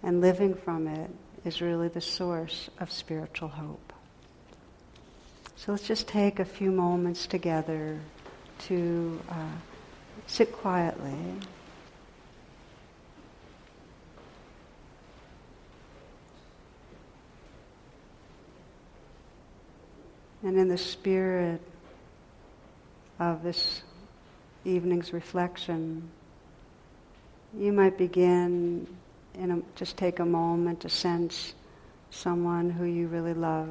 and 0.03 0.23
living 0.23 0.55
from 0.55 0.89
it 0.89 1.11
is 1.45 1.61
really 1.61 1.89
the 1.89 2.01
source 2.01 2.71
of 2.81 2.91
spiritual 2.91 3.49
hope. 3.49 3.93
So 5.57 5.73
let's 5.73 5.87
just 5.87 6.09
take 6.09 6.41
a 6.41 6.45
few 6.47 6.71
moments 6.71 7.27
together 7.27 8.01
to 8.61 9.21
uh, 9.29 9.35
sit 10.27 10.51
quietly. 10.53 11.19
And 20.43 20.57
in 20.57 20.69
the 20.69 20.79
spirit 20.79 21.61
of 23.21 23.43
this 23.43 23.83
evening's 24.65 25.13
reflection, 25.13 26.09
you 27.57 27.73
might 27.73 27.99
begin 27.99 28.87
just 29.75 29.97
take 29.97 30.19
a 30.19 30.25
moment 30.25 30.81
to 30.81 30.89
sense 30.89 31.55
someone 32.11 32.71
who 32.71 32.85
you 32.85 33.07
really 33.09 33.35
love. 33.35 33.69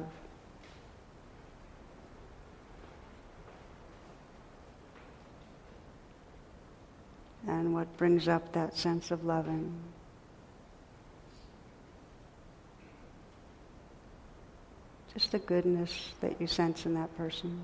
And 7.46 7.74
what 7.74 7.96
brings 7.96 8.28
up 8.28 8.52
that 8.52 8.76
sense 8.76 9.10
of 9.10 9.24
loving. 9.24 9.72
Just 15.14 15.32
the 15.32 15.38
goodness 15.38 16.10
that 16.20 16.40
you 16.40 16.46
sense 16.46 16.86
in 16.86 16.94
that 16.94 17.16
person. 17.16 17.60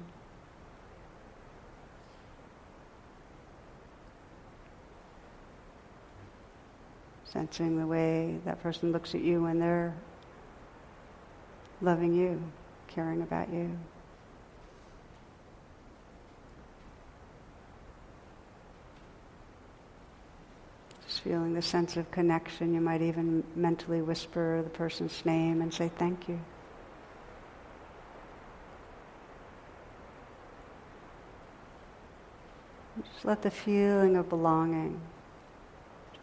Sensing 7.33 7.79
the 7.79 7.87
way 7.87 8.39
that 8.47 8.63
person 8.63 8.91
looks 8.91 9.15
at 9.15 9.21
you 9.21 9.43
when 9.43 9.59
they're 9.59 9.95
loving 11.83 12.15
you, 12.15 12.43
caring 12.87 13.21
about 13.21 13.53
you. 13.53 13.77
Just 21.07 21.21
feeling 21.21 21.53
the 21.53 21.63
sense 21.63 21.97
of 21.97 22.11
connection. 22.11 22.73
You 22.73 22.81
might 22.81 23.03
even 23.03 23.45
mentally 23.55 24.01
whisper 24.01 24.63
the 24.63 24.71
person's 24.71 25.25
name 25.25 25.61
and 25.61 25.73
say 25.73 25.91
thank 25.99 26.29
you. 26.29 26.41
Just 33.13 33.25
let 33.25 33.43
the 33.43 33.51
feeling 33.51 34.17
of 34.17 34.29
belonging, 34.29 35.01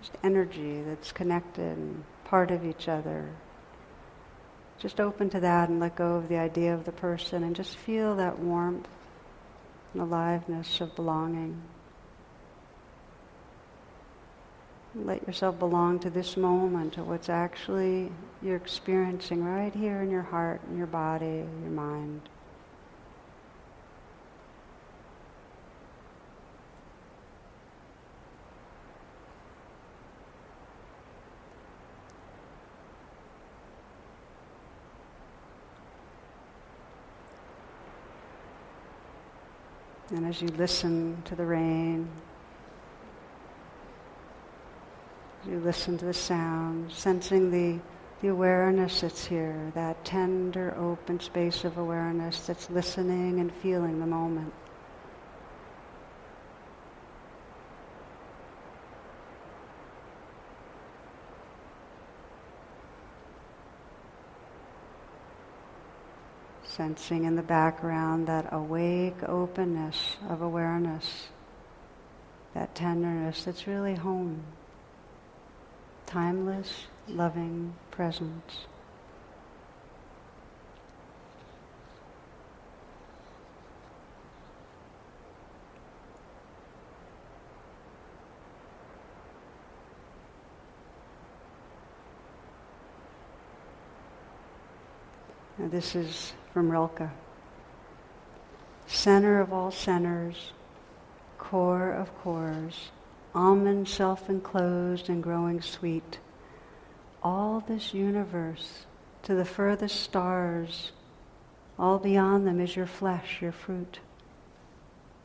just 0.06 0.18
energy 0.24 0.82
that's 0.84 1.12
connected 1.12 1.78
and 1.78 2.04
part 2.26 2.52
of 2.52 2.64
each 2.64 2.88
other. 2.88 3.28
Just 4.78 5.00
open 5.00 5.32
to 5.32 5.40
that 5.40 5.70
and 5.70 5.80
let 5.80 5.96
go 5.96 6.16
of 6.16 6.28
the 6.28 6.38
idea 6.38 6.76
of 6.76 6.86
the 6.86 6.92
person 6.92 7.44
and 7.44 7.56
just 7.56 7.76
feel 7.76 8.16
that 8.18 8.38
warmth 8.38 8.88
and 9.94 10.04
aliveness 10.04 10.80
of 10.80 10.96
belonging. 10.96 11.60
Let 14.94 15.26
yourself 15.26 15.58
belong 15.58 16.00
to 16.00 16.10
this 16.12 16.38
moment, 16.38 16.94
to 16.94 17.04
what's 17.04 17.30
actually 17.30 18.12
you're 18.44 18.56
experiencing 18.56 19.44
right 19.44 19.74
here 19.74 20.04
in 20.04 20.12
your 20.12 20.22
heart, 20.22 20.62
in 20.70 20.78
your 20.78 20.88
body, 20.88 21.46
your 21.64 21.72
mind. 21.72 22.30
And 40.16 40.26
as 40.26 40.42
you 40.42 40.48
listen 40.48 41.22
to 41.26 41.36
the 41.36 41.46
rain, 41.46 42.08
as 45.44 45.50
you 45.52 45.60
listen 45.60 45.98
to 45.98 46.06
the 46.06 46.14
sound, 46.14 46.90
sensing 46.90 47.52
the, 47.52 47.82
the 48.22 48.30
awareness 48.30 49.02
that's 49.02 49.26
here, 49.26 49.74
that 49.76 50.06
tender, 50.06 50.74
open 50.78 51.20
space 51.20 51.66
of 51.66 51.78
awareness 51.78 52.48
that's 52.48 52.70
listening 52.70 53.42
and 53.42 53.52
feeling 53.56 54.00
the 54.00 54.06
moment. 54.06 54.54
Sensing 66.76 67.24
in 67.24 67.38
the 67.38 67.42
background 67.42 68.28
that 68.28 68.52
awake 68.52 69.24
openness 69.30 70.18
of 70.28 70.42
awareness, 70.42 71.28
that 72.54 72.76
tenderness 72.76 73.46
that's 73.46 73.66
really 73.66 73.96
home. 73.96 74.44
Timeless, 76.06 76.88
loving 77.08 77.76
presence. 77.92 78.66
This 95.58 95.96
is 95.96 96.34
from 96.56 96.72
Rilke. 96.72 97.10
Center 98.88 99.42
of 99.42 99.52
all 99.52 99.72
centers, 99.72 100.54
core 101.38 101.92
of 101.92 102.18
cores, 102.20 102.92
almond 103.34 103.90
self 103.90 104.30
enclosed 104.30 105.10
and 105.10 105.22
growing 105.22 105.62
sweet. 105.62 106.20
All 107.22 107.60
this 107.60 107.94
universe 107.94 108.86
to 109.24 109.36
the 109.36 109.44
furthest 109.44 110.00
stars, 110.00 110.94
all 111.78 112.00
beyond 112.00 112.48
them 112.48 112.62
is 112.62 112.74
your 112.74 112.88
flesh, 112.88 113.42
your 113.42 113.52
fruit. 113.52 114.00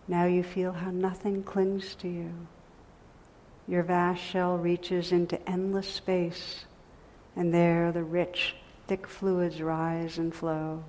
Now 0.08 0.24
you 0.24 0.42
feel 0.42 0.72
how 0.72 0.90
nothing 0.90 1.44
clings 1.44 1.94
to 2.00 2.08
you. 2.08 2.32
Your 3.68 3.84
vast 3.84 4.20
shell 4.20 4.58
reaches 4.58 5.12
into 5.12 5.48
endless 5.48 5.86
space, 5.86 6.64
and 7.36 7.54
there 7.54 7.92
the 7.92 8.02
rich, 8.02 8.56
thick 8.88 9.06
fluids 9.06 9.62
rise 9.62 10.18
and 10.18 10.34
flow 10.34 10.82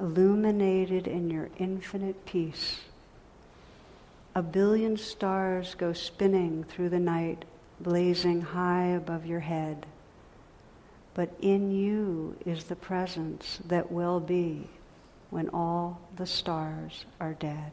illuminated 0.00 1.06
in 1.06 1.30
your 1.30 1.50
infinite 1.58 2.24
peace. 2.26 2.80
A 4.34 4.42
billion 4.42 4.96
stars 4.96 5.74
go 5.74 5.92
spinning 5.92 6.64
through 6.64 6.88
the 6.88 7.00
night, 7.00 7.44
blazing 7.80 8.40
high 8.40 8.86
above 8.86 9.26
your 9.26 9.40
head. 9.40 9.86
But 11.14 11.34
in 11.40 11.72
you 11.72 12.36
is 12.46 12.64
the 12.64 12.76
presence 12.76 13.58
that 13.66 13.90
will 13.90 14.20
be 14.20 14.68
when 15.30 15.48
all 15.50 16.00
the 16.16 16.26
stars 16.26 17.04
are 17.20 17.34
dead. 17.34 17.72